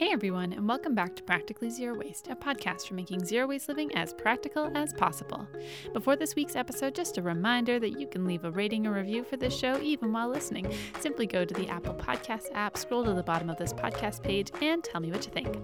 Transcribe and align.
Hey 0.00 0.12
everyone, 0.12 0.54
and 0.54 0.66
welcome 0.66 0.94
back 0.94 1.14
to 1.16 1.22
Practically 1.22 1.68
Zero 1.68 1.94
Waste, 1.94 2.28
a 2.28 2.34
podcast 2.34 2.88
for 2.88 2.94
making 2.94 3.22
zero 3.22 3.46
waste 3.46 3.68
living 3.68 3.94
as 3.94 4.14
practical 4.14 4.72
as 4.74 4.94
possible. 4.94 5.46
Before 5.92 6.16
this 6.16 6.34
week's 6.34 6.56
episode, 6.56 6.94
just 6.94 7.18
a 7.18 7.22
reminder 7.22 7.78
that 7.78 8.00
you 8.00 8.06
can 8.06 8.24
leave 8.24 8.46
a 8.46 8.50
rating 8.50 8.86
or 8.86 8.94
review 8.94 9.22
for 9.22 9.36
this 9.36 9.54
show 9.54 9.78
even 9.82 10.10
while 10.10 10.30
listening. 10.30 10.72
Simply 11.00 11.26
go 11.26 11.44
to 11.44 11.52
the 11.52 11.68
Apple 11.68 11.92
Podcast 11.92 12.46
app, 12.54 12.78
scroll 12.78 13.04
to 13.04 13.12
the 13.12 13.22
bottom 13.22 13.50
of 13.50 13.58
this 13.58 13.74
podcast 13.74 14.22
page, 14.22 14.50
and 14.62 14.82
tell 14.82 15.02
me 15.02 15.10
what 15.12 15.26
you 15.26 15.32
think. 15.32 15.54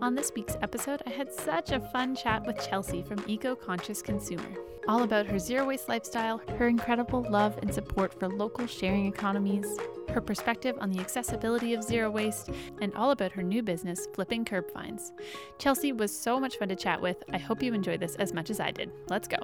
On 0.00 0.14
this 0.14 0.32
week's 0.34 0.56
episode, 0.62 1.02
I 1.06 1.10
had 1.10 1.30
such 1.30 1.70
a 1.70 1.80
fun 1.92 2.16
chat 2.16 2.46
with 2.46 2.66
Chelsea 2.66 3.02
from 3.02 3.22
Eco 3.26 3.54
Conscious 3.54 4.00
Consumer. 4.00 4.48
All 4.88 5.02
about 5.02 5.26
her 5.26 5.38
zero 5.38 5.66
waste 5.66 5.90
lifestyle, 5.90 6.40
her 6.56 6.68
incredible 6.68 7.26
love 7.28 7.58
and 7.60 7.74
support 7.74 8.18
for 8.18 8.28
local 8.30 8.66
sharing 8.66 9.04
economies, 9.04 9.66
her 10.10 10.20
perspective 10.20 10.76
on 10.80 10.90
the 10.90 11.00
accessibility 11.00 11.74
of 11.74 11.82
zero 11.82 12.10
waste, 12.10 12.50
and 12.80 12.94
all 12.94 13.10
about 13.10 13.32
her 13.32 13.42
new 13.42 13.62
business, 13.62 14.06
Flipping 14.14 14.44
Curb 14.44 14.70
Finds. 14.72 15.12
Chelsea 15.58 15.92
was 15.92 16.16
so 16.16 16.38
much 16.38 16.58
fun 16.58 16.68
to 16.68 16.76
chat 16.76 17.00
with. 17.00 17.22
I 17.32 17.38
hope 17.38 17.62
you 17.62 17.74
enjoyed 17.74 18.00
this 18.00 18.16
as 18.16 18.32
much 18.32 18.50
as 18.50 18.60
I 18.60 18.70
did. 18.70 18.90
Let's 19.08 19.28
go. 19.28 19.38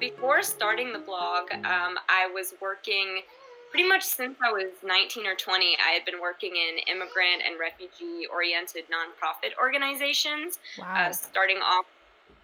Before 0.00 0.42
starting 0.42 0.92
the 0.92 0.98
blog, 1.00 1.50
um, 1.52 1.98
I 2.08 2.28
was 2.32 2.54
working 2.60 3.22
pretty 3.70 3.88
much 3.88 4.02
since 4.02 4.38
I 4.42 4.50
was 4.50 4.70
19 4.84 5.26
or 5.26 5.34
20. 5.34 5.76
I 5.86 5.90
had 5.92 6.04
been 6.04 6.20
working 6.20 6.52
in 6.56 6.78
immigrant 6.86 7.42
and 7.46 7.58
refugee 7.60 8.26
oriented 8.32 8.84
nonprofit 8.84 9.50
organizations, 9.60 10.58
Wow. 10.78 11.08
uh, 11.08 11.12
starting 11.12 11.58
off 11.58 11.84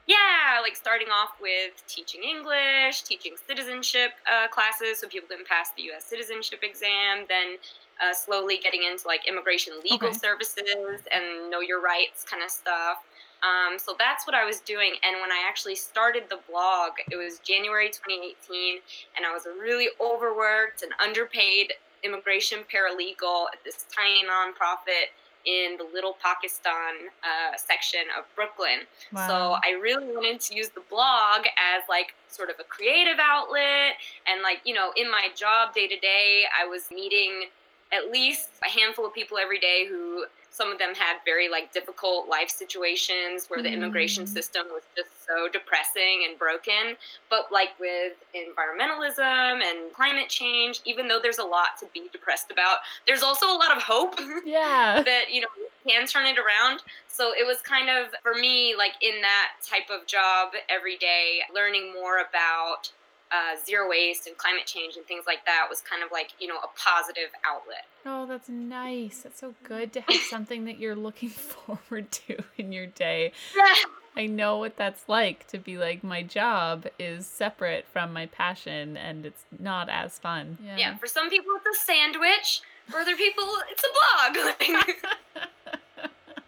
yeah, 0.07 0.61
like 0.63 0.77
starting 0.77 1.09
off 1.09 1.41
with 1.41 1.73
teaching 1.87 2.23
English, 2.23 3.03
teaching 3.03 3.35
citizenship 3.47 4.13
uh, 4.31 4.49
classes 4.49 5.01
so 5.01 5.09
people 5.09 5.29
can 5.29 5.45
pass 5.47 5.71
the 5.77 5.83
U.S. 5.85 6.05
citizenship 6.05 6.61
exam, 6.63 7.25
then 7.29 7.57
uh, 8.03 8.13
slowly 8.13 8.59
getting 8.63 8.83
into 8.83 9.07
like 9.07 9.27
immigration 9.27 9.73
legal 9.83 10.09
Okay. 10.09 10.19
services 10.19 11.01
and 11.13 11.51
know 11.51 11.61
your 11.61 11.81
rights 11.81 12.25
kind 12.29 12.43
of 12.43 12.51
stuff. 12.51 12.99
Um, 13.45 13.79
so 13.79 13.95
that's 13.99 14.27
what 14.27 14.35
I 14.35 14.45
was 14.45 14.61
doing. 14.61 14.95
And 15.05 15.21
when 15.21 15.31
I 15.31 15.45
actually 15.47 15.75
started 15.77 16.25
the 16.29 16.39
blog, 16.49 16.93
it 17.11 17.17
was 17.17 17.41
January 17.41 17.89
2018, 17.89 18.81
and 19.17 19.27
I 19.27 19.33
was 19.33 19.45
a 19.47 19.53
really 19.53 19.89
overworked 20.01 20.83
and 20.83 20.93
underpaid 21.03 21.73
immigration 22.03 22.61
paralegal 22.73 23.47
at 23.53 23.63
this 23.65 23.85
tiny 23.95 24.25
nonprofit 24.25 25.13
in 25.45 25.77
the 25.77 25.85
Little 25.93 26.17
Pakistan 26.23 27.11
uh, 27.23 27.57
section 27.57 28.01
of 28.19 28.25
Brooklyn. 28.35 28.81
So 29.29 29.57
I 29.63 29.79
really 29.81 30.07
wanted 30.07 30.41
to 30.41 30.55
use 30.55 30.71
the 30.71 30.83
blog 30.89 31.47
as 31.59 31.83
like 31.89 32.15
sort 32.29 32.51
of 32.51 32.57
a 32.61 32.65
creative 32.65 33.19
outlet 33.21 33.95
and 34.27 34.43
like, 34.43 34.61
you 34.65 34.75
know, 34.75 34.93
in 34.97 35.11
my 35.11 35.29
job 35.35 35.75
day 35.75 35.87
to 35.87 35.99
day, 35.99 36.45
I 36.59 36.67
was 36.67 36.91
meeting 36.91 37.45
at 37.93 38.11
least 38.11 38.49
a 38.65 38.69
handful 38.69 39.07
of 39.07 39.15
people 39.15 39.39
every 39.39 39.61
day 39.61 39.87
who 39.89 40.25
some 40.55 40.71
of 40.71 40.79
them 40.79 40.95
had 40.95 41.17
very 41.25 41.49
like 41.49 41.73
difficult 41.73 42.29
life 42.29 42.49
situations 42.49 43.47
where 43.49 43.61
the 43.61 43.69
immigration 43.73 44.23
Mm. 44.25 44.29
system 44.29 44.67
was 44.71 44.85
just 44.97 45.11
so 45.27 45.49
depressing 45.49 46.25
and 46.29 46.39
broken 46.39 46.97
but 47.29 47.51
like 47.51 47.71
with 47.81 48.13
environmentalism 48.37 49.63
and 49.63 49.93
climate 49.93 50.29
change 50.29 50.81
even 50.85 51.09
though 51.09 51.19
there's 51.21 51.39
a 51.39 51.45
lot 51.45 51.71
to 51.81 51.87
be 51.93 52.09
depressed 52.13 52.51
about 52.53 52.79
there's 53.07 53.23
also 53.23 53.47
a 53.47 53.59
lot 53.59 53.77
of 53.77 53.83
hope 53.83 54.15
yeah. 54.45 55.03
that 55.05 55.33
you 55.33 55.41
know 55.41 55.49
can 55.87 56.07
turn 56.07 56.27
it 56.27 56.37
around 56.39 56.83
so 57.09 57.33
it 57.33 57.47
was 57.47 57.59
kind 57.63 57.91
of 57.91 58.09
for 58.23 58.35
me 58.35 58.75
like 58.77 58.93
in 59.03 59.21
that 59.23 59.53
type 59.63 59.91
of 59.91 60.07
job 60.07 60.53
every 60.69 60.97
day 60.97 61.41
learning 61.55 61.93
more 61.93 62.19
about 62.19 62.91
uh, 63.35 63.57
zero 63.67 63.89
waste 63.91 64.27
and 64.29 64.37
climate 64.37 64.67
change 64.67 64.97
and 64.97 65.05
things 65.07 65.25
like 65.27 65.45
that 65.45 65.67
was 65.69 65.81
kind 65.81 66.03
of 66.05 66.11
like 66.13 66.31
you 66.39 66.47
know 66.47 66.59
a 66.59 66.69
positive 66.79 67.31
outlet 67.45 67.85
Oh, 68.07 68.27
that's 68.27 68.51
nice. 68.51 69.21
That's 69.23 69.41
so 69.41 69.55
good 69.63 69.95
to 69.95 70.03
have 70.03 70.21
something 70.29 70.67
that 70.67 70.79
you're 70.79 70.95
looking 70.95 71.31
forward 71.55 72.13
to 72.13 72.43
in 72.59 72.71
your 72.71 72.85
day. 72.87 73.33
I 74.17 74.27
know 74.27 74.59
what 74.59 74.77
that's 74.77 75.09
like 75.09 75.47
to 75.49 75.59
be 75.59 75.79
like, 75.79 76.05
my 76.05 76.23
job 76.23 76.87
is 76.99 77.27
separate 77.27 77.87
from 77.91 78.13
my 78.13 78.27
passion 78.27 78.99
and 78.99 79.25
it's 79.25 79.45
not 79.59 79.89
as 79.89 80.19
fun. 80.19 80.59
yeah 80.77 80.97
for 80.99 81.07
some 81.07 81.31
people 81.31 81.51
it's 81.57 81.81
a 81.81 81.85
sandwich 81.85 82.61
for 82.91 82.99
other 82.99 83.17
people 83.17 83.45
it's 83.71 83.83
a 83.83 83.93
blog 83.97 84.95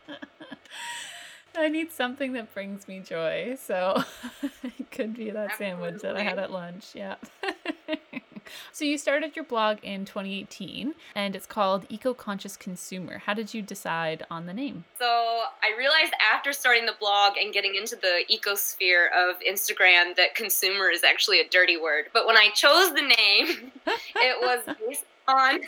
I 1.58 1.68
need 1.68 1.90
something 1.90 2.34
that 2.34 2.52
brings 2.52 2.86
me 2.86 3.00
joy. 3.00 3.56
So 3.58 4.02
it 4.78 4.90
could 4.90 5.14
be 5.14 5.30
that 5.30 5.56
sandwich 5.56 6.02
that 6.02 6.16
I 6.16 6.22
had 6.22 6.38
at 6.38 6.50
lunch. 6.50 6.88
Yeah. 6.94 7.16
so 8.72 8.84
you 8.84 8.98
started 8.98 9.36
your 9.36 9.44
blog 9.44 9.78
in 9.82 10.04
2018 10.04 10.94
and 11.14 11.36
it's 11.36 11.46
called 11.46 11.86
Eco 11.88 12.14
Conscious 12.14 12.56
Consumer. 12.56 13.18
How 13.18 13.34
did 13.34 13.54
you 13.54 13.62
decide 13.62 14.24
on 14.30 14.46
the 14.46 14.54
name? 14.54 14.84
So 14.98 15.06
I 15.06 15.76
realized 15.76 16.12
after 16.32 16.52
starting 16.52 16.86
the 16.86 16.94
blog 16.98 17.34
and 17.36 17.52
getting 17.52 17.74
into 17.74 17.96
the 17.96 18.24
ecosphere 18.30 19.06
of 19.12 19.36
Instagram 19.40 20.16
that 20.16 20.34
consumer 20.34 20.90
is 20.90 21.04
actually 21.04 21.40
a 21.40 21.48
dirty 21.48 21.76
word. 21.76 22.06
But 22.12 22.26
when 22.26 22.36
I 22.36 22.48
chose 22.54 22.90
the 22.90 23.02
name, 23.02 23.72
it 24.16 24.40
was 24.40 24.76
based 24.86 25.04
on 25.28 25.60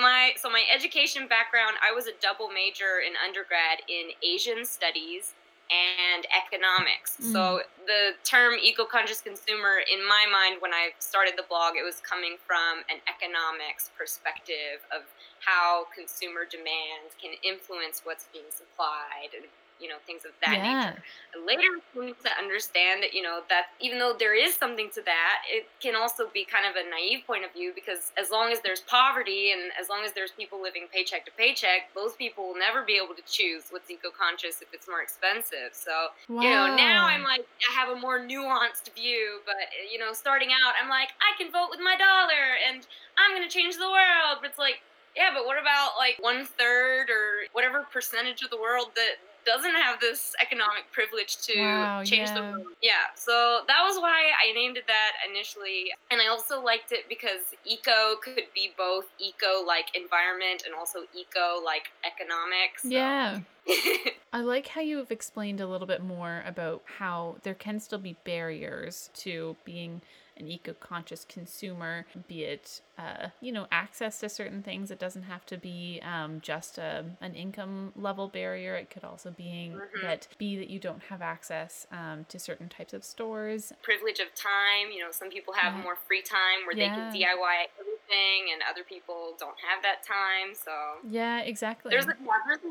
my 0.00 0.30
so 0.36 0.48
my 0.48 0.62
education 0.72 1.26
background. 1.26 1.76
I 1.82 1.92
was 1.92 2.06
a 2.06 2.12
double 2.22 2.48
major 2.48 3.00
in 3.04 3.14
undergrad 3.26 3.80
in 3.88 4.10
Asian 4.22 4.64
studies 4.64 5.34
and 5.70 6.26
economics. 6.34 7.14
So 7.22 7.62
mm. 7.62 7.86
the 7.86 8.18
term 8.26 8.58
eco-conscious 8.58 9.20
consumer 9.22 9.78
in 9.86 10.02
my 10.06 10.26
mind 10.26 10.58
when 10.58 10.74
I 10.74 10.90
started 10.98 11.34
the 11.38 11.46
blog 11.46 11.78
it 11.78 11.86
was 11.86 12.02
coming 12.02 12.36
from 12.42 12.82
an 12.90 12.98
economics 13.06 13.90
perspective 13.94 14.82
of 14.90 15.06
how 15.38 15.86
consumer 15.94 16.42
demands 16.44 17.14
can 17.22 17.38
influence 17.46 18.02
what's 18.02 18.26
being 18.34 18.50
supplied 18.50 19.30
and 19.32 19.46
you 19.80 19.88
know 19.88 19.96
things 20.06 20.24
of 20.24 20.32
that 20.44 20.56
yeah. 20.58 20.90
nature. 20.90 21.02
Later 21.46 21.80
came 21.94 22.14
to 22.14 22.30
understand 22.38 23.02
that 23.02 23.14
you 23.14 23.22
know 23.22 23.40
that 23.48 23.72
even 23.80 23.98
though 23.98 24.14
there 24.18 24.34
is 24.34 24.54
something 24.54 24.90
to 24.94 25.02
that, 25.02 25.42
it 25.48 25.66
can 25.80 25.96
also 25.96 26.28
be 26.32 26.44
kind 26.44 26.66
of 26.66 26.76
a 26.76 26.88
naive 26.88 27.26
point 27.26 27.44
of 27.44 27.52
view 27.52 27.72
because 27.74 28.12
as 28.18 28.30
long 28.30 28.52
as 28.52 28.60
there's 28.60 28.80
poverty 28.80 29.52
and 29.52 29.72
as 29.80 29.88
long 29.88 30.04
as 30.04 30.12
there's 30.12 30.32
people 30.32 30.60
living 30.60 30.86
paycheck 30.92 31.24
to 31.24 31.32
paycheck, 31.36 31.92
those 31.94 32.14
people 32.14 32.48
will 32.48 32.58
never 32.58 32.82
be 32.82 32.96
able 32.96 33.14
to 33.14 33.22
choose 33.26 33.70
what's 33.70 33.90
eco-conscious 33.90 34.60
if 34.62 34.68
it's 34.72 34.88
more 34.88 35.02
expensive. 35.02 35.72
So 35.72 36.12
Wow. 36.28 36.42
you 36.42 36.50
know 36.50 36.76
now 36.76 37.06
I'm 37.06 37.22
like 37.22 37.46
I 37.68 37.72
have 37.72 37.96
a 37.96 37.98
more 37.98 38.20
nuanced 38.20 38.92
view, 38.94 39.40
but 39.46 39.56
you 39.90 39.98
know 39.98 40.12
starting 40.12 40.50
out 40.50 40.74
I'm 40.80 40.88
like 40.88 41.10
I 41.20 41.32
can 41.40 41.50
vote 41.50 41.68
with 41.70 41.80
my 41.80 41.96
dollar 41.96 42.58
and 42.68 42.86
I'm 43.18 43.34
gonna 43.34 43.48
change 43.48 43.76
the 43.76 43.90
world. 43.90 44.38
But 44.42 44.50
it's 44.50 44.58
like 44.58 44.82
yeah, 45.16 45.30
but 45.34 45.44
what 45.44 45.60
about 45.60 45.98
like 45.98 46.16
one 46.20 46.46
third 46.46 47.10
or 47.10 47.50
whatever 47.52 47.86
percentage 47.92 48.42
of 48.42 48.50
the 48.50 48.56
world 48.56 48.92
that 48.94 49.18
doesn't 49.44 49.74
have 49.74 50.00
this 50.00 50.34
economic 50.40 50.90
privilege 50.92 51.38
to 51.42 51.58
Wow, 51.58 52.04
change 52.04 52.30
the 52.30 52.42
world? 52.42 52.66
Yeah, 52.82 53.12
so 53.14 53.60
that 53.66 53.82
was 53.84 53.96
why 53.98 54.30
I 54.42 54.52
named 54.52 54.76
it 54.76 54.86
that 54.86 55.12
initially. 55.28 55.92
And 56.10 56.20
I 56.20 56.28
also 56.28 56.60
liked 56.62 56.92
it 56.92 57.08
because 57.08 57.54
eco 57.64 58.16
could 58.22 58.44
be 58.54 58.72
both 58.76 59.06
eco 59.18 59.62
like 59.66 59.94
environment 59.96 60.62
and 60.66 60.74
also 60.74 61.00
eco 61.14 61.60
like 61.64 61.90
economics. 62.04 62.82
so- 62.82 62.88
Yeah. 62.88 63.40
I 64.32 64.40
like 64.42 64.68
how 64.68 64.80
you've 64.80 65.10
explained 65.10 65.60
a 65.60 65.66
little 65.66 65.86
bit 65.86 66.02
more 66.02 66.42
about 66.46 66.82
how 66.86 67.36
there 67.42 67.54
can 67.54 67.80
still 67.80 67.98
be 67.98 68.16
barriers 68.24 69.10
to 69.14 69.56
being 69.64 70.02
an 70.40 70.48
eco-conscious 70.48 71.24
consumer, 71.28 72.06
be 72.26 72.44
it, 72.44 72.80
uh, 72.98 73.28
you 73.40 73.52
know, 73.52 73.66
access 73.70 74.18
to 74.20 74.28
certain 74.28 74.62
things. 74.62 74.90
It 74.90 74.98
doesn't 74.98 75.24
have 75.24 75.46
to 75.46 75.56
be 75.58 76.00
um, 76.02 76.40
just 76.40 76.78
a, 76.78 77.04
an 77.20 77.34
income 77.34 77.92
level 77.94 78.26
barrier. 78.26 78.74
It 78.74 78.90
could 78.90 79.04
also 79.04 79.30
be 79.30 79.70
Mhm. 79.72 80.00
that 80.02 80.26
be 80.38 80.56
that 80.56 80.70
you 80.70 80.78
don't 80.80 81.02
have 81.04 81.22
access 81.22 81.86
um, 81.92 82.24
to 82.28 82.38
certain 82.38 82.68
types 82.68 82.92
of 82.92 83.04
stores. 83.04 83.72
privilege 83.82 84.18
of 84.20 84.34
time. 84.34 84.90
You 84.92 85.00
know, 85.04 85.10
some 85.10 85.30
people 85.30 85.52
have 85.54 85.74
Yeah. 85.74 85.82
more 85.82 85.96
free 85.96 86.22
time 86.22 86.66
where 86.66 86.74
they 86.74 86.88
can 86.88 87.10
DIY 87.12 87.68
everything, 87.78 88.52
and 88.52 88.62
other 88.68 88.82
people 88.84 89.36
don't 89.38 89.58
have 89.60 89.82
that 89.82 90.02
time. 90.02 90.54
So 90.54 90.72
Yeah, 91.08 91.40
exactly. 91.40 91.90
there's 91.90 92.06
a, 92.06 92.14
there's 92.46 92.62
a 92.64 92.68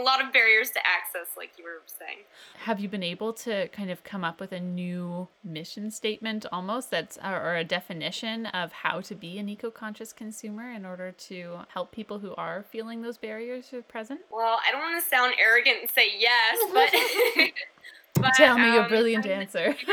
lot 0.00 0.24
of 0.24 0.32
barriers 0.32 0.70
to 0.70 0.80
access, 0.86 1.36
like 1.36 1.50
you 1.58 1.64
were 1.64 1.82
saying. 1.86 2.18
have 2.64 2.80
you 2.80 2.88
been 2.88 3.02
able 3.02 3.32
to 3.32 3.68
kind 3.68 3.90
of 3.90 4.02
come 4.04 4.24
up 4.24 4.40
with 4.40 4.52
a 4.52 4.60
new 4.60 5.28
mission 5.44 5.90
statement 5.90 6.46
almost 6.50 6.90
that's 6.90 7.18
or 7.18 7.42
or 7.42 7.56
a 7.56 7.64
definition 7.64 8.46
of 8.46 8.72
how 8.72 9.00
to 9.00 9.14
be 9.14 9.38
an 9.38 9.48
eco-conscious 9.48 10.12
consumer 10.12 10.70
in 10.70 10.86
order 10.86 11.12
to 11.12 11.58
help 11.68 11.92
people 11.92 12.18
who 12.20 12.34
are 12.36 12.62
feeling 12.70 13.02
those 13.02 13.18
barriers 13.18 13.72
are 13.72 13.82
present 13.82 14.20
Well, 14.30 14.58
I 14.66 14.72
don't 14.72 14.80
want 14.80 15.02
to 15.02 15.08
sound 15.08 15.34
arrogant 15.38 15.76
and 15.82 15.90
say 15.90 16.08
yes, 16.18 16.58
but. 16.72 16.90
but, 18.14 18.32
tell 18.34 18.58
me 18.58 18.72
your 18.74 18.82
um, 18.82 18.88
brilliant 18.88 19.24
I 19.24 19.28
mean, 19.28 19.38
answer 19.38 19.74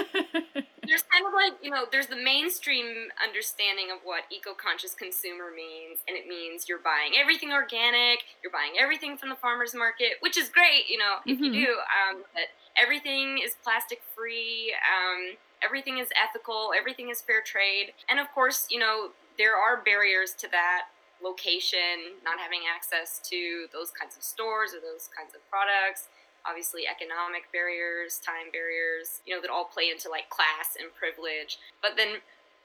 there's 0.88 1.04
kind 1.04 1.26
of 1.26 1.34
like 1.34 1.54
you 1.62 1.70
know 1.70 1.86
there's 1.92 2.08
the 2.08 2.16
mainstream 2.16 3.10
understanding 3.24 3.92
of 3.92 4.00
what 4.04 4.24
eco-conscious 4.32 4.94
consumer 4.94 5.52
means 5.56 6.00
and 6.08 6.18
it 6.18 6.28
means 6.28 6.68
you're 6.68 6.80
buying 6.84 7.14
everything 7.20 7.52
organic 7.52 8.20
you're 8.44 8.52
buying 8.52 8.74
everything 8.80 9.18
from 9.18 9.30
the 9.30 9.36
farmers 9.36 9.76
market 9.76 10.14
which 10.22 10.38
is 10.38 10.50
great 10.50 10.90
you 10.90 10.98
know 10.98 11.18
if 11.26 11.40
you 11.40 11.52
Mhm. 11.52 11.66
do 11.66 11.72
um, 11.96 12.24
but 12.34 12.50
everything 12.76 13.38
is 13.40 13.56
plastic 13.64 14.02
free 14.16 14.74
um, 14.84 15.38
everything 15.62 15.98
is 15.98 16.10
ethical 16.16 16.72
everything 16.78 17.10
is 17.10 17.22
fair 17.22 17.42
trade 17.42 17.94
and 18.10 18.20
of 18.20 18.32
course 18.34 18.68
you 18.70 18.80
know 18.80 19.12
there 19.38 19.56
are 19.56 19.78
barriers 19.82 20.34
to 20.34 20.50
that 20.52 20.88
location, 21.24 22.20
not 22.24 22.40
having 22.40 22.62
access 22.68 23.20
to 23.30 23.68
those 23.74 23.92
kinds 23.92 24.16
of 24.18 24.24
stores 24.24 24.72
or 24.74 24.80
those 24.80 25.10
kinds 25.16 25.36
of 25.36 25.42
products. 25.50 26.08
Obviously, 26.50 26.84
economic 26.88 27.52
barriers, 27.54 28.20
time 28.26 28.50
barriers, 28.52 29.22
you 29.26 29.36
know, 29.36 29.42
that 29.42 29.52
all 29.52 29.66
play 29.66 29.90
into 29.92 30.10
like 30.10 30.30
class 30.30 30.76
and 30.80 30.90
privilege. 30.96 31.60
But 31.82 31.92
then, 31.96 32.18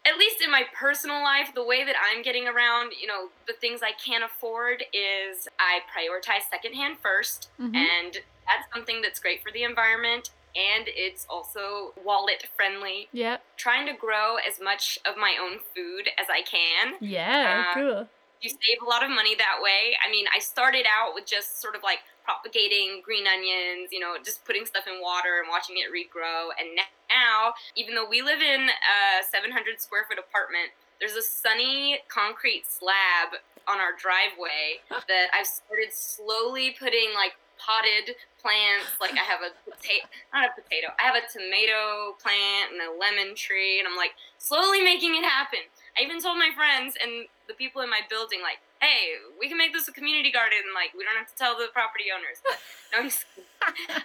at 0.06 0.18
least 0.18 0.42
in 0.42 0.50
my 0.50 0.62
personal 0.74 1.22
life, 1.22 1.50
the 1.54 1.64
way 1.64 1.84
that 1.84 1.94
I'm 1.96 2.22
getting 2.22 2.46
around, 2.46 2.92
you 3.00 3.06
know, 3.06 3.28
the 3.46 3.54
things 3.54 3.80
I 3.82 3.92
can't 3.92 4.24
afford 4.24 4.84
is 4.92 5.48
I 5.58 5.80
prioritize 5.92 6.48
secondhand 6.50 6.98
1st 7.00 7.48
Mhm. 7.60 7.74
and 7.74 8.12
that's 8.46 8.66
something 8.72 9.00
that's 9.02 9.18
great 9.18 9.42
for 9.42 9.50
the 9.50 9.62
environment 9.64 10.30
and 10.56 10.84
it's 10.88 11.26
also 11.28 11.94
wallet 12.04 12.44
friendly 12.54 13.08
Yep. 13.12 13.42
trying 13.56 13.86
to 13.86 13.92
grow 13.92 14.36
as 14.36 14.60
much 14.60 14.98
of 15.04 15.16
my 15.16 15.36
own 15.40 15.58
food 15.74 16.10
as 16.18 16.28
I 16.30 16.42
can. 16.42 16.96
Yeah. 17.00 17.64
Uh, 17.70 17.74
cool. 17.74 18.08
You 18.44 18.52
save 18.52 18.84
a 18.84 18.88
lot 18.88 19.00
of 19.00 19.08
money 19.08 19.32
that 19.40 19.64
way. 19.64 19.96
I 20.04 20.12
mean, 20.12 20.28
I 20.28 20.38
started 20.38 20.84
out 20.84 21.16
with 21.16 21.24
just 21.24 21.64
sort 21.64 21.72
of 21.72 21.82
like 21.82 22.04
propagating 22.28 23.00
green 23.00 23.24
onions, 23.24 23.88
you 23.88 24.00
know, 24.00 24.20
just 24.20 24.44
putting 24.44 24.68
stuff 24.68 24.84
in 24.84 25.00
water 25.00 25.40
and 25.40 25.48
watching 25.48 25.80
it 25.80 25.88
regrow. 25.88 26.52
And 26.60 26.76
now, 27.08 27.56
even 27.72 27.96
though 27.96 28.04
we 28.04 28.20
live 28.20 28.44
in 28.44 28.68
a 28.68 29.24
700 29.24 29.80
square 29.80 30.04
foot 30.04 30.20
apartment, 30.20 30.76
there's 31.00 31.16
a 31.16 31.24
sunny 31.24 32.04
concrete 32.12 32.68
slab 32.68 33.40
on 33.64 33.80
our 33.80 33.96
driveway 33.96 34.84
that 34.92 35.32
I've 35.32 35.48
started 35.48 35.96
slowly 35.96 36.76
putting 36.76 37.16
like 37.16 37.40
potted 37.64 38.16
plants. 38.40 38.92
Like 39.00 39.16
I 39.16 39.24
have 39.24 39.40
a 39.40 39.50
potato, 39.64 40.04
not 40.32 40.50
a 40.50 40.52
potato, 40.52 40.92
I 41.00 41.08
have 41.08 41.16
a 41.16 41.24
tomato 41.24 42.12
plant 42.20 42.76
and 42.76 42.80
a 42.84 42.92
lemon 42.92 43.34
tree, 43.34 43.78
and 43.80 43.88
I'm 43.88 43.96
like 43.96 44.12
slowly 44.38 44.82
making 44.84 45.16
it 45.16 45.24
happen. 45.24 45.64
I 45.96 46.02
even 46.04 46.20
told 46.20 46.36
my 46.38 46.50
friends 46.54 46.94
and 47.00 47.26
the 47.48 47.54
people 47.54 47.80
in 47.82 47.88
my 47.88 48.00
building, 48.10 48.40
like, 48.42 48.58
hey, 48.80 49.16
we 49.38 49.48
can 49.48 49.56
make 49.56 49.72
this 49.72 49.88
a 49.88 49.92
community 49.92 50.32
garden. 50.32 50.58
Like, 50.74 50.90
we 50.92 51.04
don't 51.04 51.16
have 51.16 51.28
to 51.30 51.36
tell 51.38 51.56
the 51.56 51.68
property 51.72 52.12
owners. 52.12 52.38
No, 52.92 53.00
I'm 53.00 53.08
just 53.10 53.26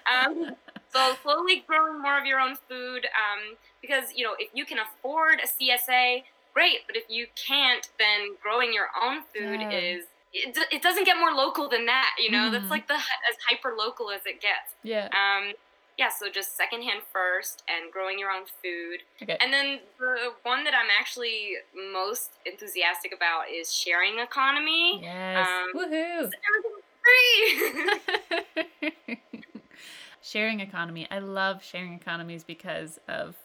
um, 0.09 0.55
so 0.91 1.15
slowly 1.21 1.63
growing 1.67 2.01
more 2.01 2.17
of 2.17 2.25
your 2.25 2.39
own 2.39 2.55
food, 2.67 3.05
um, 3.05 3.57
because 3.81 4.05
you 4.15 4.23
know 4.25 4.33
if 4.39 4.49
you 4.53 4.65
can 4.65 4.77
afford 4.79 5.39
a 5.39 5.47
CSA, 5.47 6.23
great. 6.53 6.79
But 6.87 6.95
if 6.95 7.03
you 7.09 7.27
can't, 7.35 7.87
then 7.99 8.35
growing 8.41 8.73
your 8.73 8.87
own 9.01 9.21
food 9.35 9.61
Yeah. 9.61 9.69
is. 9.69 10.05
It, 10.33 10.53
d- 10.53 10.75
it 10.75 10.81
doesn't 10.83 11.05
get 11.05 11.17
more 11.17 11.31
local 11.31 11.67
than 11.69 11.85
that, 11.87 12.15
you 12.19 12.29
know. 12.31 12.49
Mhm. 12.49 12.51
That's 12.51 12.69
like 12.69 12.87
the 12.87 12.95
as 12.95 13.35
hyper 13.49 13.73
local 13.77 14.11
as 14.11 14.25
it 14.25 14.41
gets. 14.41 14.75
Yeah. 14.83 15.07
Um, 15.13 15.53
yeah, 15.97 16.09
so 16.09 16.29
just 16.29 16.55
secondhand 16.55 17.01
first 17.11 17.63
and 17.67 17.91
growing 17.91 18.17
your 18.19 18.29
own 18.31 18.43
food. 18.63 18.99
Okay. 19.21 19.37
And 19.41 19.51
then 19.51 19.79
the 19.99 20.31
one 20.43 20.63
that 20.63 20.73
I'm 20.73 20.87
actually 20.97 21.55
most 21.91 22.31
enthusiastic 22.45 23.13
about 23.13 23.49
is 23.53 23.73
sharing 23.73 24.19
economy. 24.19 25.01
Yes. 25.01 25.45
um, 25.47 25.73
Woohoo. 25.75 26.31
Free. 27.03 29.17
sharing 30.21 30.59
economy. 30.61 31.07
I 31.11 31.19
love 31.19 31.63
sharing 31.63 31.93
economies 31.93 32.43
because 32.43 32.99
of 33.07 33.35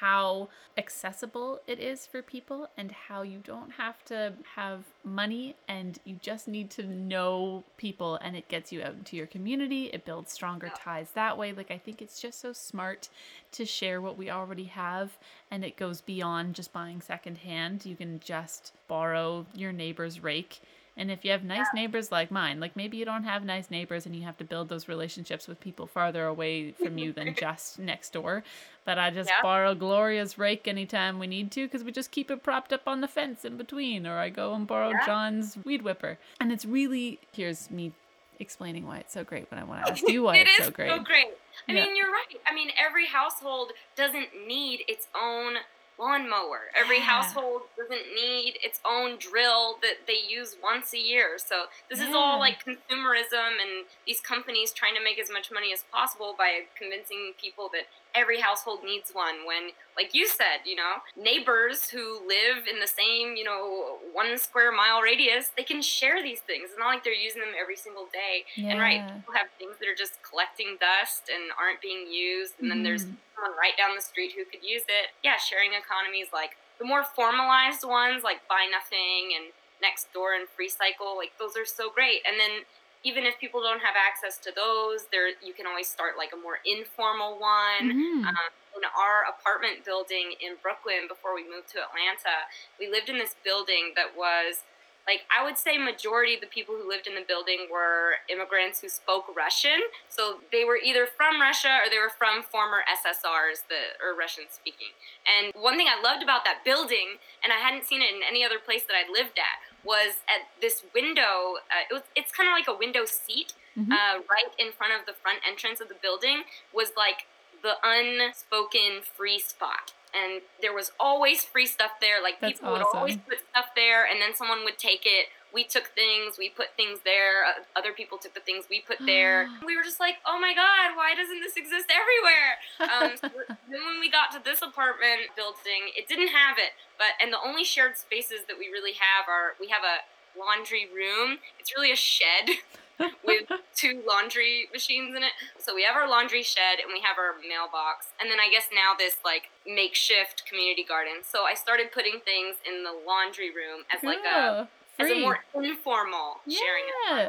how 0.00 0.48
accessible 0.76 1.60
it 1.66 1.80
is 1.80 2.06
for 2.06 2.22
people 2.22 2.68
and 2.76 2.92
how 2.92 3.22
you 3.22 3.38
don't 3.44 3.72
have 3.72 4.04
to 4.04 4.32
have 4.54 4.84
money 5.04 5.56
and 5.66 5.98
you 6.04 6.16
just 6.22 6.46
need 6.46 6.70
to 6.70 6.84
know 6.84 7.64
people 7.76 8.16
and 8.16 8.36
it 8.36 8.48
gets 8.48 8.72
you 8.72 8.82
out 8.82 8.94
into 8.94 9.16
your 9.16 9.26
community. 9.26 9.86
It 9.86 10.04
builds 10.04 10.32
stronger 10.32 10.70
ties 10.76 11.10
that 11.14 11.36
way. 11.36 11.52
Like 11.52 11.70
I 11.70 11.78
think 11.78 12.00
it's 12.00 12.20
just 12.20 12.40
so 12.40 12.52
smart 12.52 13.08
to 13.52 13.64
share 13.64 14.00
what 14.00 14.16
we 14.16 14.30
already 14.30 14.64
have 14.64 15.18
and 15.50 15.64
it 15.64 15.76
goes 15.76 16.00
beyond 16.00 16.54
just 16.54 16.72
buying 16.72 17.00
secondhand. 17.00 17.84
You 17.86 17.96
can 17.96 18.20
just 18.20 18.72
borrow 18.86 19.46
your 19.54 19.72
neighbor's 19.72 20.22
rake 20.22 20.60
and 20.98 21.10
if 21.10 21.24
you 21.24 21.30
have 21.30 21.44
nice 21.44 21.68
neighbors 21.72 22.12
like 22.12 22.30
mine, 22.30 22.60
like 22.60 22.76
maybe 22.76 22.96
you 22.98 23.04
don't 23.06 23.22
have 23.24 23.44
nice 23.44 23.70
neighbors 23.70 24.04
and 24.04 24.14
you 24.14 24.24
have 24.24 24.36
to 24.38 24.44
build 24.44 24.68
those 24.68 24.88
relationships 24.88 25.46
with 25.48 25.60
people 25.60 25.86
farther 25.86 26.26
away 26.26 26.72
from 26.72 26.98
you 26.98 27.12
than 27.12 27.34
just 27.38 27.78
next 27.78 28.12
door. 28.12 28.42
But 28.84 28.98
I 28.98 29.10
just 29.10 29.30
Yeah. 29.30 29.40
borrow 29.42 29.74
Gloria's 29.74 30.36
rake 30.36 30.66
anytime 30.68 31.18
we 31.18 31.26
need 31.26 31.50
to 31.52 31.64
because 31.66 31.84
we 31.84 31.92
just 31.92 32.10
keep 32.10 32.30
it 32.30 32.42
propped 32.42 32.72
up 32.72 32.82
on 32.86 33.00
the 33.00 33.08
fence 33.08 33.44
in 33.44 33.56
between. 33.56 34.06
Or 34.06 34.18
I 34.18 34.28
go 34.28 34.52
and 34.54 34.66
borrow 34.66 34.90
Yeah. 34.90 35.06
John's 35.06 35.56
weed 35.64 35.82
whipper. 35.82 36.18
And 36.40 36.50
it's 36.52 36.64
really, 36.64 37.20
here's 37.32 37.70
me 37.70 37.92
explaining 38.40 38.86
why 38.86 38.98
it's 38.98 39.12
so 39.14 39.24
great 39.24 39.50
when 39.50 39.58
I 39.60 39.64
want 39.64 39.84
to 39.86 39.92
ask 39.92 40.02
you 40.08 40.24
why 40.24 40.36
It 40.36 40.48
it's 40.48 40.58
is 40.58 40.64
so 40.66 40.70
great. 40.72 40.90
I 40.90 41.72
Yeah. 41.72 41.84
mean, 41.84 41.96
you're 41.96 42.10
right. 42.10 42.40
I 42.46 42.54
mean, 42.54 42.70
every 42.78 43.06
household 43.06 43.72
doesn't 43.96 44.28
need 44.46 44.84
its 44.88 45.06
own 45.14 45.54
lawnmower. 45.98 46.70
Every 46.74 46.98
Yeah. 46.98 47.04
household 47.04 47.62
doesn't 47.76 48.14
need 48.14 48.58
its 48.62 48.80
own 48.84 49.16
drill 49.18 49.78
that 49.82 50.06
they 50.06 50.14
use 50.18 50.56
once 50.62 50.92
a 50.92 50.98
year. 50.98 51.38
So 51.38 51.66
this 51.90 52.00
is 52.00 52.14
all 52.14 52.38
like 52.38 52.64
consumerism 52.64 53.60
and 53.60 53.86
these 54.06 54.20
companies 54.20 54.72
trying 54.72 54.94
to 54.94 55.00
make 55.02 55.18
as 55.18 55.30
much 55.30 55.50
money 55.50 55.72
as 55.72 55.82
possible 55.84 56.34
by 56.36 56.66
convincing 56.76 57.34
people 57.40 57.68
that 57.72 57.88
every 58.14 58.40
household 58.40 58.80
needs 58.84 59.10
one 59.12 59.46
when 59.46 59.70
like 59.96 60.14
you 60.14 60.26
said 60.26 60.64
you 60.64 60.74
know 60.74 60.96
neighbors 61.16 61.90
who 61.90 62.20
live 62.26 62.66
in 62.70 62.80
the 62.80 62.86
same 62.86 63.36
you 63.36 63.44
know 63.44 63.98
one 64.12 64.36
square 64.38 64.72
mile 64.72 65.00
radius 65.00 65.50
they 65.56 65.62
can 65.62 65.82
share 65.82 66.22
these 66.22 66.40
things 66.40 66.70
it's 66.70 66.78
not 66.78 66.88
like 66.88 67.04
they're 67.04 67.12
using 67.12 67.40
them 67.40 67.52
every 67.60 67.76
single 67.76 68.06
day 68.12 68.44
yeah. 68.56 68.70
and 68.70 68.80
right, 68.80 69.02
people 69.14 69.34
have 69.34 69.46
things 69.58 69.76
that 69.78 69.88
are 69.88 69.94
just 69.94 70.22
collecting 70.22 70.76
dust 70.80 71.28
and 71.28 71.50
aren't 71.58 71.80
being 71.80 72.10
used, 72.10 72.54
and 72.60 72.70
then 72.70 72.82
there's 72.82 73.04
Mhm. 73.04 73.16
someone 73.34 73.56
right 73.58 73.76
down 73.76 73.94
the 73.94 74.02
street 74.02 74.32
who 74.32 74.44
could 74.44 74.62
use 74.62 74.82
it. 74.88 75.10
Yeah, 75.22 75.36
sharing 75.36 75.72
economies 75.74 76.28
like 76.32 76.56
the 76.78 76.84
more 76.84 77.04
formalized 77.04 77.84
ones, 77.84 78.22
like 78.22 78.46
buy 78.48 78.66
nothing 78.70 79.34
and 79.36 79.52
Nextdoor 79.82 80.34
and 80.38 80.48
Freecycle, 80.58 81.16
like 81.16 81.36
those 81.38 81.56
are 81.56 81.64
so 81.66 81.90
great. 81.90 82.22
And 82.26 82.38
then 82.40 82.64
even 83.04 83.24
if 83.24 83.38
people 83.38 83.60
don't 83.62 83.80
have 83.80 83.94
access 83.96 84.38
to 84.38 84.52
those, 84.54 85.06
there 85.12 85.28
you 85.42 85.54
can 85.54 85.66
always 85.66 85.88
start 85.88 86.16
like 86.16 86.32
a 86.32 86.36
more 86.36 86.60
informal 86.64 87.38
one. 87.38 87.90
Mhm. 87.90 88.26
Um, 88.26 88.50
in 88.76 88.84
our 88.96 89.24
apartment 89.24 89.84
building 89.84 90.32
in 90.40 90.54
Brooklyn 90.56 91.08
before 91.08 91.34
we 91.34 91.42
moved 91.42 91.68
to 91.68 91.82
Atlanta, 91.82 92.46
we 92.78 92.86
lived 92.86 93.08
in 93.08 93.18
this 93.18 93.34
building 93.42 93.92
that 93.96 94.14
was 94.14 94.62
like 95.08 95.24
I 95.32 95.42
would 95.42 95.56
say 95.56 95.78
majority 95.78 96.34
of 96.34 96.42
the 96.44 96.46
people 96.46 96.76
who 96.76 96.86
lived 96.86 97.06
in 97.08 97.14
the 97.16 97.24
building 97.24 97.66
were 97.72 98.20
immigrants 98.28 98.82
who 98.84 98.90
spoke 98.92 99.24
Russian. 99.34 99.80
So 100.10 100.44
they 100.52 100.64
were 100.68 100.76
either 100.76 101.06
from 101.06 101.40
Russia 101.40 101.80
or 101.82 101.88
they 101.88 101.98
were 101.98 102.12
from 102.12 102.42
former 102.44 102.84
SSRs 102.84 103.64
that 103.72 103.96
are 104.04 104.12
Russian 104.14 104.44
speaking. 104.52 104.92
And 105.24 105.50
one 105.56 105.78
thing 105.80 105.88
I 105.88 105.96
loved 105.98 106.22
about 106.22 106.44
that 106.44 106.60
building, 106.62 107.16
and 107.42 107.52
I 107.52 107.56
hadn't 107.56 107.86
seen 107.86 108.02
it 108.02 108.14
in 108.14 108.20
any 108.22 108.44
other 108.44 108.58
place 108.60 108.84
that 108.84 108.94
I'd 108.94 109.08
lived 109.08 109.40
at, 109.40 109.64
was 109.84 110.16
at 110.28 110.48
this 110.60 110.84
window. 110.94 111.56
Uh, 111.70 111.84
it 111.90 111.92
was 111.94 112.02
it's 112.14 112.32
kind 112.32 112.48
of 112.48 112.52
like 112.52 112.68
a 112.68 112.76
window 112.78 113.04
seat 113.04 113.52
Mhm. 113.78 113.92
uh, 113.92 114.22
right 114.28 114.50
in 114.58 114.72
front 114.72 114.92
of 114.98 115.06
the 115.06 115.12
front 115.14 115.38
entrance 115.46 115.80
of 115.80 115.88
the 115.88 115.94
building 115.94 116.42
was 116.72 116.92
like 116.96 117.26
the 117.62 117.76
unspoken 117.84 119.02
free 119.02 119.38
spot. 119.38 119.92
And 120.14 120.42
there 120.62 120.72
was 120.72 120.90
always 120.98 121.44
free 121.44 121.66
stuff 121.66 122.00
there. 122.00 122.20
Like 122.22 122.40
That's 122.40 122.54
people 122.54 122.72
would 122.72 122.82
always 122.94 123.16
put 123.18 123.38
stuff 123.50 123.66
there, 123.76 124.04
and 124.06 124.20
then 124.22 124.34
someone 124.34 124.64
would 124.64 124.78
take 124.78 125.04
it. 125.04 125.28
We 125.52 125.64
took 125.64 125.88
things, 125.94 126.36
we 126.38 126.50
put 126.50 126.76
things 126.76 127.00
there. 127.04 127.44
uh, 127.44 127.64
Other 127.78 127.92
people 127.92 128.18
took 128.18 128.34
the 128.34 128.40
things 128.40 128.66
we 128.68 128.80
put 128.80 128.98
there. 129.04 129.48
we 129.66 129.76
were 129.76 129.82
just 129.82 130.00
like, 130.00 130.16
oh 130.26 130.38
my 130.38 130.54
god, 130.54 130.94
why 130.96 131.14
doesn't 131.14 131.40
this 131.40 131.56
exist 131.56 131.86
everywhere? 131.90 132.52
Um, 132.80 133.16
so 133.16 133.28
then 133.70 133.80
when 133.84 134.00
we 134.00 134.10
got 134.10 134.30
to 134.32 134.40
this 134.44 134.60
apartment 134.62 135.32
building, 135.36 135.92
it 135.96 136.08
didn't 136.08 136.28
have 136.28 136.58
it. 136.58 136.72
But 136.98 137.16
and 137.20 137.32
the 137.32 137.38
only 137.44 137.64
shared 137.64 137.96
spaces 137.96 138.44
that 138.48 138.58
we 138.58 138.68
really 138.68 138.92
have 138.92 139.28
are 139.28 139.54
we 139.60 139.68
have 139.68 139.82
a 139.82 140.04
laundry 140.38 140.86
room. 140.94 141.38
It's 141.58 141.74
really 141.74 141.90
a 141.92 141.96
shed 141.96 142.50
with 143.24 143.46
two 143.74 144.02
laundry 144.06 144.68
machines 144.72 145.14
in 145.16 145.22
it. 145.22 145.32
So 145.58 145.74
we 145.74 145.82
have 145.84 145.96
our 145.96 146.08
laundry 146.08 146.42
shed 146.42 146.78
and 146.82 146.92
we 146.92 147.00
have 147.00 147.16
our 147.18 147.34
mailbox. 147.40 148.08
And 148.20 148.30
then 148.30 148.38
I 148.38 148.50
guess 148.50 148.68
now 148.74 148.94
this 148.98 149.16
like 149.24 149.50
makeshift 149.66 150.44
community 150.46 150.84
garden. 150.84 151.22
So 151.24 151.44
I 151.44 151.54
started 151.54 151.90
putting 151.92 152.20
things 152.24 152.56
in 152.66 152.84
the 152.84 152.92
laundry 152.92 153.50
room 153.50 153.82
as 153.94 154.02
like 154.02 154.18
a 154.26 154.68
Cool. 154.68 154.68
As 154.98 155.10
a 155.10 155.20
more 155.20 155.44
informal 155.54 156.40
sharing. 156.48 156.84
yeah. 157.06 157.28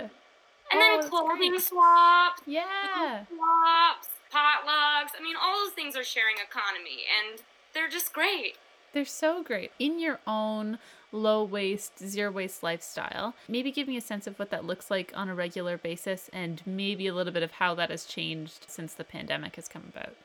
And 0.72 0.80
Oh, 0.82 1.00
then 1.02 1.10
clothing 1.10 1.50
great. 1.52 1.62
swaps, 1.64 2.42
Yeah. 2.46 3.26
swaps, 3.26 4.10
potlucks. 4.32 5.12
I 5.18 5.22
mean, 5.24 5.36
all 5.36 5.64
those 5.66 5.74
things 5.74 5.96
are 5.96 6.04
sharing 6.04 6.38
economy, 6.38 7.06
and 7.20 7.42
they're 7.74 7.88
just 7.90 8.14
great. 8.14 8.58
They're 8.94 9.06
so 9.06 9.42
great. 9.44 9.72
In 9.80 10.00
your 10.00 10.20
own 10.28 10.78
low 11.12 11.44
waste, 11.44 11.98
zero 12.00 12.30
waste 12.32 12.62
lifestyle, 12.62 13.34
maybe 13.48 13.72
give 13.72 13.88
me 13.88 13.98
a 13.98 14.02
sense 14.02 14.28
of 14.28 14.38
what 14.38 14.52
that 14.52 14.64
looks 14.66 14.92
like 14.92 15.12
on 15.16 15.28
a 15.30 15.34
regular 15.36 15.78
basis 15.78 16.30
and 16.34 16.62
maybe 16.68 17.08
a 17.08 17.14
little 17.16 17.34
bit 17.34 17.42
of 17.44 17.54
how 17.54 17.74
that 17.76 17.90
has 17.90 18.06
changed 18.06 18.66
since 18.68 18.94
the 18.94 19.04
pandemic 19.04 19.56
has 19.56 19.68
come 19.68 19.86
about. 19.96 20.16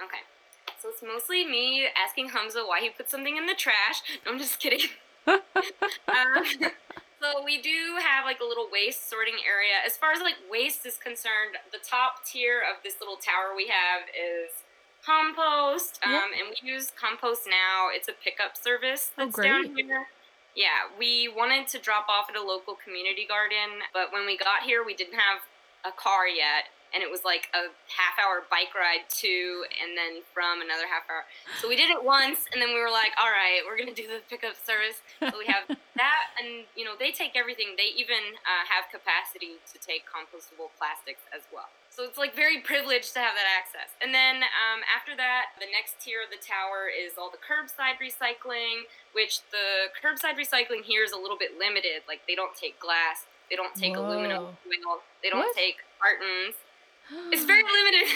Okay. 0.00 0.18
So 0.80 0.88
it's 0.90 1.02
mostly 1.02 1.44
me 1.44 1.88
asking 1.96 2.28
Hamza 2.28 2.60
why 2.64 2.80
he 2.80 2.90
put 2.90 3.10
something 3.10 3.36
in 3.36 3.46
the 3.46 3.54
trash. 3.54 4.02
No, 4.24 4.30
I'm 4.32 4.38
just 4.38 4.60
kidding. 4.60 4.80
um, 5.28 6.44
so 7.20 7.44
we 7.44 7.60
do 7.60 7.96
have 8.00 8.24
like 8.24 8.40
a 8.40 8.44
little 8.44 8.68
waste 8.72 9.08
sorting 9.10 9.36
area. 9.46 9.74
As 9.84 9.96
far 9.96 10.12
as 10.12 10.20
like 10.20 10.36
waste 10.50 10.86
is 10.86 10.96
concerned, 10.96 11.56
the 11.72 11.78
top 11.78 12.24
tier 12.24 12.60
of 12.60 12.82
this 12.82 12.96
little 13.00 13.16
tower 13.16 13.54
we 13.56 13.68
have 13.68 14.08
is 14.10 14.50
compost. 15.04 16.00
Um, 16.04 16.12
Yeah. 16.12 16.24
and 16.40 16.54
we 16.54 16.68
use 16.68 16.92
compost 16.98 17.46
now. 17.46 17.88
It's 17.92 18.08
a 18.08 18.12
pickup 18.12 18.56
service 18.56 19.12
Oh, 19.18 19.26
that's 19.26 19.36
down 19.36 19.72
great. 19.72 19.86
here. 19.86 20.06
Yeah, 20.56 20.90
we 20.98 21.28
wanted 21.28 21.68
to 21.68 21.78
drop 21.78 22.08
off 22.08 22.28
at 22.28 22.36
a 22.36 22.42
local 22.42 22.74
community 22.74 23.24
garden, 23.26 23.86
but 23.92 24.12
when 24.12 24.26
we 24.26 24.36
got 24.36 24.62
here, 24.64 24.82
we 24.84 24.92
didn't 24.94 25.14
have 25.14 25.40
a 25.84 25.92
car 25.94 26.26
yet 26.26 26.64
and 26.94 27.02
it 27.02 27.10
was 27.10 27.24
like 27.24 27.48
a 27.52 27.72
half 27.92 28.16
hour 28.16 28.44
bike 28.50 28.72
ride 28.72 29.04
to 29.22 29.64
and 29.80 29.96
then 29.96 30.24
from 30.32 30.60
another 30.60 30.88
half 30.88 31.04
hour. 31.08 31.28
So 31.60 31.68
we 31.68 31.76
did 31.76 31.90
it 31.90 32.02
once 32.02 32.48
and 32.52 32.60
then 32.60 32.72
we 32.72 32.80
were 32.80 32.92
like 32.92 33.12
all 33.20 33.30
right 33.30 33.62
we're 33.66 33.76
gonna 33.76 33.96
do 33.96 34.08
the 34.08 34.24
pickup 34.28 34.56
service. 34.56 35.00
So 35.20 35.36
we 35.36 35.46
have 35.50 35.68
that 36.00 36.34
and 36.40 36.64
you 36.76 36.84
know 36.84 36.96
they 36.96 37.12
take 37.12 37.36
everything. 37.36 37.76
They 37.76 37.92
even 37.96 38.38
uh, 38.44 38.64
have 38.68 38.88
capacity 38.88 39.60
to 39.72 39.76
take 39.78 40.08
compostable 40.08 40.72
plastics 40.76 41.24
as 41.34 41.44
well. 41.52 41.68
So 41.88 42.06
it's 42.06 42.20
like 42.20 42.36
very 42.36 42.62
privileged 42.62 43.16
to 43.18 43.20
have 43.20 43.34
that 43.34 43.48
access. 43.48 43.90
And 43.98 44.14
then 44.14 44.46
um, 44.46 44.86
after 44.86 45.16
that 45.18 45.56
the 45.58 45.68
next 45.68 45.98
tier 45.98 46.22
of 46.22 46.30
the 46.30 46.40
tower 46.40 46.86
is 46.86 47.18
all 47.18 47.28
the 47.32 47.40
curbside 47.40 47.98
recycling 47.98 48.86
which 49.12 49.42
the 49.50 49.90
curbside 49.96 50.38
recycling 50.38 50.84
here 50.84 51.02
is 51.02 51.12
a 51.12 51.18
little 51.18 51.38
bit 51.38 51.58
limited. 51.58 52.06
Like 52.06 52.22
they 52.28 52.34
don't 52.34 52.54
take 52.54 52.78
glass 52.78 53.26
they 53.50 53.56
don't 53.56 53.74
take 53.74 53.96
Whoa. 53.96 54.06
aluminum 54.06 54.56
foil 54.64 55.00
they 55.22 55.30
don't 55.30 55.40
what? 55.40 55.56
take 55.56 55.80
cartons 56.00 56.54
it's 57.32 57.44
very 57.44 57.62
limited. 57.78 58.08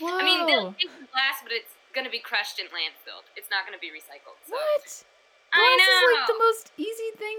Whoa. 0.00 0.18
I 0.18 0.24
mean, 0.24 0.46
they'll 0.46 0.72
take 0.72 0.92
the 1.00 1.08
glass, 1.10 1.42
but 1.42 1.52
it's 1.52 1.74
gonna 1.94 2.10
be 2.10 2.18
crushed 2.18 2.58
and 2.60 2.68
landfilled. 2.70 3.26
It's 3.36 3.50
not 3.50 3.66
gonna 3.66 3.80
be 3.80 3.88
recycled. 3.88 4.38
So. 4.46 4.54
What? 4.54 5.04
Glass 5.52 5.64
I 5.64 5.76
know. 5.76 5.92
is 5.96 6.18
like 6.18 6.26
the 6.28 6.38
most 6.38 6.72
easy 6.76 7.10
thing 7.16 7.36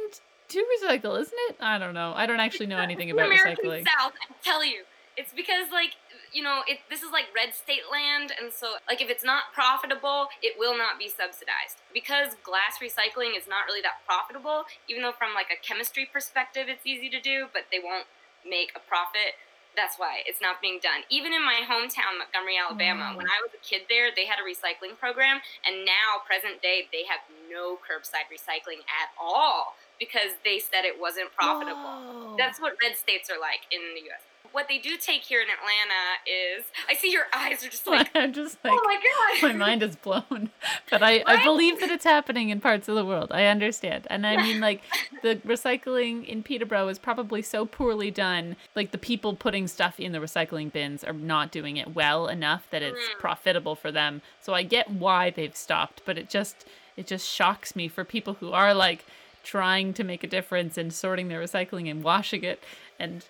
to 0.50 0.66
recycle, 0.78 1.20
isn't 1.20 1.40
it? 1.50 1.56
I 1.62 1.78
don't 1.78 1.94
know. 1.94 2.14
I 2.16 2.26
don't 2.26 2.40
actually 2.40 2.66
know 2.66 2.80
anything 2.80 3.12
about 3.12 3.28
American 3.28 3.56
recycling. 3.64 3.86
South, 3.86 4.14
I 4.18 4.34
tell 4.44 4.66
you, 4.66 4.84
it's 5.16 5.32
because 5.32 5.72
like 5.72 5.96
you 6.34 6.44
know, 6.44 6.62
it 6.68 6.80
this 6.90 7.02
is 7.02 7.12
like 7.12 7.26
red 7.34 7.54
state 7.54 7.90
land, 7.92 8.34
and 8.40 8.52
so 8.54 8.78
like 8.88 9.02
if 9.02 9.10
it's 9.10 9.24
not 9.24 9.54
profitable, 9.54 10.30
it 10.42 10.58
will 10.58 10.78
not 10.78 11.00
be 11.00 11.10
subsidized. 11.10 11.82
Because 11.94 12.36
glass 12.44 12.78
recycling 12.82 13.38
is 13.38 13.48
not 13.48 13.66
really 13.66 13.82
that 13.82 14.06
profitable, 14.06 14.66
even 14.88 15.02
though 15.02 15.14
from 15.14 15.34
like 15.34 15.50
a 15.50 15.60
chemistry 15.62 16.08
perspective, 16.12 16.66
it's 16.68 16.86
easy 16.86 17.10
to 17.10 17.22
do, 17.22 17.48
but 17.54 17.70
they 17.72 17.80
won't 17.80 18.06
make 18.46 18.72
a 18.76 18.80
profit 18.80 19.38
that's 19.80 19.96
why 19.96 20.20
it's 20.28 20.44
not 20.44 20.60
being 20.60 20.84
done. 20.84 21.08
Even 21.08 21.32
in 21.32 21.40
my 21.40 21.64
hometown, 21.64 22.20
Montgomery, 22.20 22.60
Alabama, 22.60 23.16
when 23.16 23.32
mm. 23.32 23.32
I 23.32 23.40
was 23.40 23.56
a 23.56 23.62
kid 23.64 23.88
there, 23.88 24.12
they 24.12 24.28
had 24.28 24.36
a 24.36 24.44
recycling 24.44 25.00
program, 25.00 25.40
and 25.64 25.88
now, 25.88 26.20
present 26.28 26.60
day, 26.60 26.92
they 26.92 27.08
have 27.08 27.24
no 27.48 27.80
curbside 27.80 28.28
recycling 28.28 28.84
at 28.92 29.16
all 29.16 29.80
because 29.96 30.36
they 30.44 30.60
said 30.60 30.84
it 30.84 31.00
wasn't 31.00 31.32
profitable. 31.32 32.36
Whoa. 32.36 32.36
That's 32.36 32.60
what 32.60 32.76
red 32.84 33.00
states 33.00 33.32
are 33.32 33.40
like 33.40 33.68
in 33.72 33.80
the 33.96 34.04
US 34.12 34.29
what 34.52 34.68
they 34.68 34.78
do 34.78 34.98
take 34.98 35.22
here 35.22 35.42
in 35.42 35.48
Atlanta 35.48 36.20
is 36.26 36.66
I 36.90 36.96
see 36.96 37.12
your 37.12 37.26
eyes 37.36 37.64
are 37.64 37.70
just 37.70 37.88
like 37.88 38.10
I'm 38.16 38.34
just 38.34 38.58
like 38.64 38.74
oh 38.74 38.82
my 38.84 38.96
god. 39.42 39.48
my 39.48 39.58
mind 39.58 39.84
is 39.84 39.96
blown. 39.96 40.50
But 40.90 41.04
I, 41.04 41.18
right? 41.18 41.24
I 41.28 41.44
believe 41.44 41.80
that 41.82 41.92
it's 41.92 42.04
happening 42.04 42.50
in 42.50 42.62
parts 42.62 42.90
of 42.90 42.96
the 42.96 43.06
world. 43.06 43.32
I 43.32 43.46
understand. 43.46 44.08
And 44.10 44.26
I 44.26 44.38
mean 44.38 44.60
like 44.60 44.82
the 45.22 45.36
recycling 45.38 46.26
in 46.26 46.42
Peterborough 46.42 46.88
is 46.88 46.98
probably 46.98 47.42
so 47.42 47.66
poorly 47.66 48.10
done 48.10 48.56
like 48.76 48.92
the 48.92 48.98
people 48.98 49.36
putting 49.36 49.68
stuff 49.68 50.00
in 50.00 50.12
the 50.12 50.20
recycling 50.20 50.72
bins 50.72 51.04
are 51.04 51.14
not 51.14 51.52
doing 51.52 51.78
it 51.78 51.94
well 51.94 52.28
enough 52.28 52.68
that 52.72 52.82
it's 52.82 53.00
mm. 53.00 53.20
profitable 53.20 53.76
for 53.76 53.92
them. 53.92 54.22
So 54.42 54.54
I 54.54 54.64
get 54.64 54.90
why 54.90 55.30
they've 55.30 55.56
stopped 55.56 56.02
but 56.06 56.18
it 56.18 56.30
just 56.30 56.66
it 56.98 57.08
just 57.08 57.28
shocks 57.28 57.76
me 57.76 57.88
for 57.88 58.04
people 58.04 58.36
who 58.36 58.52
are 58.52 58.74
like 58.74 59.06
trying 59.44 59.94
to 59.94 60.04
make 60.04 60.24
a 60.24 60.28
difference 60.28 60.78
and 60.78 60.94
sorting 60.94 61.28
their 61.28 61.42
recycling 61.42 61.90
and 61.90 62.04
washing 62.04 62.44
it. 62.44 62.64
And 63.00 63.26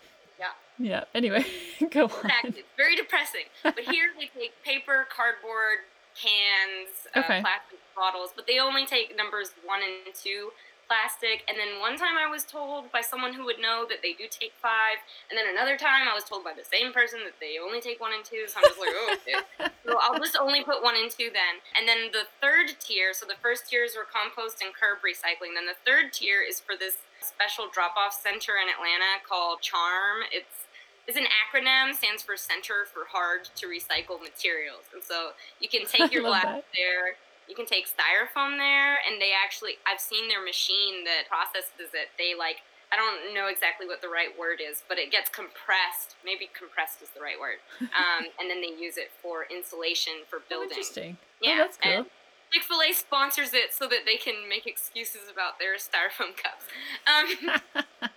yeah. 0.80 1.04
Anyway, 1.14 1.46
go 1.92 2.06
on. 2.06 2.32
It's 2.44 2.60
very 2.78 2.96
depressing. 2.96 3.46
But 3.64 3.80
here 3.80 4.10
they 4.18 4.30
take 4.40 4.54
paper, 4.64 5.08
cardboard, 5.16 5.86
cans, 6.16 7.08
uh, 7.16 7.20
okay. 7.20 7.40
uh, 7.40 7.42
plastic 7.42 7.80
bottles, 7.96 8.32
but 8.36 8.48
they 8.48 8.60
only 8.60 8.86
take 8.86 9.16
numbers 9.16 9.52
one 9.66 9.82
and 9.84 10.16
two 10.16 10.52
plastic. 10.90 11.46
And 11.46 11.54
then 11.54 11.78
one 11.80 11.96
time 11.96 12.18
I 12.18 12.26
was 12.26 12.44
told 12.44 12.92
by 12.92 13.06
someone 13.06 13.38
who 13.38 13.46
would 13.46 13.62
know 13.62 13.86
that 13.88 14.02
they 14.02 14.18
do 14.18 14.26
take 14.26 14.58
five. 14.58 14.98
And 15.30 15.38
then 15.38 15.46
another 15.46 15.78
time 15.78 16.10
I 16.10 16.18
was 16.18 16.26
told 16.26 16.44
by 16.44 16.58
the 16.58 16.66
same 16.66 16.92
person 16.92 17.22
that 17.30 17.38
they 17.38 17.62
only 17.62 17.80
take 17.80 18.02
one 18.02 18.12
and 18.12 18.26
two. 18.26 18.50
So 18.50 18.58
I'm 18.58 18.66
just 18.66 18.82
like, 18.82 18.98
oh, 18.98 19.16
okay. 19.22 19.38
so 19.86 20.02
I'll 20.02 20.18
just 20.18 20.36
only 20.36 20.66
put 20.66 20.82
one 20.82 20.98
and 20.98 21.14
two 21.14 21.30
then. 21.30 21.62
And 21.78 21.86
then 21.86 22.10
the 22.10 22.26
third 22.42 22.74
tier, 22.82 23.14
so 23.14 23.30
the 23.30 23.38
first 23.38 23.70
tiers 23.70 23.94
were 23.94 24.10
compost 24.10 24.66
and 24.66 24.74
curb 24.74 25.06
recycling. 25.06 25.54
Then 25.54 25.70
the 25.70 25.78
third 25.86 26.12
tier 26.12 26.42
is 26.42 26.58
for 26.58 26.74
this 26.74 27.06
special 27.22 27.70
drop 27.70 27.94
off 27.94 28.18
center 28.18 28.58
in 28.58 28.66
Atlanta 28.66 29.22
called 29.22 29.62
CHARM. 29.62 30.26
It's 30.34 30.66
is 31.10 31.18
an 31.18 31.26
acronym, 31.26 31.96
stands 31.98 32.22
for 32.22 32.38
Center 32.38 32.86
for 32.86 33.10
Hard 33.10 33.50
to 33.58 33.66
Recycle 33.66 34.22
Materials. 34.22 34.86
And 34.94 35.02
so 35.02 35.34
you 35.60 35.68
can 35.68 35.90
take 35.90 36.12
your 36.14 36.22
glass 36.22 36.46
that. 36.46 36.70
there, 36.78 37.18
you 37.50 37.58
can 37.58 37.66
take 37.66 37.90
styrofoam 37.90 38.62
there, 38.62 39.02
and 39.02 39.18
they 39.18 39.34
actually, 39.34 39.82
I've 39.90 40.00
seen 40.00 40.30
their 40.30 40.46
machine 40.46 41.04
that 41.10 41.26
processes 41.26 41.98
it. 41.98 42.14
They 42.22 42.38
like, 42.38 42.62
I 42.94 42.96
don't 42.96 43.34
know 43.34 43.50
exactly 43.50 43.90
what 43.90 44.02
the 44.02 44.10
right 44.10 44.30
word 44.38 44.62
is, 44.62 44.86
but 44.86 44.98
it 45.02 45.10
gets 45.10 45.30
compressed. 45.30 46.14
Maybe 46.22 46.50
compressed 46.54 47.02
is 47.02 47.10
the 47.10 47.22
right 47.22 47.42
word. 47.42 47.58
Um, 47.90 48.30
and 48.40 48.50
then 48.50 48.62
they 48.62 48.72
use 48.80 48.98
it 48.98 49.10
for 49.22 49.46
insulation 49.50 50.14
for 50.30 50.38
oh, 50.38 50.48
building. 50.48 50.78
Oh, 50.78 50.78
interesting. 50.78 51.18
Yeah, 51.42 51.54
oh, 51.54 51.58
that's 51.58 51.78
cool. 51.82 52.06
Chick-fil-A 52.52 52.94
sponsors 52.94 53.54
it 53.54 53.74
so 53.74 53.88
that 53.88 54.06
they 54.06 54.18
can 54.18 54.50
make 54.50 54.66
excuses 54.66 55.30
about 55.32 55.60
their 55.60 55.78
styrofoam 55.78 56.34
cups. 56.34 56.66
Um, 57.06 57.62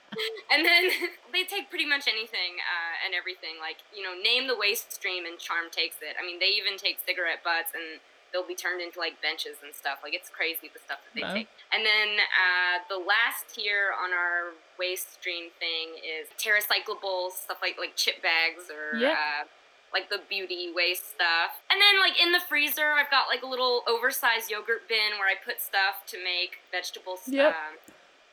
and 0.52 0.64
then 0.64 0.88
they 1.32 1.44
take 1.44 1.68
pretty 1.68 1.86
much 1.86 2.08
anything 2.08 2.60
uh, 2.64 3.04
and 3.04 3.14
everything. 3.14 3.60
Like, 3.60 3.84
you 3.94 4.02
know, 4.02 4.16
name 4.16 4.48
the 4.48 4.56
waste 4.56 4.92
stream 4.92 5.24
and 5.24 5.38
Charm 5.38 5.68
takes 5.70 6.00
it. 6.00 6.16
I 6.20 6.24
mean, 6.24 6.38
they 6.40 6.52
even 6.56 6.76
take 6.76 6.98
cigarette 7.04 7.44
butts 7.44 7.72
and 7.74 8.00
they'll 8.32 8.46
be 8.46 8.56
turned 8.56 8.80
into 8.80 8.98
like 8.98 9.20
benches 9.20 9.60
and 9.60 9.74
stuff. 9.76 10.00
Like, 10.02 10.16
it's 10.16 10.32
crazy 10.32 10.72
the 10.72 10.80
stuff 10.80 11.04
that 11.04 11.12
they 11.12 11.24
take. 11.44 11.48
And 11.68 11.84
then 11.84 12.24
uh, 12.32 12.80
the 12.88 12.96
last 12.96 13.52
tier 13.52 13.92
on 13.92 14.12
our 14.12 14.56
waste 14.78 15.20
stream 15.20 15.52
thing 15.60 16.00
is 16.00 16.32
TerraCyclables, 16.40 17.36
stuff 17.36 17.60
like, 17.60 17.76
like 17.76 17.96
chip 17.96 18.24
bags 18.24 18.72
or. 18.72 18.96
Yeah. 18.96 19.12
Uh, 19.12 19.44
like 19.92 20.10
the 20.10 20.20
beauty 20.28 20.72
waste 20.74 21.10
stuff. 21.10 21.60
And 21.70 21.80
then 21.80 22.00
like 22.00 22.20
in 22.20 22.32
the 22.32 22.40
freezer, 22.40 22.92
I've 22.96 23.10
got 23.10 23.28
like 23.28 23.42
a 23.42 23.46
little 23.46 23.82
oversized 23.88 24.50
yogurt 24.50 24.88
bin 24.88 25.18
where 25.18 25.28
I 25.28 25.34
put 25.36 25.60
stuff 25.60 26.06
to 26.08 26.16
make 26.22 26.64
vegetables. 26.70 27.20
Yep. 27.26 27.52
Um, 27.52 27.76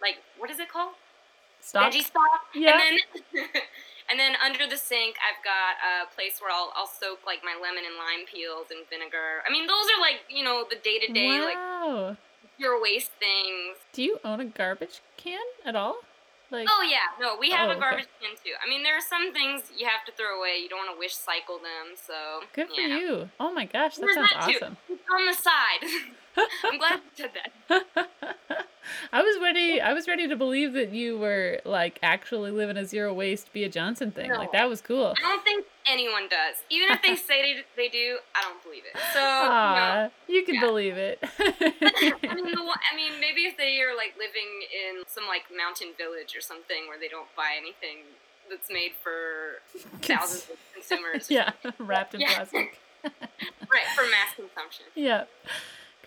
like 0.02 0.24
what 0.38 0.50
is 0.50 0.60
it 0.60 0.72
called? 0.72 0.96
Stock. 1.62 1.92
Veggie 1.92 2.04
stock. 2.04 2.48
Yeah. 2.56 2.72
And 2.72 2.80
then, 2.80 3.46
and 4.10 4.20
then 4.20 4.34
under 4.44 4.68
the 4.68 4.78
sink, 4.78 5.18
I've 5.20 5.44
got 5.44 5.76
a 5.84 6.16
place 6.16 6.40
where 6.40 6.52
I'll, 6.52 6.72
I'll 6.76 6.88
soak 6.88 7.20
like 7.26 7.44
my 7.44 7.60
lemon 7.62 7.84
and 7.84 7.96
lime 8.00 8.26
peels 8.26 8.68
and 8.72 8.88
vinegar. 8.90 9.44
I 9.48 9.52
mean, 9.52 9.68
those 9.68 9.86
are 9.92 10.00
like, 10.00 10.24
you 10.30 10.44
know, 10.44 10.66
the 10.70 10.78
day 10.78 11.00
to 11.00 11.12
day, 11.12 11.44
like 11.44 12.18
your 12.58 12.82
waste 12.82 13.12
things. 13.20 13.78
Do 13.94 14.04
you 14.04 14.20
own 14.24 14.40
a 14.40 14.46
garbage 14.46 15.02
can 15.18 15.40
at 15.66 15.76
all? 15.76 15.98
Like, 16.52 16.68
oh 16.70 16.82
yeah, 16.82 17.14
no, 17.20 17.38
we 17.40 17.52
have 17.52 17.70
oh, 17.70 17.74
a 17.74 17.80
garbage 17.80 18.08
okay. 18.20 18.34
can 18.34 18.36
too. 18.44 18.54
I 18.64 18.68
mean, 18.68 18.82
there 18.82 18.98
are 18.98 19.02
some 19.02 19.34
things 19.34 19.64
you 19.78 19.86
have 19.86 20.04
to 20.06 20.12
throw 20.12 20.40
away. 20.40 20.58
You 20.62 20.70
don't 20.70 20.80
want 20.80 20.96
to 20.96 21.00
wish 21.00 21.14
cycle 21.14 21.58
them, 21.58 21.94
so 21.96 22.42
good 22.54 22.70
for 22.70 22.82
you. 22.82 23.30
Oh 23.40 23.54
my 23.54 23.66
gosh, 23.66 23.96
that 23.96 24.02
There's 24.02 24.16
sounds 24.16 24.32
that 24.34 24.56
awesome. 24.56 24.78
It's 24.90 25.04
on 25.10 25.26
the 25.26 25.34
side. 25.34 26.16
I'm 26.38 26.78
glad 26.78 27.00
you 27.18 27.26
said 27.26 27.32
that. 27.36 28.10
I 29.12 29.22
was 29.22 29.42
ready. 29.42 29.82
I 29.82 29.94
was 29.94 30.08
ready 30.08 30.28
to 30.28 30.36
believe 30.36 30.74
that 30.74 30.94
you 30.94 31.18
were 31.18 31.60
like 31.66 32.00
actually 32.02 32.52
living 32.52 32.78
a 32.78 32.86
zero 32.86 33.14
waste, 33.14 33.52
Bea 33.54 33.70
Johnson 33.70 34.12
thing. 34.12 34.30
No. 34.30 34.38
Like 34.38 34.52
that 34.52 34.70
was 34.70 34.82
cool. 34.82 35.14
I 35.18 35.22
don't 35.22 35.44
think 35.44 35.66
anyone 35.88 36.24
does. 36.30 36.58
Even 36.70 36.92
if 36.92 37.02
they 37.02 37.16
say 37.28 37.42
they, 37.42 37.62
they 37.76 37.90
do, 37.90 38.18
I 38.36 38.42
don't 38.42 38.62
believe 38.64 38.84
it. 38.86 39.00
So 39.14 39.20
Aww, 39.20 39.76
no. 40.06 40.12
you 40.28 40.44
can 40.44 40.56
yeah. 40.56 40.62
believe 40.62 40.98
it. 40.98 41.20
I 41.40 42.36
mean, 42.36 42.46
the, 42.46 42.58
I 42.62 42.96
mean, 42.96 43.20
maybe 43.20 43.42
if 43.42 43.58
they 43.58 43.82
are 43.82 43.96
like 43.96 44.16
living 44.18 44.66
in 44.74 45.04
some 45.08 45.26
like 45.28 45.44
mountain 45.56 45.90
village 45.98 46.36
or 46.36 46.42
something 46.42 46.88
where 46.88 47.00
they 47.00 47.08
don't 47.08 47.30
buy 47.36 47.54
anything 47.58 48.06
that's 48.50 48.70
made 48.72 48.94
for 49.02 49.62
thousands 50.02 50.50
of 50.50 50.58
consumers. 50.74 51.30
yeah, 51.30 51.52
wrapped 51.78 52.16
in 52.16 52.22
yeah. 52.22 52.36
plastic. 52.36 52.80
right 53.04 53.88
for 53.96 54.04
mass 54.04 54.36
consumption. 54.36 54.86
Yeah. 54.96 55.26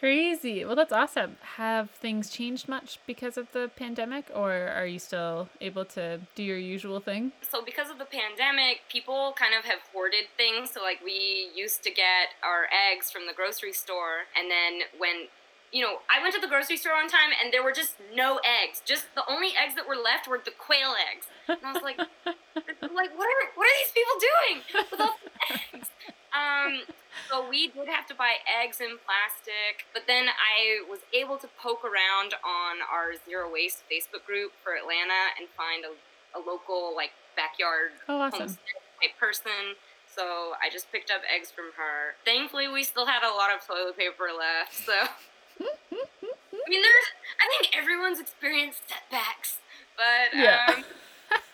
Crazy. 0.02 0.64
Well, 0.64 0.74
that's 0.74 0.92
awesome. 0.92 1.36
Have 1.54 1.88
things 1.90 2.28
changed 2.28 2.66
much 2.68 2.98
because 3.06 3.38
of 3.38 3.46
the 3.52 3.70
pandemic, 3.76 4.32
or 4.34 4.50
are 4.50 4.84
you 4.84 4.98
still 4.98 5.48
able 5.60 5.84
to 5.94 6.18
do 6.34 6.42
your 6.42 6.58
usual 6.58 6.98
thing? 6.98 7.30
So, 7.48 7.62
because 7.64 7.88
of 7.88 7.98
the 7.98 8.04
pandemic, 8.04 8.80
people 8.90 9.32
kind 9.38 9.54
of 9.56 9.64
have 9.64 9.78
hoarded 9.92 10.24
things. 10.36 10.72
So, 10.72 10.82
like, 10.82 11.04
we 11.04 11.50
used 11.54 11.84
to 11.84 11.90
get 11.92 12.34
our 12.42 12.66
eggs 12.74 13.12
from 13.12 13.28
the 13.28 13.32
grocery 13.32 13.72
store, 13.72 14.26
and 14.36 14.50
then 14.50 14.90
when 14.98 15.28
you 15.70 15.80
know, 15.80 15.98
I 16.10 16.20
went 16.20 16.34
to 16.34 16.40
the 16.40 16.48
grocery 16.48 16.76
store 16.76 16.94
one 16.94 17.08
time 17.08 17.30
and 17.42 17.50
there 17.50 17.62
were 17.62 17.72
just 17.72 17.94
no 18.12 18.40
eggs. 18.44 18.82
Just 18.84 19.06
the 19.14 19.22
only 19.24 19.54
eggs 19.56 19.74
that 19.76 19.88
were 19.88 19.96
left 19.96 20.28
were 20.28 20.36
the 20.36 20.50
quail 20.50 20.92
eggs. 21.08 21.26
And 21.48 21.64
I 21.64 21.72
was 21.72 21.82
like, 21.82 21.96
like 22.26 23.12
what 23.16 23.24
are 23.24 23.42
what 23.56 23.64
are 23.64 23.76
these 23.80 23.94
people 23.96 24.16
doing 24.20 24.56
with 24.92 25.00
all 25.00 25.16
the 25.24 25.76
eggs? 25.78 25.88
Um, 26.32 26.82
so 27.28 27.46
we 27.48 27.68
did 27.68 27.88
have 27.88 28.06
to 28.08 28.14
buy 28.14 28.40
eggs 28.48 28.80
in 28.80 28.96
plastic, 29.04 29.84
but 29.92 30.04
then 30.06 30.28
I 30.32 30.80
was 30.88 31.00
able 31.12 31.36
to 31.38 31.48
poke 31.60 31.84
around 31.84 32.34
on 32.40 32.80
our 32.90 33.12
zero 33.28 33.52
waste 33.52 33.84
Facebook 33.90 34.24
group 34.24 34.52
for 34.64 34.74
Atlanta 34.74 35.36
and 35.38 35.48
find 35.56 35.84
a, 35.84 35.92
a 36.36 36.40
local 36.40 36.96
like 36.96 37.12
backyard 37.36 37.92
oh, 38.08 38.20
awesome. 38.20 38.48
type 38.48 39.12
person. 39.20 39.76
So 40.08 40.52
I 40.62 40.68
just 40.70 40.92
picked 40.92 41.10
up 41.10 41.20
eggs 41.28 41.50
from 41.50 41.72
her. 41.76 42.16
Thankfully, 42.24 42.68
we 42.68 42.84
still 42.84 43.06
had 43.06 43.22
a 43.22 43.32
lot 43.34 43.48
of 43.54 43.66
toilet 43.66 43.96
paper 43.96 44.28
left. 44.36 44.74
So 44.74 44.92
I 45.60 46.68
mean, 46.68 46.82
there's. 46.82 47.08
I 47.40 47.46
think 47.60 47.76
everyone's 47.76 48.20
experienced 48.20 48.82
setbacks, 48.88 49.58
but 49.96 50.38
Yeah. 50.38 50.64
um, 50.68 50.84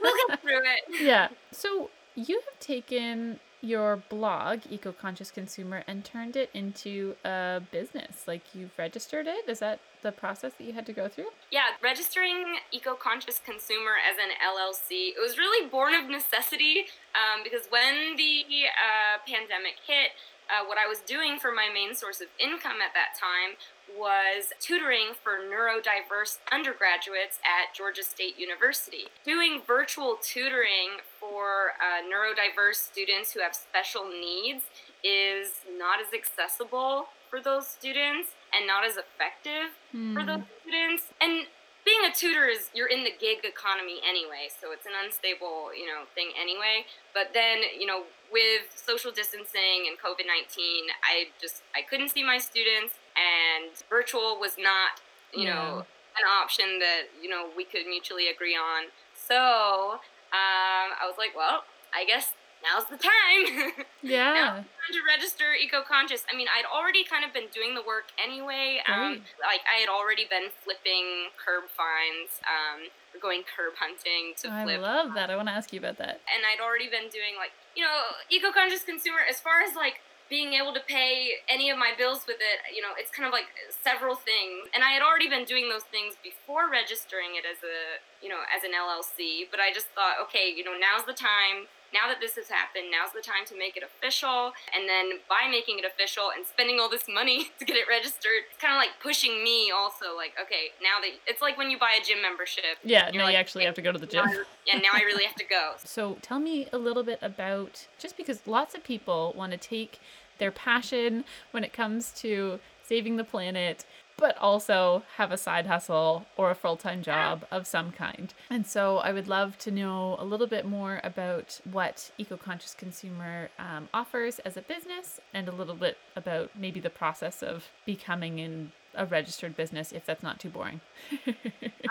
we'll 0.00 0.14
get 0.28 0.40
through 0.42 0.60
it. 0.62 0.82
yeah. 1.02 1.28
So 1.52 1.90
you 2.14 2.40
have 2.44 2.60
taken 2.60 3.40
your 3.60 3.96
blog, 4.08 4.60
Eco 4.70 4.92
Conscious 4.92 5.30
Consumer, 5.30 5.82
and 5.86 6.04
turned 6.04 6.36
it 6.36 6.50
into 6.54 7.16
a 7.24 7.60
business. 7.70 8.24
Like 8.26 8.42
you've 8.54 8.70
registered 8.78 9.26
it. 9.26 9.48
Is 9.48 9.58
that 9.58 9.80
the 10.02 10.12
process 10.12 10.52
that 10.58 10.64
you 10.64 10.72
had 10.72 10.86
to 10.86 10.92
go 10.92 11.08
through? 11.08 11.30
Yeah, 11.50 11.74
registering 11.82 12.58
Eco 12.70 12.94
Conscious 12.94 13.40
Consumer 13.44 13.92
as 14.08 14.16
an 14.16 14.30
LLC, 14.38 15.10
it 15.10 15.20
was 15.20 15.38
really 15.38 15.68
born 15.68 15.94
of 15.94 16.08
necessity 16.08 16.86
um, 17.14 17.42
because 17.42 17.66
when 17.70 18.16
the 18.16 18.44
uh, 18.70 19.18
pandemic 19.26 19.74
hit, 19.86 20.12
uh, 20.48 20.64
what 20.64 20.78
I 20.78 20.86
was 20.86 21.00
doing 21.00 21.38
for 21.38 21.52
my 21.52 21.68
main 21.72 21.94
source 21.94 22.20
of 22.20 22.28
income 22.38 22.80
at 22.80 22.94
that 22.94 23.18
time 23.18 23.56
was 23.96 24.52
tutoring 24.60 25.12
for 25.22 25.38
neurodiverse 25.38 26.38
undergraduates 26.52 27.38
at 27.44 27.74
Georgia 27.74 28.02
State 28.02 28.38
University. 28.38 29.06
Doing 29.24 29.62
virtual 29.66 30.18
tutoring 30.22 31.00
for 31.18 31.72
uh, 31.80 32.02
neurodiverse 32.02 32.76
students 32.76 33.32
who 33.32 33.40
have 33.40 33.54
special 33.54 34.08
needs 34.08 34.64
is 35.04 35.64
not 35.78 36.00
as 36.00 36.12
accessible 36.12 37.06
for 37.30 37.40
those 37.40 37.66
students 37.68 38.34
and 38.54 38.66
not 38.66 38.84
as 38.84 38.96
effective 38.96 39.76
for 40.14 40.24
those 40.24 40.42
students. 40.62 41.12
And 41.20 41.46
being 41.84 42.04
a 42.04 42.12
tutor 42.12 42.48
is 42.48 42.68
you're 42.74 42.88
in 42.88 43.04
the 43.04 43.12
gig 43.18 43.44
economy 43.44 44.00
anyway, 44.04 44.52
so 44.52 44.72
it's 44.72 44.84
an 44.84 44.92
unstable, 44.92 45.72
you 45.72 45.86
know, 45.86 46.04
thing 46.14 46.32
anyway. 46.38 46.84
But 47.14 47.32
then, 47.32 47.64
you 47.78 47.86
know, 47.86 48.04
with 48.30 48.68
social 48.74 49.10
distancing 49.10 49.88
and 49.88 49.96
COVID-19, 49.96 50.92
I 51.00 51.32
just 51.40 51.62
I 51.74 51.80
couldn't 51.80 52.10
see 52.10 52.22
my 52.22 52.36
students 52.36 52.94
and 53.18 53.70
virtual 53.90 54.38
was 54.40 54.56
not, 54.58 55.00
you 55.34 55.44
know, 55.44 55.84
an 56.16 56.24
option 56.40 56.78
that, 56.78 57.02
you 57.22 57.28
know, 57.28 57.48
we 57.56 57.64
could 57.64 57.86
mutually 57.86 58.28
agree 58.28 58.54
on. 58.56 58.84
So, 59.14 59.98
um, 60.32 60.88
I 60.96 61.04
was 61.06 61.14
like, 61.18 61.36
well, 61.36 61.64
I 61.94 62.04
guess 62.04 62.32
now's 62.62 62.84
the 62.86 62.96
time. 62.98 63.72
Yeah. 64.02 64.62
time 64.62 64.92
to 64.94 65.02
register 65.06 65.54
eco-conscious. 65.58 66.24
I 66.32 66.36
mean, 66.36 66.46
I'd 66.46 66.64
already 66.64 67.02
kind 67.02 67.24
of 67.24 67.32
been 67.34 67.50
doing 67.52 67.74
the 67.74 67.82
work 67.82 68.14
anyway. 68.14 68.78
Um, 68.86 69.26
like 69.42 69.62
I 69.66 69.82
had 69.82 69.88
already 69.90 70.22
been 70.30 70.54
flipping 70.62 71.34
curb 71.34 71.66
finds, 71.74 72.38
um, 72.46 72.86
or 73.14 73.18
going 73.20 73.42
curb 73.42 73.74
hunting 73.78 74.34
to 74.42 74.50
I 74.50 74.62
flip. 74.62 74.78
I 74.78 74.82
love 74.82 75.14
that. 75.14 75.30
I 75.30 75.36
want 75.36 75.48
to 75.48 75.54
ask 75.54 75.72
you 75.74 75.78
about 75.82 75.98
that. 75.98 76.22
and 76.30 76.46
I'd 76.46 76.62
already 76.62 76.86
been 76.88 77.10
doing 77.10 77.34
like, 77.36 77.50
you 77.74 77.82
know, 77.82 78.14
eco-conscious 78.30 78.82
consumer 78.86 79.18
as 79.28 79.40
far 79.40 79.62
as 79.66 79.74
like 79.74 79.98
being 80.28 80.52
able 80.52 80.72
to 80.72 80.80
pay 80.80 81.40
any 81.48 81.70
of 81.70 81.78
my 81.78 81.92
bills 81.96 82.24
with 82.28 82.36
it, 82.40 82.60
you 82.74 82.82
know, 82.82 82.92
it's 82.96 83.10
kind 83.10 83.26
of 83.26 83.32
like 83.32 83.48
several 83.82 84.14
things. 84.14 84.68
And 84.74 84.84
I 84.84 84.92
had 84.92 85.02
already 85.02 85.28
been 85.28 85.44
doing 85.44 85.68
those 85.68 85.88
things 85.88 86.14
before 86.22 86.68
registering 86.68 87.36
it 87.36 87.48
as 87.48 87.64
a, 87.64 88.04
you 88.20 88.28
know, 88.28 88.44
as 88.52 88.64
an 88.64 88.76
LLC, 88.76 89.48
but 89.50 89.60
I 89.60 89.72
just 89.72 89.88
thought, 89.96 90.20
okay, 90.28 90.52
you 90.52 90.64
know, 90.64 90.76
now's 90.76 91.08
the 91.08 91.16
time. 91.16 91.68
Now 91.92 92.08
that 92.08 92.20
this 92.20 92.36
has 92.36 92.48
happened, 92.48 92.90
now's 92.90 93.12
the 93.12 93.22
time 93.22 93.46
to 93.46 93.56
make 93.56 93.76
it 93.76 93.82
official. 93.82 94.52
And 94.74 94.88
then 94.88 95.20
by 95.28 95.48
making 95.50 95.78
it 95.78 95.84
official 95.84 96.30
and 96.34 96.44
spending 96.46 96.78
all 96.80 96.88
this 96.88 97.06
money 97.08 97.50
to 97.58 97.64
get 97.64 97.76
it 97.76 97.88
registered, 97.88 98.48
it's 98.50 98.60
kind 98.60 98.74
of 98.74 98.78
like 98.78 99.00
pushing 99.02 99.42
me 99.42 99.70
also 99.70 100.16
like, 100.16 100.32
okay, 100.40 100.76
now 100.82 101.00
that 101.00 101.10
it's 101.26 101.42
like 101.42 101.56
when 101.56 101.70
you 101.70 101.78
buy 101.78 101.98
a 102.00 102.04
gym 102.04 102.20
membership. 102.22 102.78
Yeah, 102.84 103.10
now 103.12 103.24
like, 103.24 103.32
you 103.32 103.38
actually 103.38 103.64
have 103.64 103.74
to 103.74 103.82
go 103.82 103.92
to 103.92 103.98
the 103.98 104.06
gym. 104.06 104.24
Now 104.26 104.44
yeah, 104.66 104.78
now 104.78 104.92
I 104.94 105.02
really 105.04 105.24
have 105.24 105.36
to 105.36 105.44
go. 105.44 105.74
So 105.88 106.18
tell 106.22 106.38
me 106.38 106.68
a 106.72 106.78
little 106.78 107.02
bit 107.02 107.18
about 107.22 107.86
just 107.98 108.16
because 108.16 108.46
lots 108.46 108.74
of 108.74 108.84
people 108.84 109.32
want 109.36 109.52
to 109.52 109.58
take 109.58 110.00
their 110.38 110.52
passion 110.52 111.24
when 111.50 111.64
it 111.64 111.72
comes 111.72 112.12
to 112.12 112.60
saving 112.82 113.16
the 113.16 113.24
planet, 113.24 113.84
but 114.18 114.36
also 114.38 115.04
have 115.16 115.32
a 115.32 115.36
side 115.38 115.66
hustle 115.66 116.26
or 116.36 116.50
a 116.50 116.54
full 116.54 116.76
time 116.76 117.02
job 117.02 117.46
of 117.50 117.66
some 117.66 117.90
kind. 117.92 118.34
And 118.50 118.66
so 118.66 118.98
I 118.98 119.12
would 119.12 119.28
love 119.28 119.56
to 119.58 119.70
know 119.70 120.16
a 120.18 120.24
little 120.24 120.46
bit 120.48 120.66
more 120.66 121.00
about 121.02 121.60
what 121.70 122.10
Eco 122.18 122.36
Conscious 122.36 122.74
Consumer 122.74 123.48
um, 123.58 123.88
offers 123.94 124.38
as 124.40 124.56
a 124.56 124.62
business 124.62 125.20
and 125.32 125.48
a 125.48 125.52
little 125.52 125.76
bit 125.76 125.96
about 126.16 126.50
maybe 126.58 126.80
the 126.80 126.90
process 126.90 127.42
of 127.42 127.68
becoming 127.86 128.38
in 128.38 128.72
a 128.94 129.06
registered 129.06 129.54
business 129.56 129.92
if 129.92 130.04
that's 130.04 130.22
not 130.22 130.38
too 130.40 130.50
boring. 130.50 130.80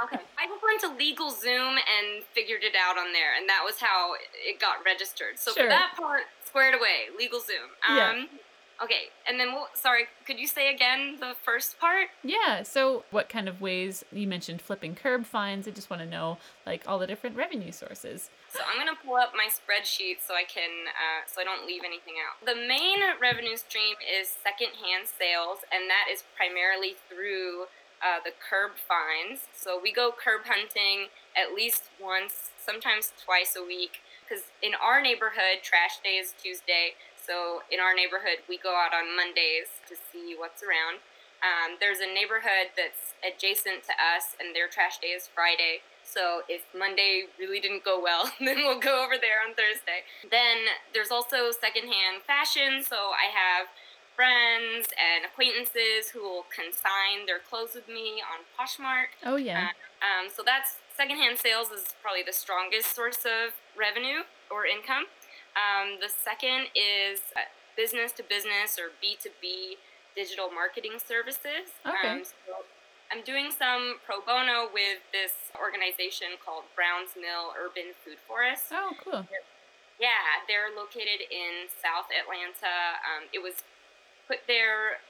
Okay. 0.03 0.19
I 0.37 0.45
just 0.45 0.61
went 0.61 0.79
to 0.81 1.03
LegalZoom 1.03 1.71
and 1.71 2.23
figured 2.33 2.63
it 2.63 2.75
out 2.79 2.99
on 2.99 3.13
there, 3.13 3.33
and 3.35 3.49
that 3.49 3.63
was 3.65 3.79
how 3.79 4.13
it 4.45 4.59
got 4.59 4.85
registered. 4.85 5.39
So 5.39 5.51
Sure. 5.53 5.63
for 5.63 5.69
that 5.69 5.93
part, 5.97 6.21
squared 6.45 6.75
away, 6.75 7.07
LegalZoom. 7.19 7.67
Yeah. 7.89 8.25
Okay, 8.81 9.09
and 9.27 9.39
then 9.39 9.53
what? 9.53 9.75
Sorry, 9.75 10.05
could 10.25 10.39
you 10.39 10.45
say 10.45 10.73
again 10.73 11.17
the 11.19 11.33
first 11.43 11.79
part? 11.79 12.09
Yeah. 12.23 12.61
So, 12.61 13.05
what 13.09 13.27
kind 13.27 13.49
of 13.49 13.59
ways 13.59 14.05
you 14.11 14.27
mentioned 14.27 14.61
flipping 14.61 14.93
curb 14.93 15.25
finds? 15.25 15.67
I 15.67 15.71
just 15.71 15.89
want 15.89 16.03
to 16.03 16.07
know 16.07 16.37
like 16.65 16.83
all 16.87 16.99
the 16.99 17.07
different 17.07 17.35
revenue 17.35 17.71
sources. 17.71 18.29
So 18.49 18.59
I'm 18.69 18.77
gonna 18.77 18.97
pull 19.03 19.15
up 19.15 19.33
my 19.35 19.49
spreadsheet 19.49 20.17
so 20.25 20.35
I 20.35 20.43
can, 20.43 20.87
uh, 20.93 21.25
so 21.25 21.41
I 21.41 21.43
don't 21.43 21.65
leave 21.65 21.81
anything 21.83 22.15
out. 22.21 22.45
The 22.45 22.55
main 22.55 22.99
revenue 23.19 23.57
stream 23.57 23.95
is 24.05 24.29
secondhand 24.29 25.07
sales, 25.07 25.59
and 25.73 25.89
that 25.89 26.05
is 26.11 26.23
primarily 26.35 26.95
through 27.09 27.65
uh, 28.01 28.21
the 28.23 28.31
curb 28.37 28.77
finds. 28.77 29.47
So 29.53 29.79
we 29.81 29.91
go 29.91 30.11
curb 30.13 30.45
hunting 30.45 31.09
at 31.35 31.55
least 31.55 31.89
once, 32.01 32.51
sometimes 32.63 33.11
twice 33.23 33.55
a 33.57 33.65
week, 33.65 34.01
because 34.21 34.45
in 34.61 34.73
our 34.75 35.01
neighborhood, 35.01 35.63
trash 35.63 35.97
day 36.03 36.21
is 36.21 36.33
Tuesday. 36.41 36.93
So 37.27 37.67
in 37.69 37.83
our 37.83 37.93
neighborhood, 37.93 38.47
we 38.47 38.57
go 38.57 38.71
out 38.79 38.95
on 38.95 39.11
Mondays 39.11 39.83
to 39.91 39.95
see 39.99 40.31
what's 40.31 40.63
around. 40.63 41.03
Um, 41.43 41.75
there's 41.79 41.99
a 41.99 42.07
neighborhood 42.07 42.71
that's 42.79 43.13
adjacent 43.19 43.83
to 43.91 43.93
us, 43.99 44.39
and 44.39 44.55
their 44.55 44.71
trash 44.71 44.97
day 45.03 45.11
is 45.11 45.27
Friday. 45.27 45.83
So 46.07 46.41
if 46.47 46.63
Monday 46.71 47.27
really 47.37 47.59
didn't 47.59 47.83
go 47.83 48.01
well, 48.01 48.31
then 48.39 48.63
we'll 48.63 48.79
go 48.79 49.03
over 49.03 49.19
there 49.19 49.43
on 49.43 49.53
Thursday. 49.53 50.07
Then 50.31 50.71
there's 50.95 51.11
also 51.11 51.51
secondhand 51.51 52.23
fashion. 52.25 52.81
So 52.81 53.11
I 53.11 53.27
have 53.27 53.67
friends 54.15 54.89
and 54.97 55.27
acquaintances 55.27 56.09
who 56.09 56.23
will 56.23 56.47
consign 56.49 57.27
their 57.27 57.37
clothes 57.37 57.75
with 57.75 57.87
me 57.87 58.23
on 58.23 58.47
Poshmark. 58.57 59.13
Oh 59.21 59.35
yeah. 59.35 59.75
Um, 60.01 60.31
so 60.33 60.41
that's 60.41 60.81
secondhand 60.95 61.37
sales 61.37 61.69
is 61.69 61.93
probably 62.01 62.23
the 62.25 62.33
strongest 62.33 62.95
source 62.95 63.27
of 63.27 63.53
revenue 63.77 64.25
or 64.49 64.65
income. 64.65 65.05
Um, 65.57 65.97
the 65.97 66.09
second 66.09 66.69
is 66.77 67.33
uh, 67.33 67.49
business 67.73 68.11
to 68.13 68.23
business 68.23 68.77
or 68.77 68.93
B2B 69.01 69.81
digital 70.13 70.49
marketing 70.53 71.01
services. 71.01 71.73
Okay. 71.81 72.21
Um, 72.21 72.21
so 72.21 72.61
I'm 73.09 73.25
doing 73.25 73.49
some 73.49 73.97
pro 74.05 74.21
bono 74.21 74.69
with 74.69 75.01
this 75.09 75.49
organization 75.57 76.37
called 76.37 76.69
Browns 76.77 77.17
Mill 77.17 77.57
Urban 77.57 77.97
Food 78.05 78.21
Forest. 78.29 78.69
oh 78.71 78.93
cool. 79.01 79.25
Yeah, 79.97 80.45
they're 80.45 80.69
located 80.69 81.25
in 81.25 81.65
South 81.73 82.05
Atlanta. 82.13 83.01
Um, 83.01 83.25
it 83.33 83.41
was 83.41 83.65
put 84.29 84.45
there 84.45 85.01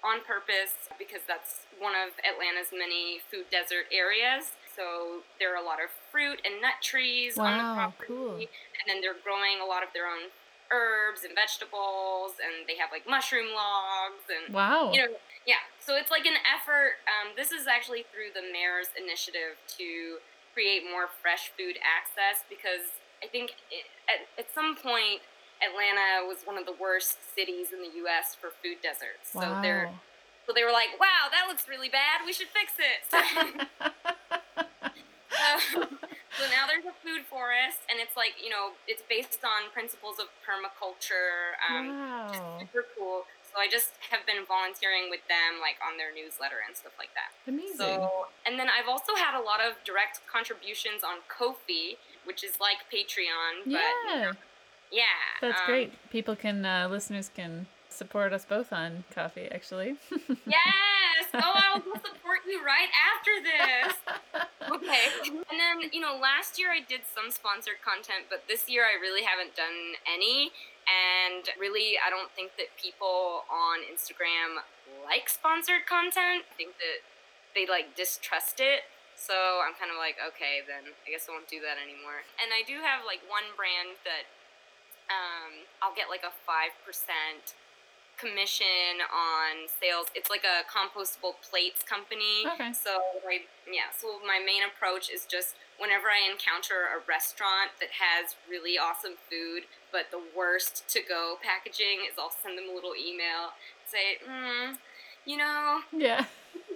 on 0.00 0.24
purpose 0.24 0.88
because 0.96 1.20
that's 1.28 1.68
one 1.76 1.92
of 1.92 2.16
Atlanta's 2.24 2.72
many 2.72 3.20
food 3.28 3.44
desert 3.52 3.92
areas. 3.92 4.56
So 4.76 5.24
there 5.40 5.56
are 5.56 5.60
a 5.60 5.64
lot 5.64 5.82
of 5.82 5.88
fruit 6.12 6.40
and 6.44 6.60
nut 6.60 6.78
trees 6.82 7.38
on 7.38 7.56
the 7.56 7.64
property, 7.74 8.06
cool. 8.06 8.36
and 8.36 8.84
then 8.86 9.00
they're 9.00 9.16
growing 9.24 9.56
a 9.60 9.66
lot 9.66 9.82
of 9.82 9.88
their 9.96 10.06
own 10.06 10.28
herbs 10.70 11.24
and 11.24 11.32
vegetables, 11.34 12.36
and 12.42 12.68
they 12.68 12.76
have 12.76 12.90
like 12.92 13.08
mushroom 13.08 13.54
logs 13.56 14.28
and 14.28 14.52
Wow. 14.52 14.92
you 14.92 15.00
know, 15.00 15.16
yeah. 15.46 15.64
So 15.80 15.96
it's 15.96 16.10
like 16.10 16.26
an 16.26 16.36
effort. 16.44 17.00
Um, 17.08 17.32
this 17.36 17.52
is 17.52 17.66
actually 17.66 18.04
through 18.12 18.36
the 18.36 18.44
mayor's 18.52 18.92
initiative 18.98 19.56
to 19.80 20.18
create 20.52 20.82
more 20.84 21.08
fresh 21.08 21.52
food 21.56 21.76
access 21.80 22.44
because 22.48 23.00
I 23.22 23.28
think 23.28 23.56
it, 23.70 23.86
at, 24.08 24.28
at 24.36 24.52
some 24.52 24.76
point 24.76 25.22
Atlanta 25.62 26.26
was 26.26 26.44
one 26.44 26.58
of 26.58 26.66
the 26.66 26.74
worst 26.76 27.16
cities 27.34 27.72
in 27.72 27.80
the 27.80 27.96
U.S. 28.04 28.34
for 28.34 28.50
food 28.62 28.82
deserts. 28.82 29.32
So 29.32 29.60
they're 29.62 29.88
so 30.46 30.52
they 30.52 30.64
were 30.64 30.72
like, 30.72 30.98
"Wow, 31.00 31.28
that 31.30 31.48
looks 31.48 31.68
really 31.68 31.88
bad. 31.88 32.26
We 32.26 32.32
should 32.32 32.48
fix 32.52 32.74
it." 32.76 33.00
So, 35.72 35.80
so 35.82 36.52
now 36.52 36.68
there's 36.68 36.84
a 36.84 36.92
food 37.00 37.24
forest, 37.24 37.80
and 37.88 38.00
it's 38.00 38.16
like 38.16 38.36
you 38.42 38.50
know, 38.50 38.76
it's 38.86 39.02
based 39.08 39.40
on 39.44 39.72
principles 39.72 40.18
of 40.18 40.26
permaculture. 40.44 41.56
Um, 41.64 41.88
wow. 41.88 42.58
super 42.60 42.84
cool. 42.96 43.24
So 43.56 43.60
I 43.60 43.68
just 43.72 43.96
have 44.10 44.26
been 44.26 44.44
volunteering 44.44 45.08
with 45.08 45.24
them, 45.32 45.64
like 45.64 45.80
on 45.80 45.96
their 45.96 46.12
newsletter 46.12 46.60
and 46.66 46.76
stuff 46.76 46.92
like 46.98 47.08
that. 47.16 47.32
Amazing. 47.48 47.76
So, 47.78 48.28
and 48.44 48.60
then 48.60 48.68
I've 48.68 48.88
also 48.88 49.16
had 49.16 49.32
a 49.32 49.40
lot 49.40 49.64
of 49.64 49.80
direct 49.84 50.20
contributions 50.28 51.00
on 51.00 51.24
Ko-fi, 51.32 51.96
which 52.28 52.44
is 52.44 52.60
like 52.60 52.84
Patreon, 52.92 53.64
but 53.64 53.80
yeah. 54.12 54.32
yeah, 54.92 55.18
That's 55.40 55.60
um, 55.60 55.66
great. 55.66 55.92
People 56.10 56.36
can 56.36 56.66
uh, 56.66 56.88
listeners 56.90 57.30
can 57.34 57.66
support 57.96 58.32
us 58.32 58.44
both 58.44 58.72
on 58.72 59.04
Ko-fi 59.10 59.48
actually. 59.52 59.96
Yes. 60.46 61.26
Oh, 61.32 61.56
I'll 61.56 61.80
support 61.80 62.44
you 62.46 62.60
right 62.62 62.92
after 62.92 63.34
this. 63.40 63.92
Okay. 64.68 65.04
And 65.50 65.56
then, 65.58 65.90
you 65.92 66.00
know, 66.00 66.16
last 66.20 66.58
year 66.58 66.70
I 66.70 66.80
did 66.84 67.02
some 67.08 67.30
sponsored 67.30 67.80
content, 67.80 68.28
but 68.28 68.44
this 68.48 68.68
year 68.68 68.84
I 68.84 69.00
really 69.00 69.24
haven't 69.24 69.56
done 69.56 69.96
any. 70.04 70.52
And 70.86 71.48
really, 71.58 71.98
I 71.98 72.10
don't 72.10 72.30
think 72.36 72.54
that 72.60 72.70
people 72.78 73.48
on 73.50 73.82
Instagram 73.82 74.62
like 75.02 75.28
sponsored 75.28 75.88
content. 75.88 76.46
I 76.46 76.54
think 76.54 76.78
that 76.78 77.00
they 77.56 77.66
like 77.66 77.96
distrust 77.96 78.60
it. 78.60 78.86
So 79.16 79.64
I'm 79.64 79.72
kind 79.74 79.90
of 79.90 79.96
like, 79.96 80.20
okay, 80.20 80.60
then 80.62 80.92
I 81.04 81.08
guess 81.10 81.26
I 81.26 81.32
won't 81.32 81.48
do 81.48 81.58
that 81.64 81.80
anymore. 81.80 82.22
And 82.36 82.52
I 82.52 82.60
do 82.62 82.84
have 82.84 83.02
like 83.08 83.24
one 83.26 83.48
brand 83.56 83.96
that 84.04 84.28
um, 85.08 85.64
I'll 85.80 85.96
get 85.96 86.12
like 86.12 86.22
a 86.22 86.34
five 86.44 86.76
percent 86.84 87.56
commission 88.16 89.04
on 89.12 89.68
sales. 89.68 90.06
It's 90.14 90.30
like 90.30 90.44
a 90.44 90.64
compostable 90.68 91.36
plates 91.44 91.82
company. 91.82 92.44
Okay. 92.54 92.72
So 92.72 92.98
I 93.28 93.44
yeah, 93.68 93.92
so 93.96 94.18
my 94.26 94.38
main 94.44 94.62
approach 94.64 95.10
is 95.10 95.26
just 95.26 95.56
whenever 95.78 96.08
I 96.08 96.24
encounter 96.30 96.88
a 96.96 97.00
restaurant 97.06 97.76
that 97.80 97.90
has 98.00 98.36
really 98.48 98.78
awesome 98.78 99.20
food, 99.28 99.64
but 99.92 100.08
the 100.10 100.20
worst 100.36 100.88
to 100.96 101.00
go 101.06 101.36
packaging 101.42 102.06
is 102.08 102.16
I'll 102.18 102.32
send 102.42 102.56
them 102.56 102.66
a 102.70 102.74
little 102.74 102.94
email, 102.96 103.52
say, 103.84 104.16
mm, 104.24 104.76
you 105.26 105.36
know, 105.36 105.80
Yeah. 105.92 106.24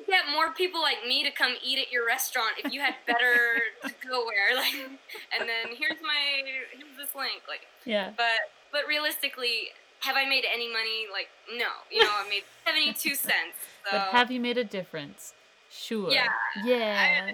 get 0.06 0.28
more 0.30 0.50
people 0.52 0.82
like 0.82 1.06
me 1.06 1.22
to 1.24 1.30
come 1.30 1.54
eat 1.64 1.78
at 1.78 1.90
your 1.92 2.04
restaurant 2.06 2.58
if 2.62 2.72
you 2.72 2.80
had 2.80 2.94
better 3.06 3.62
to 3.86 3.94
go 4.06 4.24
where 4.26 4.56
like 4.56 4.74
and 4.74 5.48
then 5.48 5.72
here's 5.78 6.02
my 6.02 6.42
here's 6.44 6.96
this 6.98 7.14
link 7.14 7.42
like 7.48 7.62
Yeah. 7.86 8.10
but 8.16 8.50
but 8.72 8.82
realistically 8.88 9.70
have 10.00 10.16
i 10.16 10.24
made 10.28 10.44
any 10.52 10.68
money 10.68 11.06
like 11.12 11.28
no 11.56 11.68
you 11.90 12.02
know 12.02 12.10
i 12.12 12.28
made 12.28 12.42
72 12.66 13.14
cents 13.14 13.56
so 13.84 13.92
But 13.92 14.00
have 14.12 14.30
you 14.30 14.40
made 14.40 14.58
a 14.58 14.64
difference? 14.64 15.34
Sure. 15.70 16.10
Yeah. 16.10 16.26
Yeah. 16.64 17.32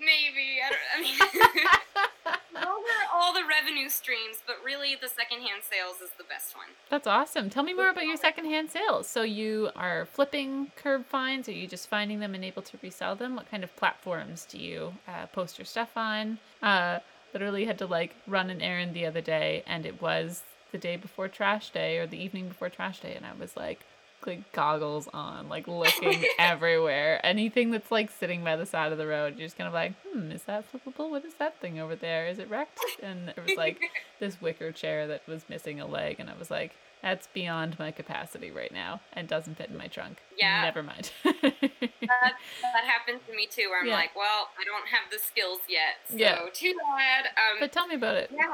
maybe 0.00 0.58
i 0.64 0.68
don't 0.70 0.80
i 0.96 1.00
mean 1.00 1.18
those 2.54 2.64
are 2.64 3.06
all 3.14 3.32
the 3.32 3.42
revenue 3.48 3.88
streams 3.88 4.38
but 4.46 4.56
really 4.64 4.96
the 5.00 5.08
secondhand 5.08 5.62
sales 5.62 6.00
is 6.02 6.10
the 6.18 6.24
best 6.24 6.56
one 6.56 6.66
That's 6.90 7.06
awesome. 7.06 7.50
Tell 7.50 7.62
me 7.62 7.74
more 7.74 7.90
about 7.90 8.04
your 8.06 8.16
secondhand 8.16 8.70
sales. 8.70 9.06
So 9.06 9.22
you 9.22 9.70
are 9.76 10.06
flipping 10.06 10.70
curb 10.76 11.06
finds? 11.06 11.48
Are 11.48 11.52
you 11.52 11.66
just 11.66 11.88
finding 11.88 12.20
them 12.20 12.34
and 12.34 12.44
able 12.44 12.62
to 12.62 12.78
resell 12.82 13.14
them? 13.16 13.36
What 13.36 13.50
kind 13.50 13.62
of 13.64 13.74
platforms 13.76 14.46
do 14.50 14.58
you 14.58 14.94
uh, 15.06 15.26
post 15.26 15.58
your 15.58 15.64
stuff 15.66 15.90
on? 15.96 16.38
Uh, 16.62 16.98
literally 17.32 17.64
had 17.66 17.78
to 17.78 17.86
like 17.86 18.14
run 18.26 18.48
an 18.50 18.60
errand 18.62 18.94
the 18.94 19.04
other 19.06 19.20
day, 19.20 19.62
and 19.66 19.84
it 19.86 20.00
was 20.00 20.42
the 20.72 20.78
day 20.78 20.96
before 20.96 21.28
trash 21.28 21.70
day 21.70 21.98
or 21.98 22.06
the 22.06 22.22
evening 22.22 22.48
before 22.48 22.68
trash 22.68 23.00
day, 23.00 23.14
and 23.14 23.24
I 23.26 23.32
was 23.38 23.56
like, 23.56 23.80
like 24.26 24.50
goggles 24.52 25.08
on, 25.14 25.48
like 25.48 25.68
looking 25.68 26.24
everywhere. 26.38 27.20
Anything 27.24 27.70
that's 27.70 27.90
like 27.90 28.10
sitting 28.10 28.42
by 28.44 28.56
the 28.56 28.66
side 28.66 28.90
of 28.92 28.98
the 28.98 29.06
road, 29.06 29.38
you're 29.38 29.46
just 29.46 29.56
kind 29.56 29.68
of 29.68 29.74
like, 29.74 29.92
hmm, 30.12 30.30
is 30.32 30.42
that 30.44 30.64
flippable? 30.72 31.08
What 31.10 31.24
is 31.24 31.34
that 31.34 31.60
thing 31.60 31.78
over 31.78 31.94
there? 31.96 32.26
Is 32.26 32.38
it 32.38 32.50
wrecked? 32.50 32.80
And 33.02 33.28
it 33.28 33.38
was 33.42 33.56
like 33.56 33.80
this 34.20 34.40
wicker 34.40 34.72
chair 34.72 35.06
that 35.06 35.26
was 35.28 35.48
missing 35.48 35.80
a 35.80 35.86
leg, 35.86 36.16
and 36.18 36.28
I 36.28 36.34
was 36.38 36.50
like, 36.50 36.72
that's 37.00 37.28
beyond 37.28 37.78
my 37.78 37.92
capacity 37.92 38.50
right 38.50 38.72
now 38.72 39.00
and 39.12 39.28
doesn't 39.28 39.54
fit 39.56 39.70
in 39.70 39.76
my 39.78 39.86
trunk. 39.86 40.18
Yeah. 40.36 40.62
Never 40.62 40.82
mind. 40.82 41.12
that, 41.22 41.52
that 41.62 42.84
happened 42.84 43.20
to 43.28 43.36
me 43.36 43.46
too 43.46 43.68
where 43.70 43.80
i'm 43.80 43.86
Yeah. 43.86 43.94
like 43.94 44.16
well 44.16 44.48
i 44.58 44.64
don't 44.64 44.88
have 44.88 45.08
the 45.12 45.18
skills 45.18 45.60
yet 45.68 45.94
so 46.08 46.16
Yeah. 46.16 46.38
too 46.52 46.74
bad 46.96 47.26
um, 47.26 47.58
but 47.60 47.70
tell 47.70 47.86
me 47.86 47.94
about 47.94 48.16
it. 48.16 48.30
Yeah. 48.34 48.46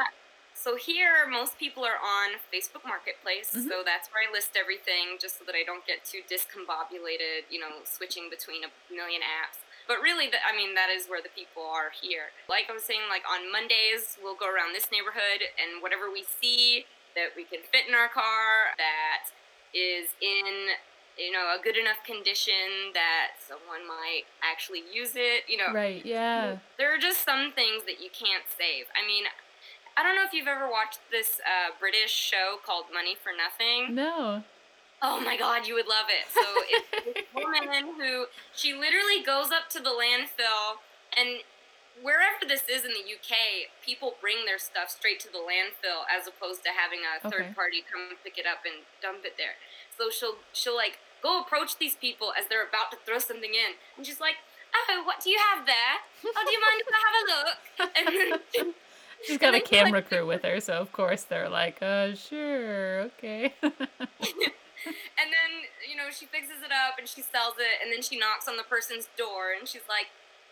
So 0.64 0.76
here, 0.76 1.28
most 1.28 1.58
people 1.58 1.84
are 1.84 2.00
on 2.00 2.40
Facebook 2.48 2.88
Marketplace, 2.88 3.52
Mhm. 3.52 3.68
so 3.68 3.82
that's 3.82 4.08
where 4.10 4.26
I 4.26 4.32
list 4.32 4.56
everything, 4.56 5.18
just 5.18 5.36
so 5.36 5.44
that 5.44 5.54
I 5.54 5.62
don't 5.62 5.84
get 5.84 6.06
too 6.06 6.22
discombobulated, 6.22 7.44
you 7.50 7.60
know, 7.60 7.84
switching 7.84 8.30
between 8.30 8.64
a 8.64 8.70
million 8.88 9.20
apps. 9.20 9.58
But 9.86 10.00
really, 10.00 10.26
the, 10.26 10.40
I 10.42 10.52
mean, 10.52 10.72
that 10.72 10.88
is 10.88 11.06
where 11.06 11.20
the 11.20 11.28
people 11.28 11.66
are 11.66 11.90
here. 11.90 12.32
Like 12.48 12.70
I 12.70 12.72
was 12.72 12.82
saying, 12.82 13.10
like 13.10 13.28
on 13.28 13.52
Mondays, 13.52 14.16
we'll 14.22 14.36
go 14.36 14.48
around 14.48 14.72
this 14.72 14.90
neighborhood, 14.90 15.44
and 15.58 15.82
whatever 15.82 16.10
we 16.10 16.22
see 16.24 16.86
that 17.14 17.36
we 17.36 17.44
can 17.44 17.60
fit 17.62 17.86
in 17.86 17.92
our 17.94 18.08
car, 18.08 18.72
that 18.78 19.26
is 19.74 20.14
in, 20.22 20.76
you 21.18 21.30
know, 21.30 21.54
a 21.54 21.58
good 21.62 21.76
enough 21.76 22.02
condition 22.04 22.94
that 22.94 23.32
someone 23.38 23.86
might 23.86 24.24
actually 24.40 24.80
use 24.90 25.14
it, 25.14 25.46
you 25.46 25.58
know, 25.58 25.74
Right, 25.74 26.02
yeah. 26.06 26.56
there 26.78 26.90
are 26.94 26.98
just 26.98 27.22
some 27.22 27.52
things 27.52 27.84
that 27.84 28.00
you 28.00 28.08
can't 28.08 28.48
save. 28.48 28.88
I 28.96 29.04
mean, 29.04 29.28
I 29.96 30.02
don't 30.02 30.16
know 30.16 30.24
if 30.24 30.32
you've 30.32 30.48
ever 30.48 30.68
watched 30.70 30.98
this 31.10 31.40
uh, 31.44 31.70
British 31.78 32.10
show 32.10 32.56
called 32.64 32.86
Money 32.92 33.14
for 33.14 33.30
Nothing. 33.30 33.94
No. 33.94 34.42
Oh 35.02 35.20
my 35.20 35.36
god, 35.36 35.66
you 35.66 35.74
would 35.74 35.86
love 35.86 36.06
it. 36.08 36.26
So 36.32 36.40
it's 36.66 37.04
this 37.14 37.24
woman 37.34 37.94
who 38.00 38.26
she 38.54 38.72
literally 38.72 39.22
goes 39.24 39.52
up 39.52 39.68
to 39.70 39.78
the 39.80 39.90
landfill 39.94 40.80
and 41.16 41.44
wherever 42.02 42.42
this 42.42 42.64
is 42.66 42.82
in 42.82 42.90
the 42.90 43.06
UK, 43.06 43.70
people 43.84 44.14
bring 44.20 44.42
their 44.46 44.58
stuff 44.58 44.90
straight 44.90 45.20
to 45.20 45.28
the 45.30 45.38
landfill 45.38 46.02
as 46.10 46.26
opposed 46.26 46.64
to 46.64 46.70
having 46.74 47.00
a 47.06 47.22
Okay. 47.22 47.30
third 47.30 47.54
party 47.54 47.84
come 47.86 48.16
pick 48.24 48.38
it 48.38 48.46
up 48.50 48.66
and 48.66 48.82
dump 49.02 49.22
it 49.24 49.36
there. 49.38 49.54
So 49.96 50.10
she'll 50.10 50.42
she'll 50.52 50.74
like 50.74 50.98
go 51.22 51.38
approach 51.40 51.78
these 51.78 51.94
people 51.94 52.32
as 52.34 52.46
they're 52.50 52.66
about 52.66 52.90
to 52.90 52.98
throw 53.06 53.18
something 53.22 53.54
in, 53.54 53.78
and 53.96 54.02
she's 54.04 54.18
like, 54.20 54.42
"Oh, 54.74 55.02
what 55.06 55.22
do 55.22 55.30
you 55.30 55.38
have 55.38 55.64
there? 55.66 56.02
Oh, 56.26 56.42
do 56.44 56.50
you 56.50 56.60
mind 56.60 56.82
if 56.82 56.88
I 56.90 56.98
have 57.06 57.16
a 57.22 57.26
look?" 57.30 57.58
And 57.96 58.06
then 58.10 58.74
She's 59.26 59.38
got 59.38 59.48
a 59.48 59.52
then, 59.52 59.60
like- 59.62 59.64
camera 59.64 60.02
crew 60.02 60.26
with 60.26 60.42
her, 60.42 60.60
so 60.60 60.74
of 60.74 60.92
course 60.92 61.22
they're 61.22 61.48
like, 61.48 61.78
uh, 61.82 62.14
sure, 62.14 63.00
okay. 63.00 63.54
And 65.16 65.32
then, 65.32 65.64
you 65.88 65.96
know, 65.96 66.12
she 66.12 66.26
fixes 66.26 66.60
it 66.60 66.68
up 66.68 66.98
and 66.98 67.08
she 67.08 67.22
sells 67.22 67.54
it, 67.56 67.80
and 67.82 67.88
then 67.90 68.02
she 68.02 68.18
knocks 68.18 68.46
on 68.48 68.58
the 68.58 68.62
person's 68.68 69.08
door 69.16 69.56
and 69.58 69.66
she's 69.66 69.86
like, 69.88 70.08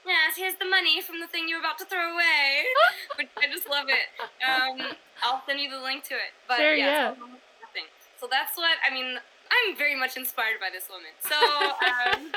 Yes, 0.06 0.34
here's 0.36 0.56
the 0.58 0.64
money 0.64 1.00
from 1.00 1.20
the 1.20 1.28
thing 1.28 1.46
you're 1.48 1.60
about 1.60 1.78
to 1.78 1.84
throw 1.84 2.14
away. 2.14 2.64
Which 3.18 3.28
I 3.38 3.46
just 3.52 3.68
love 3.68 3.86
it. 3.86 4.08
Um, 4.42 4.96
I'll 5.22 5.42
send 5.46 5.60
you 5.60 5.70
the 5.70 5.78
link 5.78 6.02
to 6.10 6.14
it. 6.14 6.32
But 6.48 6.56
Sure, 6.58 6.74
yeah, 6.74 7.14
yeah. 7.14 7.84
so 8.18 8.26
that's 8.26 8.56
what, 8.56 8.78
I 8.82 8.92
mean, 8.92 9.14
I'm 9.52 9.76
very 9.76 9.94
much 9.94 10.16
inspired 10.16 10.58
by 10.58 10.70
this 10.74 10.88
woman. 10.90 11.12
So, 11.22 11.38
um, 11.86 12.32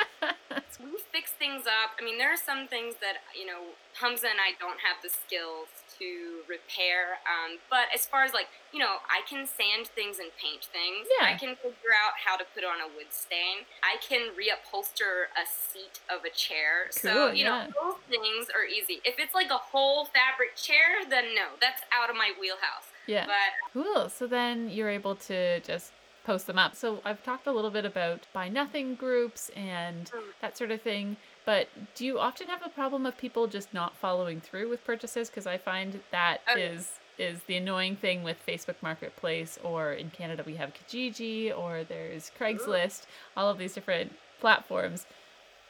we 0.93 1.00
fix 1.12 1.32
things 1.32 1.63
up. 1.65 1.95
I 1.98 2.04
mean, 2.06 2.19
there 2.19 2.30
are 2.32 2.38
some 2.38 2.67
things 2.67 2.95
that 3.02 3.24
you 3.34 3.48
know 3.48 3.74
Hamza 3.98 4.28
and 4.28 4.38
I 4.38 4.54
don't 4.60 4.84
have 4.86 5.00
the 5.02 5.10
skills 5.10 5.71
to 5.99 6.41
repair. 6.47 7.19
Um, 7.25 7.58
but 7.69 7.88
as 7.93 8.05
far 8.05 8.23
as 8.23 8.34
like 8.34 8.47
you 8.71 8.79
know, 8.79 8.99
I 9.10 9.21
can 9.29 9.47
sand 9.47 9.88
things 9.95 10.19
and 10.19 10.29
paint 10.41 10.65
things. 10.65 11.08
Yeah. 11.19 11.27
I 11.27 11.34
can 11.38 11.55
figure 11.55 11.95
out 11.95 12.13
how 12.25 12.36
to 12.36 12.43
put 12.53 12.63
on 12.63 12.81
a 12.81 12.88
wood 12.95 13.08
stain. 13.12 13.63
I 13.84 13.95
can 14.03 14.31
reupholster 14.36 15.31
a 15.36 15.45
seat 15.47 15.99
of 16.10 16.25
a 16.25 16.29
chair. 16.29 16.89
Cool, 17.01 17.12
so 17.12 17.31
you 17.31 17.45
yeah. 17.45 17.67
know, 17.67 17.73
those 17.93 17.95
things 18.10 18.47
are 18.53 18.65
easy. 18.65 19.01
If 19.05 19.15
it's 19.17 19.34
like 19.34 19.49
a 19.49 19.58
whole 19.58 20.05
fabric 20.05 20.55
chair, 20.55 21.08
then 21.10 21.34
no, 21.36 21.55
that's 21.62 21.81
out 21.93 22.10
of 22.10 22.15
my 22.15 22.31
wheelhouse. 22.39 22.88
yeah. 23.08 23.25
But 23.25 23.71
Cool. 23.73 24.10
So 24.10 24.27
then 24.27 24.69
you're 24.69 24.89
able 24.89 25.15
to 25.15 25.60
just 25.62 25.91
post 26.25 26.47
them 26.47 26.58
up. 26.58 26.75
So 26.75 27.01
I've 27.05 27.23
talked 27.23 27.45
a 27.47 27.51
little 27.51 27.69
bit 27.69 27.86
about 27.86 28.25
buy 28.34 28.49
nothing 28.49 28.95
groups 28.95 29.49
and 29.55 30.10
Mm. 30.12 30.21
that 30.41 30.58
sort 30.58 30.71
of 30.71 30.81
thing. 30.81 31.17
But 31.45 31.67
do 31.93 32.05
you 32.05 32.19
often 32.19 32.47
have 32.47 32.65
a 32.65 32.69
problem 32.69 33.05
of 33.05 33.17
people 33.17 33.47
just 33.47 33.73
not 33.73 33.95
following 33.95 34.41
through 34.41 34.69
with 34.69 34.84
purchases? 34.84 35.29
Because 35.29 35.45
I 35.45 35.58
find 35.58 36.01
that 36.12 36.41
Oh, 36.49 36.58
is 36.58 36.91
is 37.17 37.43
the 37.43 37.55
annoying 37.55 37.95
thing 37.95 38.23
with 38.23 38.38
Facebook 38.45 38.75
Marketplace, 38.81 39.58
or 39.63 39.93
in 39.93 40.10
Canada 40.10 40.43
we 40.45 40.55
have 40.55 40.73
Kijiji, 40.73 41.55
or 41.58 41.84
there's 41.86 42.29
Craigslist, 42.38 43.03
all 43.38 43.49
of 43.49 43.58
these 43.58 43.73
different 43.73 44.13
platforms. 44.41 45.05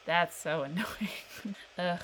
That's 0.05 0.35
so 0.35 0.63
annoying. 0.67 1.55
Ugh. 1.77 1.99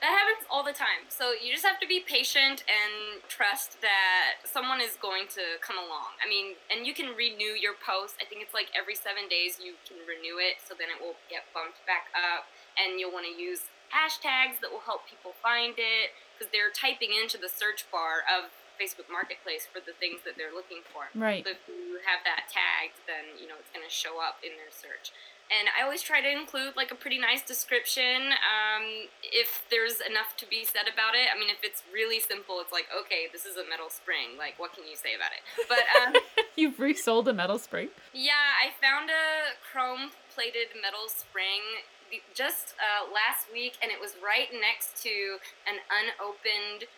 That 0.00 0.14
happens 0.14 0.46
all 0.46 0.62
the 0.62 0.72
time. 0.72 1.10
So 1.10 1.34
you 1.34 1.50
just 1.50 1.66
have 1.66 1.80
to 1.80 1.88
be 1.88 1.98
patient 1.98 2.62
and 2.70 3.18
trust 3.26 3.82
that 3.82 4.46
someone 4.46 4.80
is 4.80 4.94
going 5.02 5.26
to 5.34 5.58
come 5.58 5.74
along. 5.74 6.14
I 6.22 6.30
mean, 6.30 6.54
and 6.70 6.86
you 6.86 6.94
can 6.94 7.18
renew 7.18 7.58
your 7.58 7.74
post. 7.74 8.14
I 8.22 8.24
think 8.24 8.38
it's 8.38 8.54
like 8.54 8.70
every 8.78 8.94
seven 8.94 9.26
days 9.26 9.58
you 9.58 9.74
can 9.82 9.98
renew 10.06 10.38
it, 10.38 10.62
so 10.62 10.78
then 10.78 10.86
it 10.86 11.02
will 11.02 11.18
get 11.26 11.50
bumped 11.50 11.82
back 11.82 12.14
up. 12.14 12.46
And 12.78 12.98
you'll 13.00 13.12
want 13.12 13.26
to 13.26 13.34
use 13.34 13.66
hashtags 13.90 14.60
that 14.62 14.70
will 14.70 14.84
help 14.86 15.08
people 15.08 15.32
find 15.42 15.74
it 15.76 16.14
because 16.36 16.52
they're 16.52 16.70
typing 16.70 17.10
into 17.10 17.36
the 17.36 17.48
search 17.48 17.84
bar 17.90 18.22
of 18.28 18.54
Facebook 18.78 19.10
Marketplace 19.10 19.66
for 19.66 19.82
the 19.82 19.90
things 19.98 20.22
that 20.22 20.38
they're 20.38 20.54
looking 20.54 20.86
for. 20.86 21.10
Right. 21.18 21.42
So 21.42 21.50
if 21.50 21.62
you 21.66 21.98
have 22.06 22.22
that 22.22 22.46
tagged, 22.46 23.02
then 23.10 23.34
you 23.40 23.50
know 23.50 23.58
it's 23.58 23.72
going 23.74 23.82
to 23.82 23.90
show 23.90 24.22
up 24.22 24.38
in 24.46 24.54
their 24.54 24.70
search. 24.70 25.10
And 25.48 25.66
I 25.72 25.82
always 25.82 26.04
try 26.04 26.20
to 26.20 26.28
include 26.30 26.76
like 26.76 26.92
a 26.92 26.94
pretty 26.94 27.16
nice 27.18 27.40
description. 27.40 28.36
Um, 28.36 29.08
if 29.24 29.64
there's 29.72 29.98
enough 30.04 30.36
to 30.38 30.46
be 30.46 30.62
said 30.62 30.84
about 30.92 31.16
it, 31.16 31.32
I 31.32 31.40
mean, 31.40 31.48
if 31.48 31.64
it's 31.64 31.82
really 31.88 32.20
simple, 32.20 32.60
it's 32.60 32.70
like, 32.70 32.84
okay, 32.92 33.32
this 33.32 33.48
is 33.48 33.56
a 33.56 33.64
metal 33.64 33.88
spring. 33.88 34.36
Like, 34.36 34.60
what 34.60 34.76
can 34.76 34.84
you 34.84 34.94
say 34.94 35.16
about 35.16 35.32
it? 35.32 35.40
But 35.66 35.88
um, 35.96 36.12
You've 36.60 36.78
resold 36.78 37.26
a 37.26 37.32
metal 37.32 37.58
spring? 37.58 37.88
yeah, 38.12 38.60
I 38.60 38.76
found 38.76 39.08
a 39.08 39.56
chrome 39.64 40.12
plated 40.36 40.76
metal 40.76 41.08
spring 41.08 41.82
the- 42.10 42.22
just 42.34 42.74
uh, 42.78 43.06
last 43.12 43.52
week, 43.52 43.76
and 43.82 43.90
it 43.92 44.00
was 44.00 44.14
right 44.22 44.48
next 44.52 45.00
to 45.02 45.38
an 45.66 45.80
unopened 45.90 46.88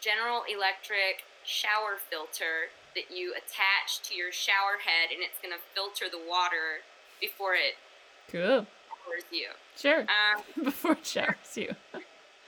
General 0.00 0.42
Electric 0.48 1.24
shower 1.44 1.96
filter 1.98 2.70
that 2.94 3.10
you 3.10 3.32
attach 3.36 4.00
to 4.08 4.14
your 4.14 4.32
shower 4.32 4.78
head, 4.84 5.10
and 5.12 5.22
it's 5.22 5.38
gonna 5.42 5.60
filter 5.74 6.06
the 6.10 6.18
water 6.20 6.82
before 7.20 7.54
it 7.54 7.76
Cool. 8.28 8.66
showers 9.04 9.24
you. 9.30 9.48
Sure. 9.76 10.02
Um, 10.08 10.42
Before 10.64 10.92
it 10.92 11.06
showers 11.06 11.54
you. 11.56 11.74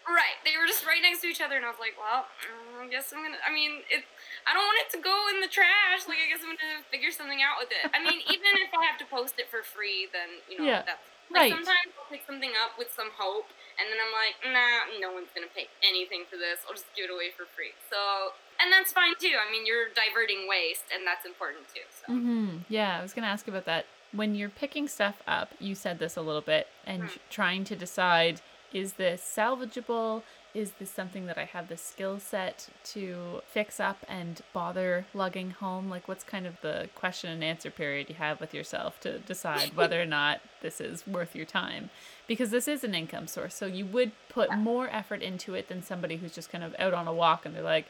Right. 0.09 0.41
They 0.43 0.57
were 0.57 0.65
just 0.67 0.87
right 0.89 1.01
next 1.05 1.21
to 1.21 1.29
each 1.29 1.41
other, 1.45 1.57
and 1.61 1.65
I 1.65 1.69
was 1.69 1.77
like, 1.79 1.93
well, 2.01 2.25
mm, 2.49 2.81
I 2.81 2.89
guess 2.89 3.13
I'm 3.13 3.21
gonna. 3.23 3.37
I 3.45 3.53
mean, 3.53 3.85
it. 3.93 4.03
I 4.49 4.57
don't 4.57 4.65
want 4.65 4.81
it 4.81 4.89
to 4.97 5.01
go 5.05 5.29
in 5.29 5.45
the 5.45 5.53
trash. 5.53 6.09
Like, 6.09 6.17
I 6.25 6.27
guess 6.33 6.41
I'm 6.41 6.57
gonna 6.57 6.81
figure 6.91 7.13
something 7.13 7.45
out 7.45 7.61
with 7.61 7.69
it. 7.69 7.93
I 7.93 8.01
mean, 8.01 8.25
even 8.33 8.57
if 8.65 8.73
I 8.73 8.81
have 8.89 8.97
to 9.05 9.07
post 9.13 9.37
it 9.37 9.53
for 9.53 9.61
free, 9.61 10.09
then 10.09 10.41
you 10.49 10.57
know 10.59 10.65
Yeah. 10.65 10.83
that's. 10.89 11.05
Like, 11.31 11.41
Right. 11.41 11.53
Sometimes 11.53 11.93
I'll 11.99 12.09
pick 12.11 12.25
something 12.27 12.53
up 12.63 12.79
with 12.79 12.91
some 12.93 13.11
hope, 13.17 13.47
and 13.79 13.89
then 13.91 13.99
I'm 14.01 14.13
like, 14.13 14.37
nah, 14.53 14.99
no 15.01 15.13
one's 15.13 15.29
gonna 15.35 15.53
pay 15.55 15.69
anything 15.83 16.25
for 16.31 16.37
this. 16.37 16.61
I'll 16.67 16.75
just 16.75 16.87
give 16.97 17.11
it 17.11 17.13
away 17.13 17.31
for 17.37 17.45
free. 17.45 17.73
So, 17.91 18.33
and 18.61 18.73
that's 18.73 18.93
fine 18.93 19.15
too. 19.21 19.37
I 19.37 19.51
mean, 19.53 19.67
you're 19.67 19.89
diverting 19.95 20.49
waste, 20.49 20.85
and 20.95 21.07
that's 21.07 21.25
important 21.27 21.69
too. 21.75 21.85
So. 21.91 22.13
Mm-hmm. 22.13 22.59
Yeah, 22.69 22.99
I 22.99 23.03
was 23.03 23.13
going 23.13 23.23
to 23.25 23.29
ask 23.29 23.47
about 23.47 23.67
that. 23.67 23.87
When 24.13 24.35
you're 24.35 24.49
picking 24.49 24.89
stuff 24.89 25.23
up, 25.29 25.53
you 25.61 25.75
said 25.75 25.99
this 25.99 26.17
a 26.17 26.23
little 26.23 26.41
bit, 26.41 26.67
and 26.87 27.05
Mm. 27.05 27.19
trying 27.31 27.65
to 27.65 27.77
decide 27.77 28.41
is 28.73 28.95
this 28.95 29.23
salvageable? 29.23 30.23
Is 30.59 30.73
this 30.81 30.91
something 30.91 31.27
that 31.27 31.39
I 31.39 31.45
have 31.45 31.69
the 31.69 31.77
skill 31.77 32.19
set 32.19 32.67
to 32.87 33.43
fix 33.47 33.79
up 33.79 33.99
and 34.09 34.43
bother 34.53 35.07
lugging 35.15 35.53
home? 35.53 35.89
Like, 35.89 36.09
what's 36.09 36.25
kind 36.25 36.49
of 36.49 36.61
the 36.63 36.89
question 36.97 37.31
and 37.31 37.45
answer 37.45 37.71
period 37.71 38.09
you 38.09 38.17
have 38.17 38.41
with 38.41 38.53
yourself 38.53 38.99
to 39.03 39.21
decide 39.21 39.77
whether 39.77 40.03
or 40.03 40.07
not 40.19 40.41
this 40.61 40.81
is 40.81 41.07
worth 41.07 41.37
your 41.37 41.45
time? 41.45 41.91
Because 42.27 42.51
this 42.51 42.67
is 42.67 42.83
an 42.83 42.93
income 42.93 43.29
source, 43.29 43.55
so 43.55 43.67
you 43.67 43.87
would 43.87 44.11
put 44.29 44.53
more 44.57 44.89
effort 44.91 45.23
into 45.23 45.55
it 45.55 45.69
than 45.69 45.81
somebody 45.81 46.17
who's 46.17 46.35
just 46.35 46.51
kind 46.51 46.65
of 46.65 46.75
out 46.81 46.93
on 46.93 47.07
a 47.07 47.13
walk 47.13 47.47
and 47.47 47.55
they're 47.55 47.63
like, 47.63 47.87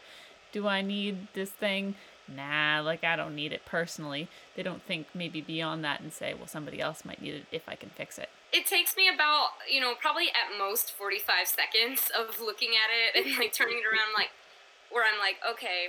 do 0.53 0.67
I 0.67 0.83
need 0.83 1.29
this 1.33 1.51
thing? 1.51 1.95
Nah, 2.29 2.81
like 2.81 3.05
I 3.05 3.17
don't 3.17 3.35
need 3.35 3.53
it 3.53 3.65
personally. 3.65 4.29
They 4.55 4.63
don't 4.63 4.83
think 4.83 5.07
maybe 5.15 5.41
beyond 5.41 5.85
that 5.85 6.01
and 6.01 6.13
say, 6.13 6.35
well, 6.35 6.47
somebody 6.47 6.81
else 6.81 7.05
might 7.05 7.23
need 7.23 7.35
it 7.35 7.47
if 7.51 7.69
I 7.69 7.75
can 7.75 7.91
fix 7.91 8.19
it. 8.19 8.29
It 8.53 8.67
takes 8.67 8.97
me 8.97 9.09
about, 9.09 9.51
you 9.71 9.81
know, 9.81 9.95
probably 10.01 10.29
at 10.29 10.57
most 10.59 10.93
45 10.93 11.47
seconds 11.49 12.11
of 12.17 12.41
looking 12.41 12.71
at 12.71 12.89
it 12.91 13.27
and 13.27 13.39
like 13.39 13.53
turning 13.53 13.79
it 13.79 13.85
around, 13.87 14.13
like, 14.17 14.31
where 14.91 15.05
I'm 15.05 15.19
like, 15.19 15.37
okay, 15.49 15.89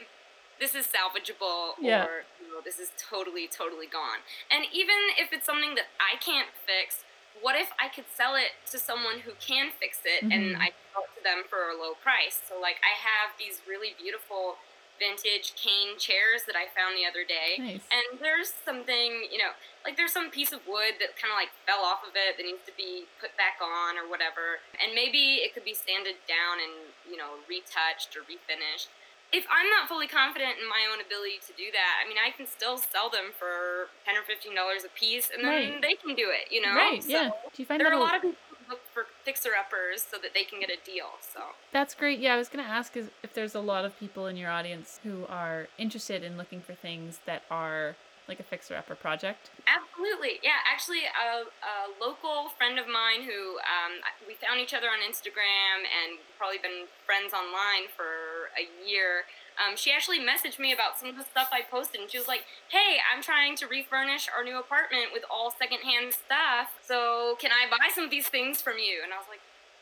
this 0.59 0.75
is 0.75 0.87
salvageable, 0.87 1.75
Yeah. 1.79 2.03
or, 2.05 2.23
you 2.41 2.51
know, 2.51 2.59
this 2.59 2.79
is 2.79 2.91
totally, 2.97 3.47
totally 3.47 3.87
gone. 3.87 4.19
And 4.51 4.65
even 4.73 4.95
if 5.17 5.31
it's 5.31 5.45
something 5.45 5.75
that 5.75 5.87
I 5.99 6.17
can't 6.17 6.49
fix, 6.65 7.05
what 7.41 7.55
if 7.55 7.71
I 7.79 7.87
could 7.87 8.03
sell 8.13 8.35
it 8.35 8.51
to 8.71 8.77
someone 8.77 9.19
who 9.23 9.31
can 9.39 9.71
fix 9.71 9.99
it 10.03 10.25
Mhm. 10.25 10.33
and 10.33 10.57
I 10.57 10.73
sell 10.91 11.03
it 11.03 11.15
to 11.15 11.23
them 11.23 11.45
for 11.49 11.69
a 11.69 11.75
low 11.75 11.93
price? 11.95 12.41
So, 12.47 12.59
like, 12.59 12.81
I 12.83 12.89
have 12.99 13.37
these 13.37 13.61
really 13.65 13.93
beautiful 13.97 14.57
vintage 14.99 15.55
cane 15.55 15.95
chairs 15.97 16.43
that 16.45 16.53
I 16.59 16.67
found 16.75 16.99
the 16.99 17.07
other 17.07 17.23
day. 17.23 17.55
Nice. 17.57 17.87
And 17.89 18.19
there's 18.19 18.51
something, 18.51 19.25
you 19.31 19.39
know, 19.39 19.55
like 19.87 19.95
there's 19.95 20.11
some 20.11 20.29
piece 20.29 20.51
of 20.51 20.59
wood 20.67 20.99
that 20.99 21.15
kind 21.15 21.31
of 21.31 21.39
like 21.39 21.55
fell 21.65 21.81
off 21.87 22.03
of 22.03 22.13
it 22.19 22.35
that 22.35 22.43
needs 22.43 22.61
to 22.67 22.75
be 22.75 23.07
put 23.23 23.31
back 23.39 23.63
on 23.63 23.95
or 23.97 24.03
whatever. 24.05 24.59
And 24.77 24.91
maybe 24.93 25.39
it 25.41 25.55
could 25.55 25.63
be 25.65 25.73
sanded 25.73 26.19
down 26.27 26.59
and, 26.59 26.91
you 27.07 27.15
know, 27.15 27.39
retouched 27.47 28.13
or 28.19 28.27
refinished. 28.27 28.91
If 29.31 29.45
I'm 29.47 29.69
not 29.69 29.85
fully 29.87 30.09
confident 30.09 30.57
in 30.57 30.65
my 30.67 30.89
own 30.89 30.97
ability 30.99 31.37
to 31.45 31.53
do 31.53 31.69
that, 31.71 32.01
I 32.01 32.09
mean, 32.09 32.17
I 32.17 32.33
can 32.33 32.49
still 32.49 32.81
sell 32.81 33.09
them 33.13 33.29
for 33.37 33.93
10 34.03 34.17
or 34.17 34.25
$15 34.25 34.57
a 34.83 34.89
piece 34.97 35.29
and 35.29 35.45
then 35.45 35.77
Right. 35.77 35.81
they 35.81 35.93
can 35.93 36.15
do 36.17 36.33
it, 36.33 36.49
you 36.51 36.59
know? 36.65 36.73
right, 36.73 36.97
So 37.01 37.09
yeah. 37.09 37.29
Do 37.53 37.57
you 37.61 37.65
find 37.69 37.79
There 37.79 37.87
are 37.87 37.93
a 37.93 37.97
a- 37.97 38.01
lot 38.01 38.15
of 38.17 38.21
people 38.25 38.41
who 38.57 38.73
look 38.73 38.81
for 38.91 39.05
fixer 39.29 39.51
uppers 39.53 40.01
so 40.01 40.17
that 40.17 40.33
they 40.33 40.43
can 40.43 40.59
get 40.59 40.71
a 40.71 40.81
deal. 40.83 41.21
So. 41.21 41.39
That's 41.71 41.93
great. 41.93 42.17
Yeah, 42.17 42.33
I 42.33 42.37
was 42.37 42.49
going 42.49 42.65
to 42.65 42.69
ask 42.69 42.97
is 42.97 43.11
if 43.21 43.31
there's 43.35 43.53
a 43.53 43.59
lot 43.59 43.85
of 43.85 43.93
people 43.99 44.25
in 44.25 44.35
your 44.35 44.49
audience 44.49 44.99
who 45.03 45.25
are 45.29 45.67
interested 45.77 46.23
in 46.23 46.35
looking 46.35 46.61
for 46.61 46.73
things 46.73 47.19
that 47.27 47.43
are 47.51 47.95
like 48.27 48.39
a 48.39 48.43
fixer 48.43 48.75
upper 48.75 48.93
project. 48.93 49.49
Absolutely, 49.65 50.37
yeah. 50.41 50.61
Actually, 50.65 51.05
a, 51.09 51.49
a 51.49 51.75
local 51.97 52.53
friend 52.57 52.77
of 52.77 52.85
mine 52.85 53.25
who 53.25 53.57
um, 53.65 54.01
we 54.29 54.33
found 54.37 54.61
each 54.61 54.73
other 54.73 54.85
on 54.85 55.01
Instagram 55.01 55.85
and 55.89 56.21
probably 56.37 56.61
been 56.61 56.85
friends 57.05 57.33
online 57.33 57.89
for 57.89 58.28
a 58.59 58.67
year. 58.87 59.23
Um, 59.59 59.75
she 59.75 59.91
actually 59.91 60.19
messaged 60.19 60.59
me 60.59 60.71
about 60.71 60.97
some 60.99 61.09
of 61.09 61.17
the 61.17 61.23
stuff 61.23 61.49
I 61.51 61.61
posted, 61.61 62.01
and 62.01 62.09
she 62.09 62.17
was 62.17 62.27
like, 62.27 62.45
"Hey, 62.69 62.99
I'm 63.11 63.21
trying 63.21 63.55
to 63.57 63.67
refurnish 63.67 64.29
our 64.35 64.43
new 64.43 64.57
apartment 64.59 65.11
with 65.13 65.23
all 65.29 65.51
secondhand 65.51 66.13
stuff. 66.13 66.75
So 66.81 67.35
can 67.39 67.51
I 67.51 67.69
buy 67.69 67.89
some 67.93 68.05
of 68.05 68.11
these 68.11 68.27
things 68.27 68.61
from 68.61 68.79
you?" 68.79 69.01
And 69.03 69.13
I 69.13 69.17
was 69.17 69.27
like, 69.27 69.41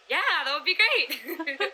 "Yeah, 0.09 0.45
that 0.45 0.53
would 0.53 0.65
be 0.65 0.77
great." 0.77 1.21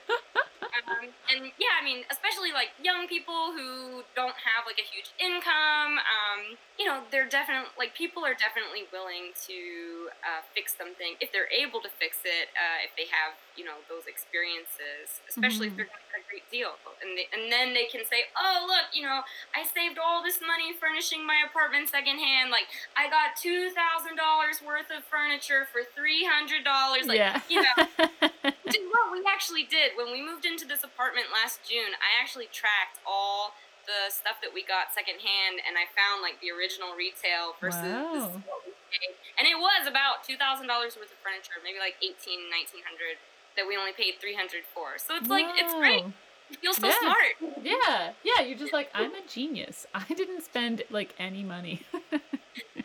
um, 0.74 1.06
and 1.30 1.54
yeah, 1.62 1.78
I 1.78 1.86
mean, 1.86 2.02
especially 2.10 2.50
like 2.52 2.74
young 2.82 3.06
people 3.08 3.54
who 3.54 4.02
don't 4.18 4.36
have 4.42 4.66
like 4.66 4.82
a 4.82 4.88
huge 4.88 5.14
income, 5.22 6.02
um, 6.02 6.58
you 6.82 6.86
know, 6.90 7.06
they're 7.14 7.30
definitely 7.30 7.70
like 7.78 7.94
people 7.94 8.26
are 8.26 8.34
definitely 8.34 8.90
willing 8.90 9.38
to 9.46 10.10
uh, 10.26 10.42
fix 10.58 10.74
something 10.74 11.14
if 11.22 11.30
they're 11.32 11.52
able 11.54 11.78
to 11.86 11.92
fix 12.02 12.26
it, 12.26 12.50
uh, 12.58 12.82
if 12.82 12.92
they 12.98 13.06
have 13.14 13.38
you 13.54 13.62
know 13.66 13.78
those 13.86 14.10
experiences, 14.10 15.22
especially 15.30 15.70
if 15.70 15.74
Mhm. 15.74 15.78
they're 15.86 15.92
going 15.94 16.06
to 16.10 16.18
a 16.18 16.26
great 16.30 16.48
deal, 16.50 16.74
and 17.06 17.14
they, 17.18 17.30
and 17.34 17.52
then 17.54 17.74
they 17.78 17.86
can 17.86 18.02
say, 18.06 18.26
oh 18.38 18.66
look, 18.66 18.90
you 18.94 19.04
know, 19.06 19.22
I 19.54 19.64
saved 19.66 19.98
all 20.02 20.24
this 20.26 20.42
money 20.42 20.74
furnishing 20.74 21.22
my 21.26 21.46
apartment 21.46 21.90
secondhand. 21.90 22.50
Like 22.50 22.66
I 22.98 23.10
got 23.10 23.38
two 23.38 23.70
thousand 23.72 24.18
dollars 24.18 24.62
worth 24.66 24.90
of 24.90 25.06
furniture 25.06 25.68
for 25.72 25.82
three 25.96 26.26
hundred 26.26 26.64
dollars. 26.66 27.06
Like 27.06 27.22
yeah. 27.22 27.42
you 27.50 27.62
know 27.62 27.78
is 28.76 28.86
what 28.92 29.12
we 29.12 29.22
actually 29.28 29.64
did 29.64 29.94
when 29.98 30.12
we 30.12 30.22
moved 30.22 30.46
into 30.46 30.66
this 30.66 30.84
apartment 30.84 31.28
last 31.34 31.62
June. 31.68 31.94
I 32.02 32.18
actually 32.22 32.50
tracked 32.52 33.00
all 33.06 33.54
the 33.86 34.08
stuff 34.12 34.40
that 34.40 34.54
we 34.56 34.64
got 34.64 34.96
secondhand, 34.96 35.60
and 35.68 35.76
I 35.76 35.86
found 35.92 36.24
like 36.24 36.40
the 36.40 36.50
original 36.56 36.96
retail 36.96 37.60
versus 37.60 37.84
Wow. 37.84 38.40
what 38.48 38.64
we 38.64 38.72
paid, 38.90 39.14
and 39.38 39.44
it 39.44 39.60
was 39.60 39.84
about 39.88 40.24
two 40.24 40.38
thousand 40.40 40.68
dollars 40.72 40.96
worth 40.96 41.12
of 41.12 41.20
furniture, 41.20 41.60
maybe 41.64 41.80
like 41.80 42.00
eighteen, 42.00 42.48
nineteen 42.48 42.82
hundred 42.88 43.20
that 43.60 43.68
we 43.68 43.76
only 43.76 43.92
paid 43.92 44.18
three 44.24 44.34
hundred 44.36 44.64
for. 44.74 44.96
So 44.98 45.16
it's 45.20 45.28
like 45.30 45.46
it's 45.60 45.74
great. 45.76 46.04
You 46.50 46.58
feel 46.62 46.74
so 46.74 46.88
Yeah. 46.88 47.00
smart. 47.02 47.34
Yeah, 47.64 48.12
yeah, 48.24 48.42
you're 48.46 48.58
just 48.58 48.74
like, 48.74 48.90
I'm 48.94 49.14
a 49.16 49.22
genius. 49.28 49.86
I 49.94 50.06
didn't 50.14 50.44
spend 50.44 50.84
like 50.90 51.14
any 51.20 51.44
money. 51.44 51.82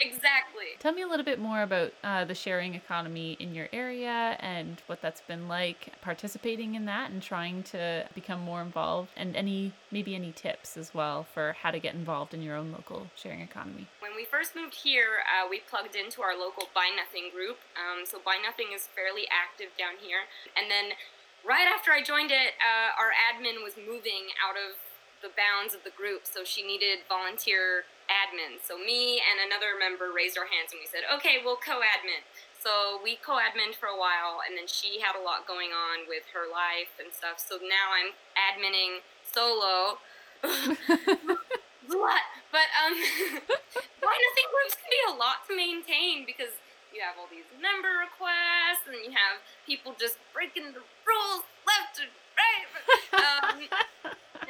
Exactly. 0.00 0.64
Tell 0.78 0.92
me 0.92 1.02
a 1.02 1.06
little 1.06 1.24
bit 1.24 1.38
more 1.38 1.62
about 1.62 1.92
uh, 2.04 2.24
the 2.24 2.34
sharing 2.34 2.74
economy 2.74 3.36
in 3.40 3.54
your 3.54 3.68
area 3.72 4.36
and 4.40 4.80
what 4.86 5.02
that's 5.02 5.20
been 5.20 5.48
like 5.48 5.92
participating 6.00 6.74
in 6.74 6.84
that 6.86 7.10
and 7.10 7.22
trying 7.22 7.62
to 7.64 8.06
become 8.14 8.40
more 8.40 8.62
involved 8.62 9.10
and 9.16 9.36
any 9.36 9.72
maybe 9.90 10.14
any 10.14 10.32
tips 10.32 10.76
as 10.76 10.94
well 10.94 11.26
for 11.34 11.56
how 11.62 11.70
to 11.70 11.78
get 11.78 11.94
involved 11.94 12.34
in 12.34 12.42
your 12.42 12.56
own 12.56 12.72
local 12.72 13.08
sharing 13.16 13.40
economy. 13.40 13.86
When 14.00 14.14
we 14.14 14.24
first 14.24 14.54
moved 14.54 14.74
here, 14.74 15.22
uh, 15.26 15.46
we 15.48 15.60
plugged 15.60 15.96
into 15.96 16.22
our 16.22 16.38
local 16.38 16.68
Buy 16.74 16.90
Nothing 16.94 17.30
group. 17.34 17.58
Um, 17.76 18.04
so 18.04 18.18
Buy 18.24 18.36
Nothing 18.42 18.68
is 18.74 18.86
fairly 18.86 19.26
active 19.30 19.68
down 19.78 19.98
here. 20.00 20.28
And 20.56 20.70
then 20.70 20.96
right 21.46 21.66
after 21.66 21.90
I 21.90 22.02
joined 22.02 22.30
it, 22.30 22.54
uh, 22.60 22.98
our 22.98 23.10
admin 23.10 23.62
was 23.62 23.74
moving 23.76 24.30
out 24.38 24.56
of 24.56 24.76
the 25.22 25.30
bounds 25.34 25.74
of 25.74 25.82
the 25.82 25.90
group, 25.90 26.22
so 26.22 26.44
she 26.44 26.62
needed 26.62 27.02
volunteer 27.08 27.84
admins. 28.08 28.64
So 28.64 28.76
me 28.76 29.20
and 29.20 29.38
another 29.44 29.76
member 29.78 30.10
raised 30.10 30.36
our 30.36 30.48
hands 30.48 30.72
and 30.72 30.80
we 30.80 30.88
said, 30.88 31.04
okay, 31.06 31.40
we'll 31.44 31.60
co-admin. 31.60 32.24
So 32.58 32.98
we 32.98 33.14
co-admined 33.14 33.78
for 33.78 33.86
a 33.86 33.94
while, 33.94 34.42
and 34.42 34.58
then 34.58 34.66
she 34.66 34.98
had 34.98 35.14
a 35.14 35.22
lot 35.22 35.46
going 35.46 35.70
on 35.70 36.10
with 36.10 36.26
her 36.34 36.50
life 36.50 36.90
and 36.98 37.14
stuff. 37.14 37.38
So 37.38 37.62
now 37.62 37.94
I'm 37.94 38.18
adminning 38.34 39.06
solo. 39.22 40.02
Lot, 41.88 42.20
but 42.52 42.68
um, 42.76 42.92
Buy 44.04 44.12
Nothing 44.12 44.48
groups 44.52 44.76
can 44.76 44.92
be 44.92 45.02
a 45.08 45.16
lot 45.16 45.48
to 45.48 45.56
maintain 45.56 46.28
because 46.28 46.52
you 46.92 47.00
have 47.00 47.16
all 47.16 47.24
these 47.32 47.48
member 47.56 48.04
requests, 48.04 48.84
and 48.84 49.00
you 49.00 49.08
have 49.16 49.40
people 49.64 49.96
just 49.96 50.20
breaking 50.36 50.76
the 50.76 50.84
rules 51.08 51.48
left 51.64 51.96
and 52.04 52.12
right. 52.36 52.68
Um, 53.18 53.68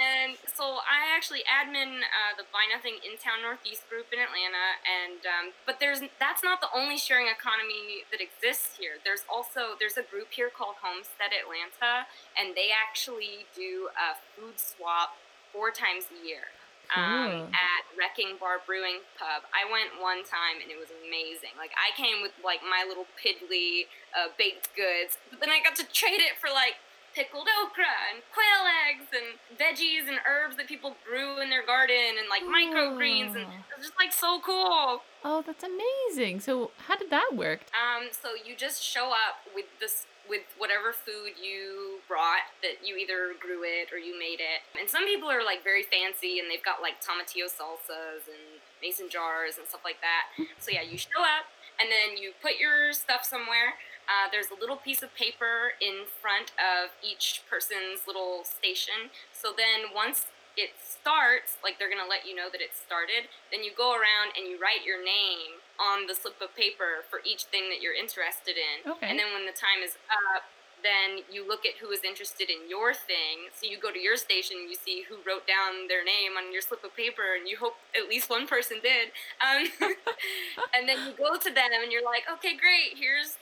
and 0.09 0.37
so 0.49 0.81
I 0.85 1.13
actually 1.13 1.45
admin 1.45 2.01
uh, 2.01 2.33
the 2.37 2.45
Buy 2.49 2.65
Nothing 2.73 2.97
in 3.05 3.21
Town 3.21 3.45
Northeast 3.45 3.89
group 3.89 4.09
in 4.13 4.19
Atlanta, 4.19 4.81
and 4.85 5.21
um, 5.29 5.45
but 5.69 5.81
there's 5.81 6.01
that's 6.17 6.43
not 6.43 6.61
the 6.61 6.73
only 6.73 6.97
sharing 6.97 7.29
economy 7.29 8.09
that 8.11 8.21
exists 8.21 8.81
here. 8.81 8.97
There's 9.05 9.25
also 9.29 9.77
there's 9.77 10.01
a 10.01 10.07
group 10.07 10.33
here 10.33 10.49
called 10.49 10.81
Homestead 10.81 11.37
Atlanta, 11.37 12.09
and 12.33 12.57
they 12.57 12.73
actually 12.73 13.45
do 13.53 13.93
a 13.93 14.17
food 14.33 14.57
swap 14.57 15.17
four 15.53 15.71
times 15.71 16.09
a 16.13 16.19
year 16.25 16.53
um, 16.97 17.53
at 17.53 17.85
Wrecking 17.93 18.41
Bar 18.41 18.65
Brewing 18.65 19.05
Pub. 19.19 19.45
I 19.53 19.69
went 19.69 20.01
one 20.01 20.25
time 20.25 20.61
and 20.63 20.73
it 20.73 20.79
was 20.81 20.89
amazing. 21.05 21.53
Like 21.61 21.73
I 21.77 21.93
came 21.97 22.25
with 22.25 22.33
like 22.41 22.65
my 22.65 22.85
little 22.89 23.05
piddly 23.21 23.89
uh, 24.17 24.33
baked 24.41 24.73
goods, 24.73 25.21
but 25.29 25.41
then 25.41 25.53
I 25.53 25.61
got 25.61 25.77
to 25.77 25.87
trade 25.93 26.21
it 26.25 26.41
for 26.41 26.49
like 26.49 26.81
pickled 27.15 27.49
okra 27.63 27.95
and 28.13 28.23
quail 28.33 28.63
eggs 28.87 29.09
and 29.13 29.39
veggies 29.59 30.09
and 30.09 30.19
herbs 30.29 30.57
that 30.57 30.67
people 30.67 30.97
grew 31.07 31.41
in 31.41 31.51
their 31.51 31.65
garden 31.65 32.17
and 32.19 32.29
like 32.29 32.43
microgreens 32.43 33.35
and 33.35 33.49
it 33.49 33.77
was 33.77 33.87
just 33.87 33.99
like 33.99 34.13
so 34.13 34.41
cool. 34.45 35.03
Oh, 35.25 35.43
that's 35.45 35.65
amazing. 35.65 36.41
So, 36.41 36.71
how 36.87 36.97
did 36.97 37.11
that 37.11 37.31
work? 37.35 37.61
Um, 37.75 38.09
so 38.11 38.31
you 38.39 38.55
just 38.57 38.83
show 38.83 39.11
up 39.11 39.43
with 39.55 39.67
this 39.81 40.07
with 40.29 40.45
whatever 40.59 40.93
food 40.93 41.41
you 41.41 42.05
brought 42.07 42.45
that 42.61 42.85
you 42.85 42.97
either 42.97 43.33
grew 43.41 43.65
it 43.65 43.89
or 43.91 43.97
you 43.97 44.13
made 44.19 44.45
it. 44.45 44.61
And 44.79 44.89
some 44.89 45.09
people 45.09 45.29
are 45.31 45.43
like 45.43 45.65
very 45.65 45.83
fancy 45.83 46.39
and 46.39 46.53
they've 46.53 46.63
got 46.63 46.85
like 46.85 47.01
tomatillo 47.01 47.49
salsas 47.49 48.29
and 48.29 48.61
mason 48.85 49.09
jars 49.09 49.57
and 49.57 49.67
stuff 49.67 49.81
like 49.85 50.05
that. 50.05 50.29
So 50.61 50.71
yeah, 50.71 50.85
you 50.85 50.99
show 51.01 51.25
up 51.25 51.49
and 51.81 51.89
then 51.89 52.21
you 52.21 52.37
put 52.43 52.61
your 52.61 52.93
stuff 52.93 53.25
somewhere. 53.25 53.81
Uh, 54.09 54.33
there's 54.33 54.49
a 54.49 54.59
little 54.59 54.81
piece 54.81 55.05
of 55.05 55.15
paper 55.15 55.77
in 55.85 56.09
front 56.09 56.57
of 56.57 56.97
each 57.05 57.45
person's 57.45 58.09
little 58.09 58.41
station. 58.43 59.13
So 59.37 59.53
then 59.53 59.93
once 59.93 60.33
it 60.57 60.75
starts, 60.81 61.61
like 61.63 61.79
they're 61.79 61.93
gonna 61.93 62.09
let 62.09 62.27
you 62.27 62.35
know 62.35 62.49
that 62.51 62.65
it 62.65 62.73
started, 62.75 63.31
then 63.53 63.63
you 63.63 63.71
go 63.71 63.93
around 63.93 64.35
and 64.35 64.49
you 64.49 64.59
write 64.59 64.83
your 64.83 64.99
name 64.99 65.63
on 65.79 66.09
the 66.09 66.17
slip 66.17 66.41
of 66.43 66.57
paper 66.57 67.07
for 67.07 67.21
each 67.23 67.47
thing 67.53 67.71
that 67.71 67.79
you're 67.85 67.95
interested 67.95 68.59
in. 68.59 68.83
Okay. 68.83 69.07
And 69.07 69.21
then 69.21 69.31
when 69.31 69.47
the 69.47 69.55
time 69.55 69.85
is 69.85 70.01
up, 70.11 70.49
then 70.83 71.27
you 71.31 71.47
look 71.47 71.67
at 71.67 71.79
who 71.79 71.91
is 71.91 72.03
interested 72.03 72.51
in 72.51 72.69
your 72.69 72.95
thing. 72.95 73.51
So 73.55 73.67
you 73.67 73.79
go 73.79 73.91
to 73.91 73.99
your 73.99 74.17
station, 74.17 74.67
you 74.69 74.75
see 74.75 75.05
who 75.09 75.17
wrote 75.27 75.47
down 75.47 75.89
their 75.89 76.05
name 76.05 76.39
on 76.39 76.53
your 76.53 76.63
slip 76.63 76.85
of 76.85 76.95
paper, 76.95 77.35
and 77.37 77.49
you 77.49 77.59
hope 77.59 77.77
at 77.95 78.09
least 78.09 78.31
one 78.31 78.47
person 78.47 78.79
did. 78.83 79.11
Um, 79.43 79.67
and 80.75 80.89
then 80.89 80.99
you 81.07 81.13
go 81.19 81.37
to 81.37 81.51
them, 81.51 81.71
and 81.83 81.91
you're 81.91 82.05
like, 82.05 82.25
okay, 82.31 82.55
great, 82.57 82.99
here's 82.99 83.39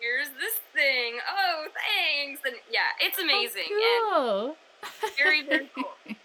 here's 0.00 0.28
this 0.40 0.60
thing. 0.72 1.18
Oh, 1.28 1.66
thanks. 1.74 2.40
And 2.44 2.56
yeah, 2.70 2.96
it's 3.00 3.18
amazing 3.18 3.68
Oh, 3.70 4.56
cool. 4.82 4.90
and 5.02 5.12
very 5.16 5.42
very 5.46 5.70
cool. 5.74 5.92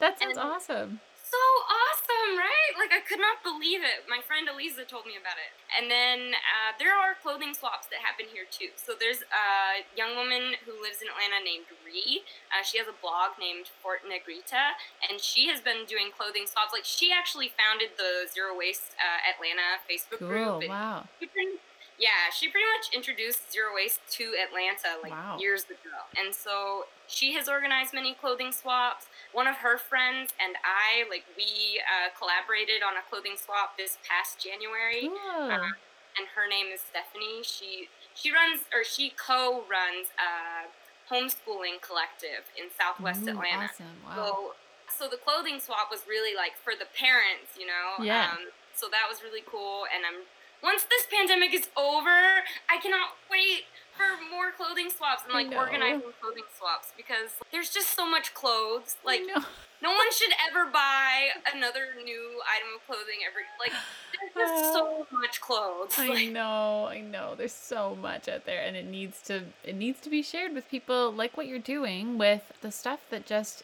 that 0.00 0.18
sounds 0.18 0.36
And- 0.38 0.46
awesome. 0.46 1.00
so 1.26 1.42
awesome, 1.68 2.38
right? 2.38 2.72
Like 2.78 2.92
I 2.94 3.02
could 3.02 3.18
not 3.18 3.42
believe 3.42 3.82
it. 3.82 4.06
My 4.08 4.20
friend 4.22 4.46
Eliza 4.48 4.84
told 4.86 5.04
me 5.06 5.18
about 5.18 5.36
it. 5.42 5.50
And 5.74 5.90
then 5.90 6.32
uh, 6.38 6.70
there 6.78 6.94
are 6.94 7.18
clothing 7.18 7.52
swaps 7.52 7.90
that 7.90 7.98
happen 8.00 8.26
here 8.30 8.46
too. 8.48 8.70
So 8.78 8.94
there's 8.94 9.26
a 9.34 9.82
young 9.98 10.14
woman 10.16 10.54
who 10.64 10.72
lives 10.80 11.02
in 11.02 11.10
Atlanta 11.10 11.42
named 11.42 11.66
Ree. 11.84 12.22
Uh, 12.54 12.62
she 12.62 12.78
has 12.78 12.86
a 12.86 12.94
blog 13.02 13.36
named 13.42 13.68
Fort 13.82 14.06
Negrita, 14.06 14.78
and 15.10 15.18
she 15.20 15.50
has 15.50 15.58
been 15.60 15.82
doing 15.84 16.14
clothing 16.14 16.46
swaps. 16.46 16.70
Like 16.72 16.86
she 16.86 17.10
actually 17.10 17.50
founded 17.52 17.98
the 17.98 18.30
Zero 18.30 18.54
Waste 18.56 18.94
uh, 18.96 19.18
Atlanta 19.26 19.82
Facebook 19.84 20.22
Cool. 20.22 20.62
group. 20.62 20.70
Wow. 20.70 21.10
Yeah, 21.98 22.28
she 22.32 22.48
pretty 22.48 22.66
much 22.76 22.92
introduced 22.94 23.50
zero 23.52 23.74
waste 23.74 24.00
to 24.20 24.34
Atlanta 24.36 25.00
like 25.02 25.12
Wow. 25.12 25.38
years 25.40 25.64
ago. 25.64 25.96
And 26.16 26.34
so 26.34 26.86
she 27.08 27.32
has 27.34 27.48
organized 27.48 27.94
many 27.94 28.14
clothing 28.14 28.52
swaps. 28.52 29.06
One 29.32 29.46
of 29.46 29.56
her 29.56 29.78
friends 29.78 30.32
and 30.40 30.56
I, 30.64 31.08
like, 31.08 31.24
we 31.36 31.80
uh, 31.80 32.10
collaborated 32.18 32.82
on 32.82 32.96
a 32.96 33.02
clothing 33.08 33.36
swap 33.36 33.76
this 33.76 33.98
past 34.06 34.38
January. 34.42 35.08
Cool. 35.08 35.50
Uh, 35.50 35.72
and 36.18 36.24
her 36.34 36.48
name 36.48 36.66
is 36.72 36.80
Stephanie. 36.80 37.42
She 37.44 37.88
she 38.14 38.32
runs 38.32 38.64
or 38.72 38.82
she 38.84 39.12
co-runs 39.16 40.08
a 40.16 40.64
homeschooling 41.12 41.80
collective 41.84 42.48
in 42.56 42.72
Southwest 42.72 43.24
Ooh, 43.24 43.36
Atlanta. 43.36 43.68
Awesome. 43.68 43.96
Wow. 44.04 44.14
So, 44.16 44.24
so 44.88 45.08
the 45.10 45.20
clothing 45.20 45.60
swap 45.60 45.88
was 45.90 46.00
really 46.08 46.34
like 46.34 46.56
for 46.56 46.72
the 46.72 46.88
parents, 46.96 47.52
you 47.60 47.66
know. 47.66 48.00
Yeah. 48.02 48.32
Um, 48.32 48.48
so 48.72 48.88
that 48.88 49.04
was 49.08 49.22
really 49.22 49.44
cool, 49.44 49.84
and 49.92 50.04
I'm 50.04 50.24
once 50.66 50.82
this 50.90 51.06
pandemic 51.06 51.54
is 51.54 51.68
over, 51.78 52.42
I 52.68 52.76
cannot 52.82 53.14
wait 53.30 53.70
for 53.96 54.18
more 54.30 54.50
clothing 54.50 54.90
swaps 54.90 55.22
and 55.24 55.32
like 55.32 55.48
know. 55.48 55.56
organizing 55.56 56.12
clothing 56.20 56.44
swaps 56.58 56.92
because 56.96 57.30
there's 57.50 57.70
just 57.70 57.94
so 57.94 58.04
much 58.04 58.34
clothes. 58.34 58.96
Like 59.04 59.20
know. 59.20 59.40
no 59.80 59.90
one 59.90 60.12
should 60.12 60.32
ever 60.50 60.70
buy 60.70 61.28
another 61.54 61.94
new 62.04 62.42
item 62.44 62.76
of 62.76 62.84
clothing 62.86 63.22
every 63.26 63.46
like 63.58 63.72
there's 64.34 64.50
just 64.50 64.72
so 64.74 65.06
much 65.12 65.40
clothes. 65.40 65.94
I 65.96 66.08
Like, 66.08 66.30
know, 66.30 66.86
I 66.90 67.00
know. 67.00 67.34
There's 67.36 67.52
so 67.52 67.96
much 67.96 68.28
out 68.28 68.44
there, 68.44 68.62
and 68.62 68.76
it 68.76 68.86
needs 68.86 69.22
to 69.22 69.44
it 69.64 69.76
needs 69.76 70.00
to 70.00 70.10
be 70.10 70.22
shared 70.22 70.52
with 70.52 70.68
people 70.68 71.12
like 71.12 71.36
what 71.36 71.46
you're 71.46 71.58
doing 71.58 72.18
with 72.18 72.42
the 72.60 72.72
stuff 72.72 73.00
that 73.10 73.24
just 73.24 73.62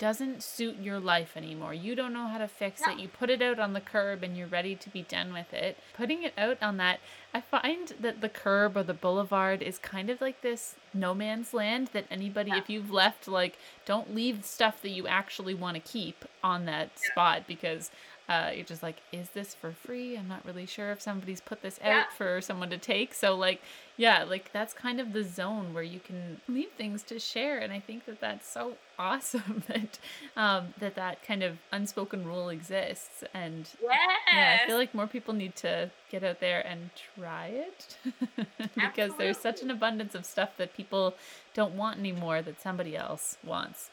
doesn't 0.00 0.42
suit 0.42 0.76
your 0.78 0.98
life 0.98 1.36
anymore. 1.36 1.74
You 1.74 1.94
don't 1.94 2.14
know 2.14 2.26
how 2.26 2.38
to 2.38 2.48
fix 2.48 2.80
No. 2.80 2.92
it. 2.92 2.98
You 2.98 3.06
put 3.06 3.28
it 3.28 3.42
out 3.42 3.58
on 3.58 3.74
the 3.74 3.82
curb 3.82 4.22
and 4.22 4.34
you're 4.34 4.46
ready 4.46 4.74
to 4.74 4.88
be 4.88 5.02
done 5.02 5.30
with 5.32 5.52
it. 5.52 5.76
Putting 5.92 6.22
it 6.22 6.32
out 6.38 6.56
on 6.62 6.78
that, 6.78 7.00
I 7.34 7.42
find 7.42 7.88
that 8.00 8.22
the 8.22 8.30
curb 8.30 8.78
or 8.78 8.82
the 8.82 8.94
boulevard 8.94 9.60
is 9.60 9.76
kind 9.78 10.08
of 10.08 10.22
like 10.22 10.40
this 10.40 10.74
no 10.94 11.12
man's 11.14 11.52
land 11.52 11.88
that 11.92 12.06
anybody, 12.10 12.50
Yeah. 12.50 12.56
if 12.58 12.70
you've 12.70 12.90
left, 12.90 13.28
like, 13.28 13.58
don't 13.84 14.14
leave 14.14 14.42
stuff 14.44 14.80
that 14.80 14.88
you 14.88 15.06
actually 15.06 15.54
want 15.54 15.74
to 15.74 15.80
keep 15.92 16.24
on 16.42 16.64
that 16.64 16.88
Yeah. 16.96 17.10
spot 17.12 17.46
because 17.46 17.90
uh, 18.30 18.52
you're 18.54 18.64
just 18.64 18.82
like, 18.82 18.98
is 19.10 19.30
this 19.30 19.54
for 19.54 19.72
free? 19.72 20.16
I'm 20.16 20.28
not 20.28 20.44
really 20.46 20.64
sure 20.64 20.92
if 20.92 21.00
somebody's 21.00 21.40
put 21.40 21.62
this 21.62 21.80
out 21.82 21.86
Yeah. 21.88 22.04
for 22.16 22.40
someone 22.40 22.70
to 22.70 22.78
take. 22.78 23.12
So, 23.12 23.34
like, 23.34 23.60
yeah, 23.96 24.22
like 24.22 24.52
that's 24.52 24.72
kind 24.72 25.00
of 25.00 25.12
the 25.12 25.24
zone 25.24 25.74
where 25.74 25.82
you 25.82 25.98
can 25.98 26.40
leave 26.48 26.70
things 26.78 27.02
to 27.04 27.18
share, 27.18 27.58
and 27.58 27.72
I 27.72 27.80
think 27.80 28.06
that 28.06 28.20
that's 28.20 28.48
so 28.48 28.74
awesome 29.00 29.64
that 29.66 29.98
um, 30.36 30.74
that 30.78 30.94
that 30.94 31.24
kind 31.26 31.42
of 31.42 31.58
unspoken 31.72 32.24
rule 32.24 32.50
exists. 32.50 33.24
And 33.34 33.68
yes. 33.82 34.10
yeah, 34.32 34.58
I 34.62 34.66
feel 34.68 34.76
like 34.78 34.94
more 34.94 35.08
people 35.08 35.34
need 35.34 35.56
to 35.56 35.90
get 36.08 36.22
out 36.22 36.38
there 36.38 36.64
and 36.64 36.90
try 37.18 37.46
it 37.48 37.98
because 38.76 39.10
there's 39.18 39.38
such 39.38 39.60
an 39.60 39.72
abundance 39.72 40.14
of 40.14 40.24
stuff 40.24 40.50
that 40.56 40.72
people 40.76 41.14
don't 41.52 41.74
want 41.74 41.98
anymore 41.98 42.42
that 42.42 42.62
somebody 42.62 42.96
else 42.96 43.38
wants. 43.44 43.90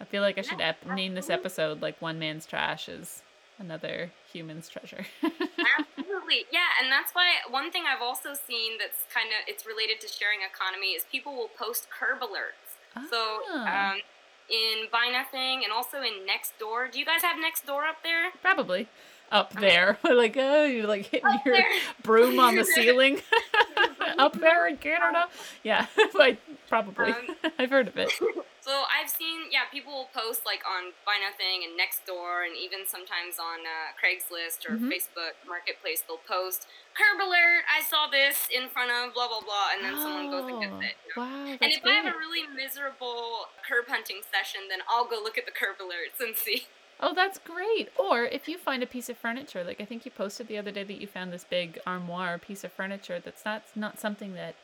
I 0.00 0.04
feel 0.04 0.22
like 0.22 0.36
I 0.38 0.42
should 0.42 0.60
ep- 0.60 0.86
name 0.86 1.14
this 1.14 1.30
episode 1.30 1.80
like 1.80 2.00
"One 2.02 2.18
Man's 2.18 2.44
Trash 2.46 2.88
is 2.88 3.22
Another 3.60 4.10
Human's 4.32 4.68
Treasure." 4.68 5.04
Absolutely. 5.22 6.46
Yeah, 6.50 6.66
and 6.82 6.90
that's 6.90 7.12
why 7.14 7.34
one 7.48 7.70
thing 7.70 7.84
I've 7.86 8.02
also 8.02 8.30
seen 8.34 8.78
that's 8.78 9.04
kind 9.12 9.28
of 9.28 9.46
it's 9.46 9.64
related 9.66 10.00
to 10.00 10.08
sharing 10.08 10.40
economy 10.42 10.88
is 10.98 11.04
people 11.12 11.34
will 11.36 11.50
post 11.56 11.86
curb 11.90 12.20
alerts. 12.20 13.08
So 13.10 13.40
Ah. 13.52 13.92
um, 13.92 14.00
in 14.48 14.88
Buy 14.90 15.10
Nothing 15.12 15.62
and 15.62 15.72
also 15.72 15.98
in 15.98 16.26
Nextdoor. 16.26 16.90
Do 16.90 16.98
you 16.98 17.04
guys 17.04 17.22
have 17.22 17.36
Nextdoor 17.36 17.88
up 17.88 18.02
there? 18.02 18.30
Probably 18.42 18.88
up 19.30 19.52
there, 19.52 19.96
like 20.04 20.36
oh, 20.36 20.64
you're 20.64 20.88
like 20.88 21.06
hitting 21.06 21.26
Up 21.28 21.44
your 21.46 21.54
there. 21.56 21.68
broom 22.02 22.40
on 22.40 22.56
the 22.56 22.64
ceiling. 22.64 23.20
up 24.18 24.32
there 24.40 24.66
in 24.66 24.76
Canada, 24.78 25.26
yeah, 25.62 25.86
probably. 26.68 27.12
Um, 27.12 27.36
I've 27.58 27.70
heard 27.70 27.86
of 27.86 27.96
it. 27.96 28.10
So 28.70 28.86
I've 28.86 29.10
seen, 29.10 29.50
yeah, 29.50 29.66
people 29.66 29.90
will 29.90 30.10
post 30.14 30.46
like 30.46 30.62
on 30.62 30.94
Buy 31.02 31.18
Nothing 31.18 31.66
and 31.66 31.74
Nextdoor, 31.74 32.46
and 32.46 32.54
even 32.54 32.86
sometimes 32.86 33.34
on 33.42 33.66
uh, 33.66 33.90
Craigslist 33.98 34.62
or 34.62 34.78
Mhm. 34.78 34.86
Facebook 34.86 35.34
Marketplace, 35.44 36.02
they'll 36.06 36.22
post 36.22 36.68
curb 36.94 37.18
alert. 37.18 37.64
I 37.66 37.82
saw 37.82 38.06
this 38.06 38.46
in 38.46 38.68
front 38.68 38.92
of 38.92 39.12
blah 39.12 39.26
blah 39.26 39.40
blah, 39.40 39.74
and 39.74 39.82
then 39.82 39.98
someone 39.98 40.30
goes 40.30 40.46
and 40.46 40.60
gets 40.62 40.72
Oh, 40.72 40.86
it. 40.86 40.94
you 41.02 41.10
know? 41.16 41.26
Wow, 41.26 41.58
And 41.60 41.72
if 41.72 41.84
I 41.84 41.90
have 41.98 42.14
a 42.14 42.16
really 42.16 42.46
miserable 42.46 43.48
curb 43.66 43.88
hunting 43.88 44.22
session, 44.30 44.68
then 44.68 44.82
I'll 44.86 45.04
go 45.04 45.18
look 45.18 45.36
at 45.36 45.46
the 45.46 45.52
curb 45.52 45.78
alerts 45.78 46.20
and 46.20 46.36
see. 46.36 46.68
Oh, 47.00 47.12
that's 47.12 47.38
great. 47.40 47.90
Or 47.98 48.24
if 48.24 48.46
you 48.46 48.56
find 48.56 48.84
a 48.84 48.86
piece 48.86 49.08
of 49.08 49.18
furniture, 49.18 49.64
like 49.64 49.80
I 49.80 49.84
think 49.84 50.04
you 50.04 50.12
posted 50.12 50.46
the 50.46 50.58
other 50.58 50.70
day 50.70 50.84
that 50.84 51.00
you 51.00 51.08
found 51.08 51.32
this 51.32 51.42
big 51.42 51.80
armoire 51.84 52.38
piece 52.38 52.62
of 52.62 52.72
furniture 52.72 53.18
that's 53.18 53.44
not 53.44 53.64
not 53.74 53.98
something 53.98 54.34
that 54.34 54.54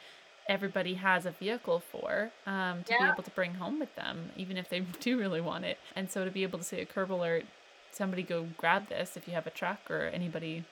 everybody 0.48 0.94
has 0.94 1.26
a 1.26 1.30
vehicle 1.30 1.80
for 1.80 2.30
um, 2.46 2.85
to 2.85 2.94
be 2.98 3.04
able 3.04 3.22
to 3.22 3.30
bring 3.30 3.54
home 3.54 3.78
with 3.78 3.94
them, 3.96 4.30
even 4.37 4.56
if 4.56 4.68
they 4.68 4.80
do 5.00 5.18
really 5.18 5.40
want 5.40 5.64
it. 5.64 5.78
And 5.94 6.11
so 6.11 6.24
to 6.24 6.30
be 6.30 6.42
able 6.42 6.59
to 6.59 6.64
say 6.64 6.80
a 6.80 6.87
curb 6.87 7.12
alert, 7.12 7.44
somebody 7.92 8.22
go 8.22 8.46
grab 8.56 8.88
this 8.88 9.16
if 9.16 9.26
you 9.26 9.35
have 9.35 9.46
a 9.46 9.50
truck 9.50 9.90
or 9.90 10.11
anybody 10.12 10.64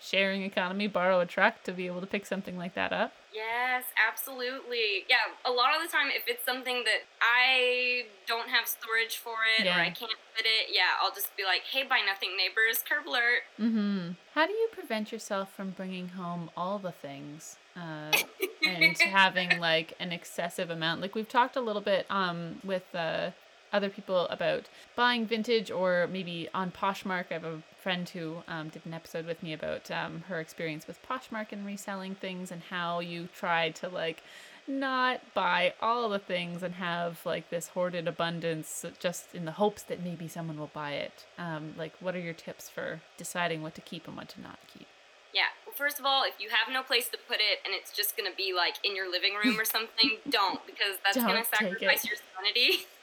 sharing 0.00 0.42
economy, 0.42 0.86
borrow 0.86 1.20
a 1.20 1.26
truck 1.26 1.62
to 1.62 1.72
be 1.72 1.86
able 1.86 2.00
to 2.00 2.06
pick 2.06 2.24
something 2.24 2.56
like 2.56 2.74
that 2.74 2.92
up. 2.92 3.12
Yes, 3.32 3.84
absolutely. 4.08 5.04
Yeah, 5.08 5.18
a 5.44 5.52
lot 5.52 5.76
of 5.76 5.82
the 5.82 5.88
time, 5.88 6.08
if 6.08 6.22
it's 6.26 6.44
something 6.44 6.82
that 6.84 7.02
I 7.20 8.04
don't 8.26 8.48
have 8.48 8.66
storage 8.66 9.18
for 9.18 9.36
it 9.58 9.66
or 9.66 9.72
I 9.72 9.90
can't 9.90 10.10
fit 10.34 10.46
it, 10.46 10.74
yeah, 10.74 10.98
I'll 11.00 11.14
just 11.14 11.36
be 11.36 11.44
like, 11.44 11.62
hey, 11.70 11.84
Buy 11.84 12.00
Nothing 12.04 12.30
neighbors, 12.36 12.82
curb 12.82 13.06
alert. 13.06 13.42
Mm-hmm. 13.60 14.12
How 14.34 14.46
do 14.46 14.52
you 14.52 14.68
prevent 14.72 15.12
yourself 15.12 15.54
from 15.54 15.70
bringing 15.70 16.08
home 16.08 16.50
all 16.56 16.78
the 16.78 16.92
things 16.92 17.56
uh, 17.76 18.10
and 18.82 18.96
having 18.96 19.58
like 19.58 19.94
an 19.98 20.12
excessive 20.12 20.70
amount? 20.70 21.00
Like 21.00 21.14
we've 21.14 21.28
talked 21.28 21.56
a 21.56 21.60
little 21.60 21.82
bit 21.82 22.06
um 22.10 22.60
with 22.64 22.94
uh, 22.94 23.30
other 23.72 23.88
people 23.88 24.26
about 24.28 24.68
buying 24.96 25.26
vintage 25.26 25.70
or 25.70 26.08
maybe 26.10 26.48
on 26.54 26.70
Poshmark. 26.70 27.26
I 27.30 27.34
have 27.34 27.44
a 27.44 27.62
friend 27.82 28.08
who 28.08 28.42
um, 28.48 28.68
did 28.68 28.84
an 28.84 28.94
episode 28.94 29.26
with 29.26 29.42
me 29.42 29.52
about 29.52 29.90
um, 29.90 30.24
her 30.28 30.40
experience 30.40 30.86
with 30.86 30.98
Poshmark 31.06 31.52
and 31.52 31.64
reselling 31.64 32.14
things 32.14 32.50
and 32.50 32.62
how 32.70 33.00
you 33.00 33.28
try 33.34 33.70
to 33.70 33.88
like 33.88 34.22
not 34.66 35.20
buy 35.34 35.74
all 35.80 36.08
the 36.08 36.18
things 36.18 36.62
and 36.62 36.74
have 36.74 37.20
like 37.24 37.50
this 37.50 37.68
hoarded 37.68 38.06
abundance 38.06 38.84
just 38.98 39.34
in 39.34 39.44
the 39.44 39.52
hopes 39.52 39.82
that 39.82 40.02
maybe 40.02 40.28
someone 40.28 40.58
will 40.58 40.70
buy 40.72 40.92
it. 40.92 41.26
Um, 41.38 41.74
like, 41.76 41.92
what 42.00 42.14
are 42.14 42.20
your 42.20 42.34
tips 42.34 42.68
for 42.68 43.00
deciding 43.16 43.62
what 43.62 43.74
to 43.76 43.80
keep 43.80 44.06
and 44.06 44.16
what 44.16 44.28
to 44.30 44.40
not 44.40 44.58
keep? 44.72 44.86
Yeah, 45.32 45.48
first 45.76 45.98
of 45.98 46.06
all, 46.06 46.24
if 46.24 46.34
you 46.38 46.48
have 46.50 46.72
no 46.72 46.82
place 46.82 47.08
to 47.10 47.18
put 47.18 47.38
it 47.40 47.60
and 47.64 47.74
it's 47.74 47.92
just 47.92 48.16
gonna 48.16 48.34
be 48.36 48.52
like 48.54 48.76
in 48.84 48.96
your 48.96 49.10
living 49.10 49.34
room 49.34 49.58
or 49.58 49.64
something, 49.64 50.18
don't 50.30 50.64
because 50.66 50.98
that's 51.04 51.24
gonna 51.24 51.44
Don't 51.44 51.50
take 51.52 51.80
sacrifice 51.80 52.06
your 52.08 52.18
sanity, 52.36 52.86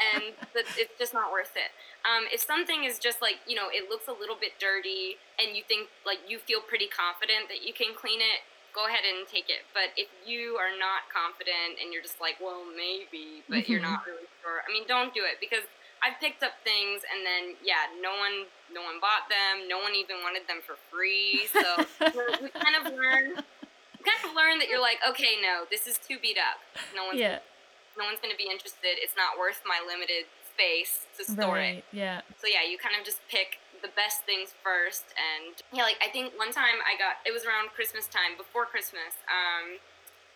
and 0.00 0.34
that 0.54 0.66
it's 0.76 0.94
just 0.98 1.12
not 1.14 1.32
worth 1.32 1.54
it. 1.56 1.70
Um, 2.06 2.26
if 2.32 2.40
something 2.40 2.84
is 2.84 2.98
just 2.98 3.20
like 3.22 3.40
you 3.46 3.56
know, 3.56 3.68
it 3.70 3.88
looks 3.90 4.08
a 4.08 4.16
little 4.16 4.36
bit 4.38 4.58
dirty, 4.60 5.16
and 5.38 5.56
you 5.56 5.62
think 5.66 5.88
like 6.06 6.18
you 6.28 6.38
feel 6.38 6.60
pretty 6.60 6.88
confident 6.88 7.48
that 7.48 7.62
you 7.66 7.72
can 7.72 7.94
clean 7.94 8.20
it, 8.20 8.42
go 8.74 8.86
ahead 8.86 9.04
and 9.04 9.26
take 9.28 9.48
it. 9.50 9.66
But 9.74 9.92
if 9.96 10.08
you 10.24 10.56
are 10.60 10.72
not 10.78 11.08
confident 11.12 11.78
and 11.82 11.92
you're 11.92 12.02
just 12.04 12.20
like, 12.20 12.38
well, 12.40 12.64
maybe, 12.64 13.42
but 13.50 13.68
you're 13.68 13.82
Mhm. 13.82 13.84
not 13.84 14.06
really 14.06 14.28
sure, 14.42 14.62
I 14.64 14.72
mean, 14.72 14.86
don't 14.88 15.12
do 15.14 15.24
it 15.26 15.38
because 15.40 15.66
I've 16.02 16.18
picked 16.20 16.42
up 16.42 16.56
things 16.64 17.02
and 17.04 17.24
then 17.24 17.56
yeah, 17.64 17.88
no 18.00 18.16
one 18.16 18.48
no 18.72 18.82
one 18.82 19.00
bought 19.00 19.28
them. 19.28 19.68
No 19.68 19.78
one 19.78 19.94
even 19.94 20.22
wanted 20.22 20.48
them 20.48 20.60
for 20.64 20.76
free. 20.90 21.46
So 21.52 21.60
we 22.40 22.48
kind 22.56 22.76
of 22.80 22.92
learn 22.94 23.36
kind 24.00 24.20
of 24.24 24.32
learn 24.34 24.56
that 24.58 24.68
you're 24.72 24.80
like, 24.80 24.96
okay, 25.04 25.36
no, 25.42 25.68
this 25.70 25.86
is 25.86 25.98
too 26.00 26.16
beat 26.20 26.38
up. 26.40 26.56
No 26.96 27.04
one's 27.06 27.20
Yeah. 27.20 27.40
no 27.98 28.04
one's 28.08 28.18
gonna 28.20 28.38
be 28.38 28.48
interested. 28.48 28.96
It's 28.96 29.16
not 29.16 29.36
worth 29.38 29.60
my 29.68 29.80
limited 29.84 30.24
space 30.48 31.04
to 31.18 31.24
store 31.24 31.58
it. 31.58 31.84
Yeah. 31.92 32.20
So 32.40 32.46
yeah, 32.48 32.64
you 32.64 32.78
kind 32.78 32.96
of 32.98 33.04
just 33.04 33.20
pick 33.28 33.60
the 33.80 33.88
best 33.96 34.28
things 34.28 34.52
first, 34.60 35.08
and 35.16 35.56
yeah, 35.72 35.84
like 35.88 35.96
I 36.04 36.12
think 36.12 36.36
one 36.36 36.52
time 36.52 36.84
I 36.84 37.00
got 37.00 37.24
it 37.24 37.32
was 37.32 37.44
around 37.48 37.72
Christmas 37.72 38.04
time, 38.06 38.36
before 38.36 38.66
Christmas. 38.68 39.16
Um, 39.24 39.80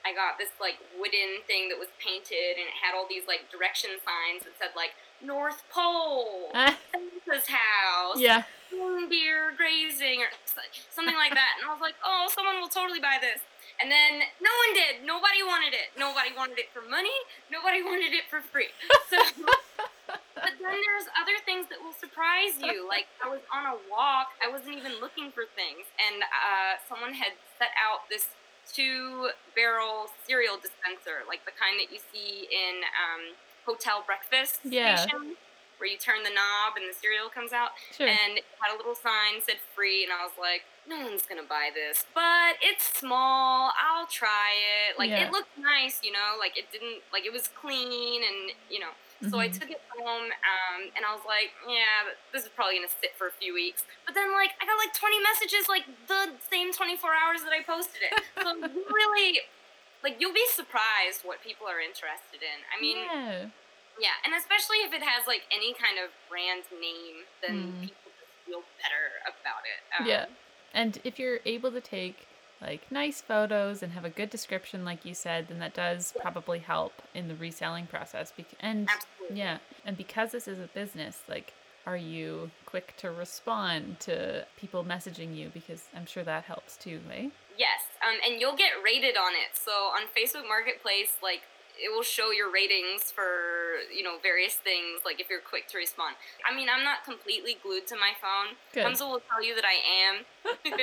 I 0.05 0.13
got 0.13 0.37
this 0.37 0.53
like 0.61 0.77
wooden 1.01 1.41
thing 1.49 1.69
that 1.73 1.79
was 1.81 1.89
painted, 1.97 2.61
and 2.61 2.69
it 2.69 2.77
had 2.85 2.93
all 2.95 3.07
these 3.09 3.25
like 3.27 3.49
direction 3.51 3.97
signs 4.05 4.45
that 4.45 4.53
said 4.61 4.77
like 4.77 4.93
North 5.25 5.65
Pole, 5.73 6.53
Ah, 6.53 6.77
Santa's 6.93 7.49
house, 7.49 8.21
yeah. 8.21 8.45
reindeer 8.69 9.53
grazing, 9.57 10.21
or 10.21 10.29
something 10.93 11.17
like 11.17 11.33
that. 11.33 11.57
And 11.57 11.65
I 11.65 11.73
was 11.73 11.81
like, 11.81 11.97
oh, 12.05 12.29
someone 12.29 12.61
will 12.61 12.69
totally 12.69 13.01
buy 13.01 13.17
this. 13.21 13.41
And 13.81 13.91
then 13.91 14.23
no 14.45 14.53
one 14.53 14.71
did. 14.77 15.03
Nobody 15.09 15.43
wanted 15.43 15.73
it. 15.75 15.91
Nobody 15.99 16.31
wanted 16.37 16.61
it 16.63 16.69
for 16.71 16.85
money. 16.85 17.17
Nobody 17.51 17.83
wanted 17.89 18.13
it 18.13 18.29
for 18.31 18.39
free. 18.45 18.71
So, 19.11 19.19
but 20.07 20.53
then 20.61 20.79
there's 20.85 21.09
other 21.17 21.41
things 21.49 21.67
that 21.73 21.81
will 21.83 21.97
surprise 21.97 22.61
you. 22.61 22.85
Like 22.87 23.09
I 23.25 23.27
was 23.33 23.41
on 23.51 23.65
a 23.67 23.77
walk. 23.91 24.37
I 24.45 24.53
wasn't 24.53 24.77
even 24.77 25.01
looking 25.01 25.33
for 25.33 25.49
things, 25.57 25.89
and 25.97 26.23
uh, 26.23 26.77
someone 26.87 27.17
had 27.17 27.33
set 27.59 27.73
out 27.81 28.07
this 28.13 28.29
two-barrel 28.73 30.09
cereal 30.27 30.57
dispenser, 30.57 31.23
like 31.29 31.45
the 31.45 31.53
kind 31.53 31.79
that 31.81 31.93
you 31.93 32.01
see 32.13 32.49
in 32.51 32.83
um, 32.97 33.35
hotel 33.67 34.03
breakfast 34.07 34.61
Yeah. 34.65 34.97
stations, 34.97 35.37
where 35.85 35.93
you 35.93 36.01
turn 36.01 36.25
the 36.25 36.33
knob 36.33 36.81
and 36.81 36.89
the 36.89 36.97
cereal 36.97 37.29
comes 37.29 37.53
out 37.53 37.77
Sure. 37.93 38.09
and 38.09 38.41
it 38.41 38.45
had 38.57 38.73
a 38.73 38.77
little 38.81 38.97
sign 38.97 39.45
said 39.45 39.61
free 39.77 40.01
and 40.01 40.09
i 40.09 40.25
was 40.25 40.33
like 40.41 40.65
no 40.89 40.97
one's 41.05 41.29
gonna 41.29 41.45
buy 41.45 41.69
this 41.77 42.09
but 42.17 42.57
it's 42.65 42.89
small 42.97 43.69
i'll 43.77 44.09
try 44.09 44.57
it 44.89 44.97
like 44.97 45.13
Yeah. 45.13 45.29
it 45.29 45.33
looked 45.33 45.53
nice 45.61 46.01
you 46.01 46.09
know 46.09 46.41
like 46.41 46.57
it 46.57 46.73
didn't 46.73 47.05
like 47.13 47.29
it 47.29 47.33
was 47.37 47.53
clean 47.53 48.25
and 48.25 48.57
you 48.73 48.81
know 48.81 48.97
so 49.29 49.37
i 49.37 49.49
Mhm. 49.53 49.61
took 49.61 49.69
it 49.71 49.81
home 49.93 50.33
um, 50.33 50.81
and 50.97 51.05
i 51.05 51.13
was 51.13 51.21
like 51.29 51.53
yeah 51.69 52.09
this 52.33 52.45
is 52.45 52.51
probably 52.57 52.81
gonna 52.81 52.89
sit 52.89 53.13
for 53.21 53.29
a 53.29 53.35
few 53.37 53.53
weeks 53.53 53.85
but 54.09 54.15
then 54.17 54.33
like 54.33 54.57
i 54.61 54.65
got 54.65 54.81
like 54.81 54.97
20 54.97 55.21
messages 55.21 55.69
like 55.69 55.85
the 56.09 56.33
same 56.49 56.73
24 56.73 57.13
hours 57.13 57.45
that 57.45 57.53
i 57.53 57.61
posted 57.61 58.01
it 58.09 58.25
so 58.41 58.57
really 58.89 59.41
like 60.03 60.17
you'll 60.21 60.33
be 60.37 60.45
surprised 60.49 61.21
what 61.29 61.41
people 61.45 61.67
are 61.69 61.81
interested 61.81 62.41
in 62.41 62.59
i 62.73 62.81
mean 62.81 62.97
yeah. 63.05 63.47
Yeah, 64.01 64.17
and 64.25 64.35
especially 64.35 64.79
if 64.79 64.93
it 64.93 65.03
has 65.03 65.27
like 65.27 65.43
any 65.55 65.73
kind 65.75 65.99
of 66.03 66.11
brand 66.29 66.63
name, 66.81 67.25
then 67.47 67.73
Mm. 67.73 67.81
people 67.83 68.11
just 68.19 68.33
feel 68.47 68.63
better 68.83 69.05
about 69.27 69.63
it. 69.65 69.81
Um, 70.01 70.07
Yeah. 70.07 70.27
And 70.73 70.99
if 71.05 71.19
you're 71.19 71.39
able 71.45 71.71
to 71.73 71.81
take 71.81 72.27
like 72.61 72.91
nice 72.91 73.21
photos 73.21 73.83
and 73.83 73.93
have 73.93 74.05
a 74.05 74.11
good 74.11 74.31
description, 74.31 74.85
like 74.85 75.05
you 75.05 75.15
said, 75.15 75.49
then 75.49 75.59
that 75.59 75.75
does 75.75 76.15
probably 76.21 76.61
help 76.61 77.03
in 77.15 77.29
the 77.29 77.35
reselling 77.35 77.87
process. 77.87 78.33
Bec- 78.33 78.47
and 78.61 78.89
Absolutely. 78.89 79.39
yeah, 79.39 79.59
and 79.85 79.97
because 79.97 80.33
this 80.33 80.49
is 80.49 80.59
a 80.59 80.67
business, 80.69 81.21
like, 81.29 81.53
are 81.87 81.97
you 81.97 82.51
quick 82.65 82.97
to 82.97 83.11
respond 83.11 84.01
to 84.01 84.47
people 84.57 84.83
messaging 84.85 85.37
you? 85.37 85.51
Because 85.53 85.89
I'm 85.95 86.07
sure 86.07 86.23
that 86.25 86.45
helps 86.45 86.77
too, 86.79 87.01
right? 87.09 87.31
Yes, 87.59 87.83
um, 88.03 88.15
and 88.27 88.41
you'll 88.41 88.57
get 88.57 88.73
rated 88.83 89.17
on 89.19 89.33
it. 89.35 89.55
So 89.57 89.71
on 89.71 90.07
Facebook 90.17 90.49
Marketplace, 90.49 91.19
like 91.23 91.43
it 91.81 91.91
will 91.91 92.03
show 92.07 92.31
your 92.31 92.51
ratings 92.51 93.11
for 93.11 93.83
you 93.95 94.03
know 94.03 94.17
various 94.23 94.55
things. 94.55 95.03
Like 95.05 95.21
if 95.21 95.29
you're 95.29 95.43
quick 95.45 95.69
to 95.75 95.79
respond. 95.79 96.17
I 96.49 96.55
mean, 96.55 96.69
I'm 96.69 96.85
not 96.85 97.05
completely 97.05 97.57
glued 97.63 97.87
to 97.89 97.97
my 97.97 98.13
phone. 98.21 98.57
Good. 98.73 98.85
Hamza 98.85 99.05
will 99.05 99.23
tell 99.31 99.43
you 99.43 99.55
that 99.55 99.65
I 99.67 99.79
am. 99.83 100.15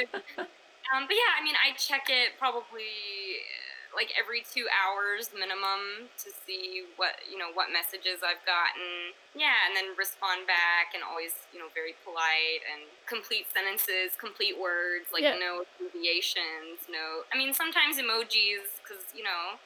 um, 0.91 1.07
but 1.07 1.15
yeah, 1.15 1.31
I 1.39 1.43
mean, 1.43 1.55
I 1.55 1.75
check 1.77 2.07
it 2.09 2.35
probably 2.39 3.41
uh, 3.47 3.95
like 3.95 4.11
every 4.15 4.39
two 4.43 4.67
hours 4.71 5.31
minimum 5.35 6.07
to 6.19 6.31
see 6.47 6.87
what 6.95 7.19
you 7.27 7.35
know 7.39 7.51
what 7.53 7.71
messages 7.71 8.23
I've 8.23 8.43
gotten. 8.47 9.15
Yeah, 9.35 9.55
and 9.67 9.75
then 9.75 9.95
respond 9.95 10.47
back 10.47 10.91
and 10.95 11.03
always 11.03 11.47
you 11.55 11.59
know 11.59 11.71
very 11.75 11.95
polite 12.03 12.63
and 12.67 12.87
complete 13.07 13.47
sentences, 13.51 14.15
complete 14.19 14.55
words, 14.59 15.11
like 15.11 15.23
Yeah. 15.23 15.39
no 15.39 15.63
abbreviations, 15.67 16.87
no. 16.91 17.23
I 17.31 17.37
mean, 17.39 17.51
sometimes 17.55 17.95
emojis 17.99 18.79
because 18.83 19.03
you 19.15 19.23
know 19.23 19.59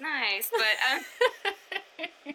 nice, 0.00 0.50
but. 0.50 0.76
Um, 0.90 2.34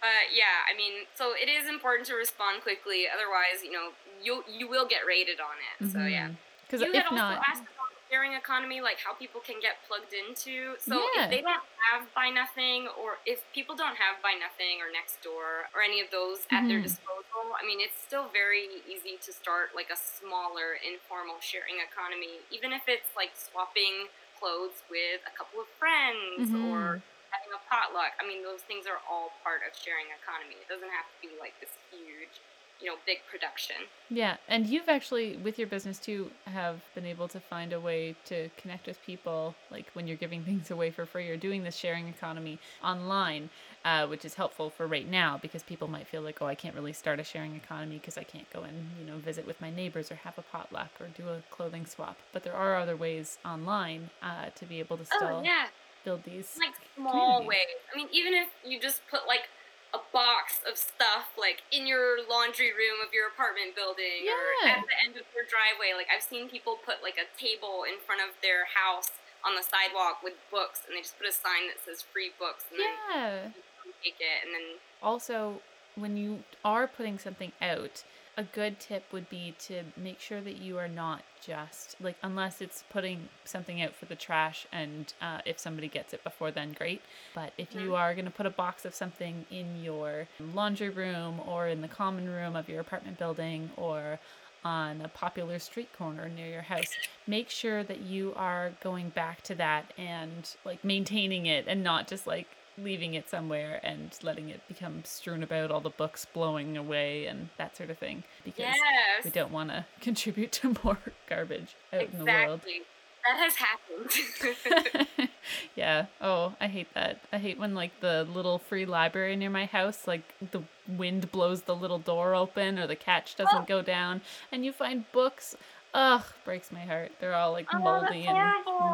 But 0.00 0.32
yeah, 0.32 0.64
I 0.64 0.72
mean, 0.72 1.04
so 1.12 1.36
it 1.36 1.44
is 1.52 1.68
important 1.68 2.08
to 2.08 2.14
respond 2.16 2.62
quickly. 2.64 3.04
Otherwise, 3.04 3.60
you 3.62 3.68
know, 3.70 3.92
you 4.24 4.40
you 4.48 4.64
will 4.66 4.88
get 4.88 5.04
rated 5.04 5.40
on 5.44 5.60
it. 5.60 5.92
So 5.92 6.06
yeah. 6.08 6.32
Because 6.64 6.80
You 6.80 6.88
Mm-hmm. 6.88 6.96
if 7.04 7.04
also 7.12 7.36
not, 7.36 7.44
asked 7.44 7.68
about 7.68 7.92
the 7.92 8.00
sharing 8.08 8.32
economy, 8.32 8.80
like 8.80 8.96
how 9.04 9.12
people 9.12 9.42
can 9.44 9.60
get 9.60 9.76
plugged 9.84 10.14
into. 10.16 10.80
So 10.80 10.96
Yeah. 10.96 11.28
if 11.28 11.30
they 11.30 11.42
don't 11.44 11.60
have 11.92 12.08
Buy 12.16 12.30
Nothing, 12.32 12.88
or 12.96 13.18
if 13.28 13.44
people 13.52 13.76
don't 13.76 13.96
have 14.00 14.22
Buy 14.24 14.40
Nothing 14.40 14.80
or 14.80 14.88
Nextdoor 14.88 15.68
or 15.76 15.82
any 15.84 16.00
of 16.00 16.08
those 16.10 16.46
at 16.48 16.64
their 16.64 16.80
Mhm. 16.80 16.88
disposal, 16.88 17.52
I 17.60 17.62
mean, 17.68 17.80
it's 17.84 18.00
still 18.00 18.28
very 18.32 18.80
easy 18.88 19.18
to 19.20 19.32
start 19.36 19.74
like 19.76 19.90
a 19.90 19.96
smaller 20.00 20.80
informal 20.80 21.40
sharing 21.44 21.76
economy, 21.80 22.40
even 22.48 22.72
if 22.72 22.88
it's 22.88 23.12
like 23.14 23.36
swapping 23.36 24.08
clothes 24.40 24.82
with 24.90 25.20
a 25.28 25.36
couple 25.36 25.60
of 25.60 25.68
friends 25.78 26.48
Mhm. 26.50 26.64
or 26.72 27.02
having 27.30 27.52
a 27.54 27.60
potluck. 27.68 28.12
I 28.18 28.26
mean, 28.26 28.42
those 28.42 28.62
things 28.62 28.86
are 28.86 29.00
all 29.08 29.32
part 29.44 29.60
of 29.68 29.76
sharing 29.76 30.06
economy. 30.22 30.56
It 30.60 30.68
doesn't 30.68 30.90
have 30.90 31.06
to 31.06 31.28
be 31.28 31.38
like 31.38 31.58
this 31.60 31.70
huge, 31.92 32.40
you 32.80 32.86
know, 32.86 32.96
big 33.06 33.18
production. 33.30 33.76
Yeah, 34.08 34.38
and 34.48 34.66
you've 34.66 34.88
actually, 34.88 35.36
with 35.36 35.58
your 35.58 35.68
business 35.68 35.98
too, 35.98 36.30
have 36.46 36.80
been 36.94 37.06
able 37.06 37.28
to 37.28 37.38
find 37.38 37.72
a 37.72 37.78
way 37.78 38.16
to 38.24 38.48
connect 38.56 38.86
with 38.86 39.00
people, 39.04 39.54
like 39.70 39.86
when 39.92 40.08
you're 40.08 40.16
giving 40.16 40.42
things 40.50 40.70
away 40.70 40.90
for 40.90 41.04
free 41.06 41.28
or 41.28 41.36
doing 41.36 41.62
this 41.62 41.76
sharing 41.76 42.08
economy 42.08 42.58
online, 42.82 43.50
uh, 43.84 44.06
which 44.06 44.24
is 44.24 44.34
helpful 44.34 44.70
for 44.70 44.86
right 44.86 45.08
now 45.08 45.38
because 45.40 45.62
people 45.62 45.88
might 45.88 46.06
feel 46.06 46.22
like, 46.22 46.40
oh, 46.42 46.46
I 46.46 46.54
can't 46.54 46.74
really 46.74 46.92
start 46.92 47.18
a 47.20 47.24
sharing 47.24 47.54
economy 47.56 47.96
because 47.96 48.18
I 48.18 48.24
can't 48.24 48.50
go 48.52 48.60
and 48.62 48.76
you 48.98 49.06
know 49.06 49.18
visit 49.18 49.46
with 49.46 49.60
my 49.60 49.70
neighbors 49.70 50.10
or 50.10 50.16
have 50.16 50.36
a 50.38 50.42
potluck 50.42 50.90
or 51.00 51.06
do 51.16 51.28
a 51.28 51.42
clothing 51.50 51.86
swap. 51.86 52.16
But 52.32 52.44
there 52.44 52.54
are 52.54 52.76
other 52.76 52.96
ways 52.96 53.38
online 53.44 54.10
uh, 54.22 54.46
to 54.54 54.64
be 54.66 54.78
able 54.80 54.96
to 54.98 55.04
still 55.04 55.40
Oh 55.40 55.42
yeah, 55.44 55.68
build 56.04 56.24
these. 56.24 56.56
like 56.58 56.74
small 56.96 57.46
ways. 57.46 57.78
I 57.92 57.96
mean, 57.96 58.08
even 58.12 58.34
if 58.34 58.48
you 58.64 58.80
just 58.80 59.00
put 59.10 59.26
like 59.26 59.48
a 59.92 59.98
box 60.12 60.60
of 60.70 60.78
stuff 60.78 61.34
like 61.34 61.62
in 61.74 61.82
your 61.86 62.22
laundry 62.30 62.70
room 62.70 63.02
of 63.02 63.10
your 63.10 63.26
apartment 63.26 63.74
building 63.74 64.22
or 64.30 64.70
at 64.70 64.86
the 64.86 64.94
end 65.02 65.18
of 65.18 65.26
your 65.34 65.42
driveway. 65.50 65.98
Like 65.98 66.06
I've 66.06 66.22
seen 66.22 66.46
people 66.48 66.78
put 66.78 67.02
like 67.02 67.18
a 67.18 67.26
table 67.34 67.82
in 67.82 67.98
front 67.98 68.22
of 68.22 68.38
their 68.38 68.70
house 68.70 69.10
on 69.42 69.56
the 69.58 69.64
sidewalk 69.66 70.22
with 70.22 70.38
books 70.52 70.86
and 70.86 70.94
they 70.94 71.02
just 71.02 71.18
put 71.18 71.26
a 71.26 71.34
sign 71.34 71.66
that 71.66 71.80
says 71.82 72.04
free 72.06 72.30
books 72.38 72.70
and 72.70 72.78
Yeah. 72.78 73.50
you 73.50 73.62
take 74.02 74.14
it 74.18 74.44
and 74.44 74.54
then 74.54 74.78
also 75.02 75.60
when 75.96 76.16
you 76.16 76.38
are 76.64 76.86
putting 76.86 77.18
something 77.18 77.52
out 77.60 78.04
a 78.36 78.42
good 78.42 78.80
tip 78.80 79.04
would 79.12 79.28
be 79.28 79.54
to 79.58 79.82
make 79.96 80.18
sure 80.18 80.40
that 80.40 80.56
you 80.56 80.78
are 80.78 80.88
not 80.88 81.22
just 81.44 81.94
like 82.00 82.16
unless 82.22 82.62
it's 82.62 82.84
putting 82.90 83.28
something 83.44 83.82
out 83.82 83.94
for 83.94 84.06
the 84.06 84.14
trash 84.14 84.66
and 84.72 85.12
uh, 85.20 85.40
if 85.44 85.58
somebody 85.58 85.88
gets 85.88 86.14
it 86.14 86.24
before 86.24 86.50
then 86.50 86.72
great. 86.72 87.02
But 87.34 87.52
if 87.58 87.74
you 87.74 87.94
are 87.94 88.14
going 88.14 88.24
to 88.24 88.30
put 88.30 88.46
a 88.46 88.50
box 88.50 88.86
of 88.86 88.94
something 88.94 89.44
in 89.50 89.82
your 89.82 90.26
laundry 90.54 90.88
room 90.88 91.40
or 91.46 91.68
in 91.68 91.82
the 91.82 91.88
common 91.88 92.30
room 92.30 92.56
of 92.56 92.68
your 92.68 92.80
apartment 92.80 93.18
building 93.18 93.70
or 93.76 94.18
on 94.64 95.00
a 95.02 95.08
popular 95.08 95.58
street 95.58 95.88
corner 95.96 96.28
near 96.28 96.46
your 96.46 96.62
house 96.62 96.94
make 97.26 97.48
sure 97.48 97.82
that 97.82 98.00
you 98.00 98.34
are 98.36 98.72
going 98.82 99.08
back 99.08 99.40
to 99.40 99.54
that 99.54 99.90
and 99.96 100.54
like 100.66 100.84
maintaining 100.84 101.46
it 101.46 101.64
and 101.66 101.82
not 101.82 102.06
just 102.06 102.26
like 102.26 102.46
leaving 102.82 103.14
it 103.14 103.28
somewhere 103.28 103.80
and 103.82 104.10
letting 104.22 104.48
it 104.48 104.60
become 104.68 105.02
strewn 105.04 105.42
about 105.42 105.70
all 105.70 105.80
the 105.80 105.90
books 105.90 106.24
blowing 106.24 106.76
away 106.76 107.26
and 107.26 107.48
that 107.58 107.76
sort 107.76 107.90
of 107.90 107.98
thing 107.98 108.22
because 108.44 108.58
yes, 108.76 109.24
we 109.24 109.30
don't 109.30 109.52
want 109.52 109.70
to 109.70 109.84
contribute 110.00 110.52
to 110.52 110.74
more 110.84 110.98
garbage 111.28 111.74
out 111.92 112.02
in 112.02 112.18
the 112.18 112.24
world. 112.24 112.60
Exactly. 112.64 112.82
That 113.22 113.36
has 113.38 113.54
happened. 113.56 115.28
yeah. 115.76 116.06
Oh 116.22 116.54
i 116.58 116.66
hate 116.68 116.92
that. 116.94 117.20
I 117.32 117.38
hate 117.38 117.58
when 117.58 117.74
like 117.74 117.92
the 118.00 118.24
little 118.24 118.58
free 118.58 118.86
library 118.86 119.36
near 119.36 119.50
my 119.50 119.66
house 119.66 120.06
like 120.06 120.22
the 120.52 120.62
wind 120.88 121.30
blows 121.30 121.62
the 121.62 121.76
little 121.76 121.98
door 121.98 122.34
open 122.34 122.78
or 122.78 122.86
the 122.86 122.96
catch 122.96 123.36
doesn't 123.36 123.62
Oh. 123.62 123.64
go 123.68 123.82
down 123.82 124.22
and 124.50 124.64
you 124.64 124.72
find 124.72 125.04
books. 125.12 125.54
Ugh 125.92 126.22
breaks 126.46 126.72
my 126.72 126.80
heart. 126.80 127.12
They're 127.20 127.34
all 127.34 127.52
like 127.52 127.66
Oh, 127.74 127.78
moldy 127.78 128.26
and 128.26 128.38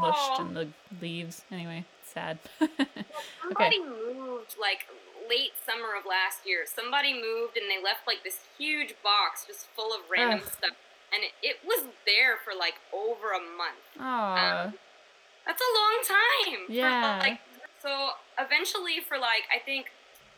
mushed 0.01 0.41
in 0.41 0.55
the 0.55 0.68
leaves. 1.01 1.45
Anyway 1.53 1.84
sad 2.16 2.38
Somebody 3.44 3.78
moved 3.84 4.56
like 4.56 4.88
late 5.28 5.52
summer 5.68 5.92
of 5.98 6.06
last 6.08 6.46
year. 6.48 6.64
Somebody 6.64 7.12
moved 7.12 7.56
and 7.60 7.68
they 7.68 7.76
left 7.82 8.06
like 8.06 8.24
this 8.24 8.40
huge 8.56 8.94
box 9.04 9.44
just 9.44 9.66
full 9.76 9.92
of 9.92 10.00
random 10.08 10.40
Ugh. 10.40 10.48
stuff. 10.56 10.76
And 11.12 11.20
it, 11.22 11.34
it 11.44 11.56
was 11.66 11.84
there 12.08 12.40
for 12.42 12.56
like 12.56 12.80
over 12.94 13.36
a 13.36 13.42
month. 13.42 13.84
Aw. 14.00 14.64
Um, 14.64 14.74
that's 15.44 15.60
a 15.60 15.72
long 15.76 15.96
time. 16.02 16.66
for, 16.66 16.72
Yeah. 16.72 17.18
like, 17.20 17.38
so 17.82 18.18
eventually, 18.40 18.98
for 18.98 19.18
like, 19.18 19.46
I 19.54 19.60
think 19.62 19.92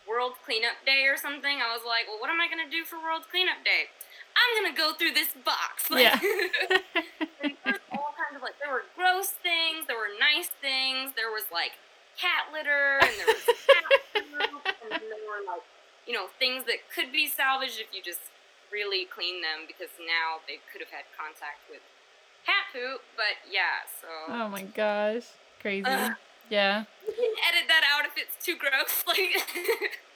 World 0.09 0.35
Cleanup 0.45 0.77
Day 0.85 1.05
or 1.09 1.17
something. 1.17 1.63
I 1.65 1.73
was 1.73 1.85
like, 1.87 2.05
well, 2.09 2.19
what 2.21 2.29
am 2.29 2.41
I 2.41 2.49
gonna 2.49 2.69
do 2.69 2.85
for 2.85 2.97
World 3.01 3.25
Cleanup 3.31 3.65
Day? 3.65 3.89
I'm 4.37 4.51
gonna 4.61 4.77
go 4.77 4.93
through 4.97 5.13
this 5.17 5.33
box. 5.45 5.89
Like, 5.91 6.05
Yeah. 6.05 6.21
and 7.41 7.55
there's 7.65 7.81
all 7.93 8.13
kinds 8.17 8.28
of 8.39 8.43
like 8.47 8.55
there 8.63 8.71
were 8.71 8.87
gross 8.95 9.35
things, 9.43 9.91
there 9.91 9.99
were 9.99 10.15
nice 10.15 10.55
things, 10.63 11.19
there 11.19 11.35
was 11.35 11.51
like 11.51 11.75
cat 12.15 12.55
litter, 12.55 13.03
and 13.03 13.15
there 13.19 13.27
was 13.35 13.45
cat 13.67 13.91
poop, 14.15 14.63
and 14.87 15.03
there 15.03 15.27
were 15.27 15.43
like 15.43 15.67
you 16.07 16.15
know 16.15 16.31
things 16.39 16.65
that 16.71 16.87
could 16.95 17.11
be 17.11 17.27
salvaged 17.27 17.83
if 17.83 17.91
you 17.91 17.99
just 17.99 18.31
really 18.71 19.05
clean 19.05 19.43
them 19.43 19.67
because 19.67 19.91
now 19.99 20.39
they 20.47 20.63
could 20.71 20.79
have 20.79 20.95
had 20.95 21.05
contact 21.19 21.67
with 21.67 21.83
cat 22.47 22.71
poop. 22.71 23.03
But 23.19 23.43
yeah, 23.51 23.83
so 23.91 24.09
oh 24.31 24.47
my 24.49 24.63
gosh. 24.63 25.27
Crazy. 25.61 25.85
Ugh. 25.85 26.13
yeah. 26.51 26.85
you 27.07 27.15
can 27.19 27.35
edit 27.51 27.67
that 27.67 27.83
out 27.83 28.07
if 28.07 28.15
it's 28.17 28.39
too 28.39 28.55
gross. 28.55 29.03
Like 29.07 29.35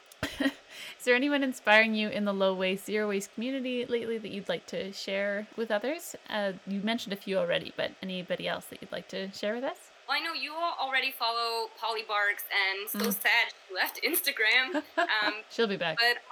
Is 1.02 1.06
there 1.06 1.16
anyone 1.16 1.42
inspiring 1.42 1.96
you 1.96 2.10
in 2.10 2.26
the 2.26 2.32
low 2.32 2.54
waste, 2.54 2.86
zero 2.86 3.08
waste 3.08 3.34
community 3.34 3.84
lately 3.86 4.18
that 4.18 4.30
you'd 4.30 4.48
like 4.48 4.66
to 4.66 4.92
share 4.92 5.48
with 5.56 5.72
others? 5.72 6.14
Uh, 6.30 6.52
you 6.64 6.78
mentioned 6.80 7.12
a 7.12 7.16
few 7.16 7.38
already, 7.38 7.72
but 7.76 7.90
anybody 8.04 8.46
else 8.46 8.66
that 8.66 8.80
you'd 8.80 8.92
like 8.92 9.08
to 9.08 9.32
share 9.32 9.52
with 9.56 9.64
us? 9.64 9.90
Well, 10.06 10.16
I 10.16 10.22
know 10.22 10.32
you 10.32 10.54
all 10.54 10.76
already 10.78 11.10
follow 11.10 11.70
Polly 11.76 12.04
Barks, 12.06 12.44
and 12.54 12.88
so 12.88 13.00
Mm. 13.10 13.20
sad 13.20 13.50
she 13.50 13.74
left 13.74 13.98
Instagram. 14.06 14.76
Um, 14.96 15.42
She'll 15.50 15.66
be 15.66 15.76
back. 15.76 15.98
but 15.98 16.22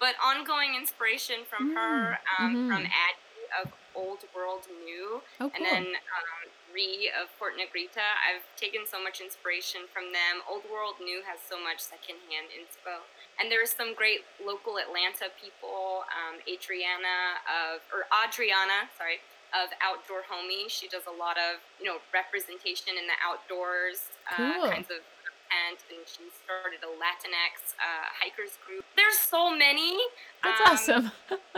but 0.00 0.16
ongoing 0.18 0.74
inspiration 0.74 1.44
from 1.48 1.76
her, 1.76 2.18
um, 2.40 2.66
from 2.68 2.82
mhm. 2.82 2.90
Addie 2.90 3.46
of 3.62 3.70
Old 3.94 4.24
World 4.34 4.66
New, 4.82 5.22
Oh, 5.38 5.46
cool. 5.46 5.50
and 5.54 5.62
then 5.64 5.86
um, 5.94 6.50
Ree 6.74 7.10
of 7.14 7.28
Port 7.38 7.54
Negrita. 7.54 8.02
I've 8.26 8.42
taken 8.56 8.82
so 8.86 9.02
much 9.02 9.20
inspiration 9.20 9.82
from 9.92 10.10
them. 10.10 10.42
Old 10.48 10.62
World 10.72 10.96
New 11.04 11.22
has 11.28 11.38
so 11.38 11.60
much 11.62 11.78
secondhand 11.78 12.48
inspo, 12.50 13.02
and 13.40 13.50
there's 13.50 13.72
some 13.72 13.94
great 13.96 14.20
local 14.44 14.76
Atlanta 14.76 15.32
people. 15.40 16.04
Um, 16.12 16.38
Adriana 16.44 17.40
of 17.48 17.80
or 17.90 18.04
Adriana, 18.12 18.86
sorry. 18.96 19.18
Of 19.50 19.74
outdoor 19.82 20.22
homie, 20.30 20.70
she 20.70 20.86
does 20.86 21.10
a 21.10 21.16
lot 21.16 21.34
of 21.34 21.58
you 21.82 21.86
know 21.90 21.98
representation 22.14 22.94
in 22.94 23.10
the 23.10 23.18
outdoors 23.18 24.06
uh, 24.30 24.36
Cool. 24.38 24.70
kinds 24.70 24.90
of 24.94 25.02
and 25.50 25.74
she 26.06 26.30
started 26.46 26.78
a 26.86 26.90
Latinx 26.94 27.74
uh, 27.82 28.06
hikers 28.22 28.54
group. 28.62 28.84
There's 28.94 29.18
so 29.18 29.50
many. 29.50 29.98
That's 30.46 30.62
Um, 30.62 30.70
awesome. 30.70 31.04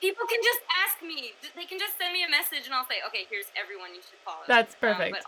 People 0.00 0.26
can 0.30 0.38
just 0.46 0.62
ask 0.86 1.02
me. 1.02 1.34
They 1.58 1.66
can 1.66 1.78
just 1.82 1.98
send 1.98 2.12
me 2.14 2.22
a 2.22 2.30
message, 2.30 2.66
and 2.70 2.74
I'll 2.74 2.86
say, 2.86 3.02
okay, 3.10 3.26
here's 3.30 3.50
everyone 3.58 3.90
you 3.94 4.02
should 4.06 4.22
follow. 4.22 4.46
That's 4.46 4.74
Um, 4.78 4.94
perfect. 4.94 5.10
but 5.18 5.26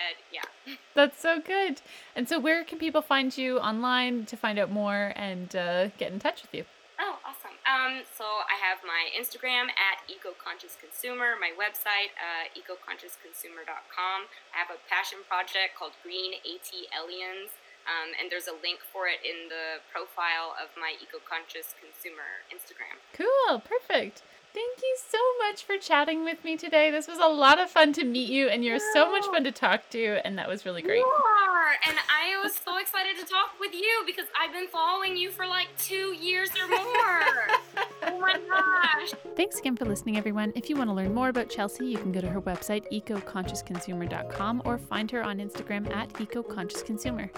head, 0.00 0.16
yeah. 0.32 0.74
That's 0.94 1.20
so 1.20 1.40
good. 1.40 1.80
And 2.16 2.28
so, 2.28 2.40
where 2.40 2.64
can 2.64 2.78
people 2.78 3.02
find 3.02 3.36
you 3.36 3.58
online 3.58 4.24
to 4.26 4.36
find 4.36 4.58
out 4.58 4.70
more 4.70 5.12
and 5.16 5.54
uh, 5.54 5.88
get 5.98 6.12
in 6.12 6.18
touch 6.18 6.42
with 6.42 6.54
you? 6.54 6.64
Oh, 7.00 7.16
awesome. 7.24 7.56
Um, 7.64 8.04
so 8.12 8.24
I 8.24 8.60
have 8.60 8.84
my 8.84 9.08
Instagram 9.16 9.72
at 9.72 10.04
EcoConsciousConsumer, 10.04 11.40
my 11.40 11.48
website, 11.56 12.12
uh, 12.20 12.52
EcoConsciousConsumer.com. 12.52 14.18
I 14.52 14.56
have 14.60 14.68
a 14.68 14.76
passion 14.84 15.24
project 15.24 15.80
called 15.80 15.96
Green 16.04 16.36
AT 16.44 16.68
Aliens, 16.92 17.56
um, 17.88 18.12
and 18.20 18.28
there's 18.28 18.52
a 18.52 18.56
link 18.60 18.84
for 18.84 19.08
it 19.08 19.24
in 19.24 19.48
the 19.48 19.80
profile 19.88 20.52
of 20.60 20.76
my 20.76 20.92
EcoConscious 21.00 21.72
Consumer 21.80 22.44
Instagram. 22.52 23.00
Cool. 23.16 23.64
Perfect. 23.64 24.20
Thank 24.52 24.78
you 24.82 24.96
so 25.08 25.18
much 25.46 25.62
for 25.62 25.78
chatting 25.78 26.24
with 26.24 26.44
me 26.44 26.56
today. 26.56 26.90
This 26.90 27.06
was 27.06 27.18
a 27.18 27.28
lot 27.28 27.60
of 27.60 27.70
fun 27.70 27.92
to 27.92 28.04
meet 28.04 28.28
you, 28.28 28.48
and 28.48 28.64
you're 28.64 28.80
so 28.92 29.08
much 29.10 29.24
fun 29.26 29.44
to 29.44 29.52
talk 29.52 29.88
to, 29.90 30.20
and 30.24 30.36
that 30.38 30.48
was 30.48 30.66
really 30.66 30.82
great. 30.82 30.98
You 30.98 31.04
are, 31.04 31.70
and 31.86 31.96
I 32.10 32.42
was 32.42 32.56
so 32.56 32.78
excited 32.78 33.16
to 33.18 33.24
talk 33.24 33.50
with 33.60 33.72
you 33.72 34.02
because 34.06 34.26
I've 34.40 34.52
been 34.52 34.66
following 34.66 35.16
you 35.16 35.30
for 35.30 35.46
like 35.46 35.68
two 35.78 36.16
years 36.20 36.50
or 36.60 36.66
more. 36.66 37.84
oh 38.02 38.18
my 38.18 38.38
gosh. 38.48 39.14
Thanks 39.36 39.58
again 39.58 39.76
for 39.76 39.84
listening, 39.84 40.16
everyone. 40.16 40.52
If 40.54 40.68
you 40.68 40.76
want 40.76 40.90
to 40.90 40.94
learn 40.94 41.14
more 41.14 41.28
about 41.28 41.48
Chelsea, 41.48 41.86
you 41.86 41.98
can 41.98 42.12
go 42.12 42.20
to 42.20 42.28
her 42.28 42.40
website, 42.42 42.90
ecoconsciousconsumer.com, 42.92 44.62
or 44.64 44.78
find 44.78 45.10
her 45.10 45.22
on 45.22 45.38
Instagram 45.38 45.94
at 45.94 46.12
ecoconsciousconsumer. 46.14 47.30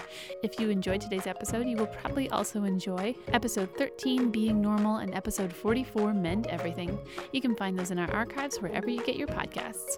If 0.43 0.59
you 0.59 0.69
enjoyed 0.69 1.01
today's 1.01 1.27
episode, 1.27 1.67
you 1.67 1.77
will 1.77 1.87
probably 1.87 2.29
also 2.29 2.63
enjoy 2.63 3.15
episode 3.29 3.69
13, 3.77 4.31
Being 4.31 4.61
Normal, 4.61 4.97
and 4.97 5.13
episode 5.13 5.53
44, 5.53 6.13
Mend 6.13 6.47
Everything. 6.47 6.97
You 7.31 7.41
can 7.41 7.55
find 7.55 7.77
those 7.77 7.91
in 7.91 7.99
our 7.99 8.11
archives 8.11 8.61
wherever 8.61 8.89
you 8.89 9.03
get 9.03 9.15
your 9.15 9.27
podcasts. 9.27 9.97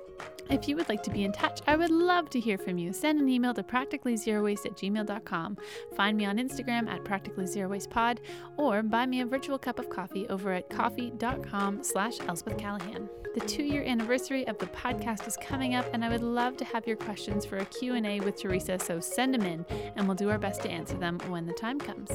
If 0.49 0.67
you 0.67 0.75
would 0.75 0.89
like 0.89 1.03
to 1.03 1.09
be 1.09 1.23
in 1.23 1.31
touch, 1.31 1.61
I 1.67 1.75
would 1.75 1.91
love 1.91 2.29
to 2.31 2.39
hear 2.39 2.57
from 2.57 2.77
you. 2.77 2.93
Send 2.93 3.19
an 3.19 3.29
email 3.29 3.53
to 3.53 3.63
practicallyzerowaste 3.63 4.65
at 4.65 4.77
gmail.com. 4.77 5.57
Find 5.95 6.17
me 6.17 6.25
on 6.25 6.37
Instagram 6.37 6.87
at 6.87 7.03
practicallyzerowastepod 7.03 8.19
or 8.57 8.83
buy 8.83 9.05
me 9.05 9.21
a 9.21 9.25
virtual 9.25 9.57
cup 9.57 9.79
of 9.79 9.89
coffee 9.89 10.27
over 10.29 10.53
at 10.53 10.69
ko-fi.com 10.69 11.83
slash 11.83 12.19
Elspeth 12.27 12.57
Callahan. 12.57 13.09
The 13.35 13.41
two-year 13.41 13.83
anniversary 13.83 14.47
of 14.47 14.57
the 14.59 14.67
podcast 14.67 15.27
is 15.27 15.35
coming 15.35 15.75
up, 15.75 15.85
and 15.91 16.05
I 16.05 16.09
would 16.09 16.23
love 16.23 16.55
to 16.55 16.63
have 16.63 16.87
your 16.87 16.95
questions 16.95 17.45
for 17.45 17.57
a 17.57 17.65
Q&A 17.65 18.21
with 18.21 18.37
Teresa, 18.41 18.79
so 18.79 19.01
send 19.01 19.33
them 19.33 19.41
in, 19.41 19.65
and 19.97 20.07
we'll 20.07 20.15
do 20.15 20.29
our 20.29 20.37
best 20.37 20.61
to 20.61 20.69
answer 20.69 20.95
them 20.97 21.19
when 21.27 21.45
the 21.45 21.51
time 21.51 21.77
comes. 21.77 22.09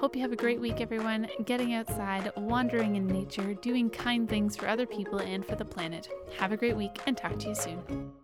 Hope 0.00 0.16
you 0.16 0.22
have 0.22 0.32
a 0.32 0.36
great 0.36 0.60
week, 0.60 0.80
everyone, 0.80 1.28
getting 1.44 1.74
outside, 1.74 2.32
wandering 2.36 2.96
in 2.96 3.06
nature, 3.06 3.54
doing 3.54 3.88
kind 3.88 4.28
things 4.28 4.56
for 4.56 4.66
other 4.66 4.84
people 4.84 5.20
and 5.20 5.46
for 5.46 5.54
the 5.54 5.64
planet. 5.64 6.08
Have 6.38 6.50
a 6.50 6.56
great 6.56 6.76
week, 6.76 6.98
and 7.06 7.16
talk 7.16 7.38
to 7.38 7.50
you 7.50 7.54
soon. 7.54 7.73
ね。 7.74 8.23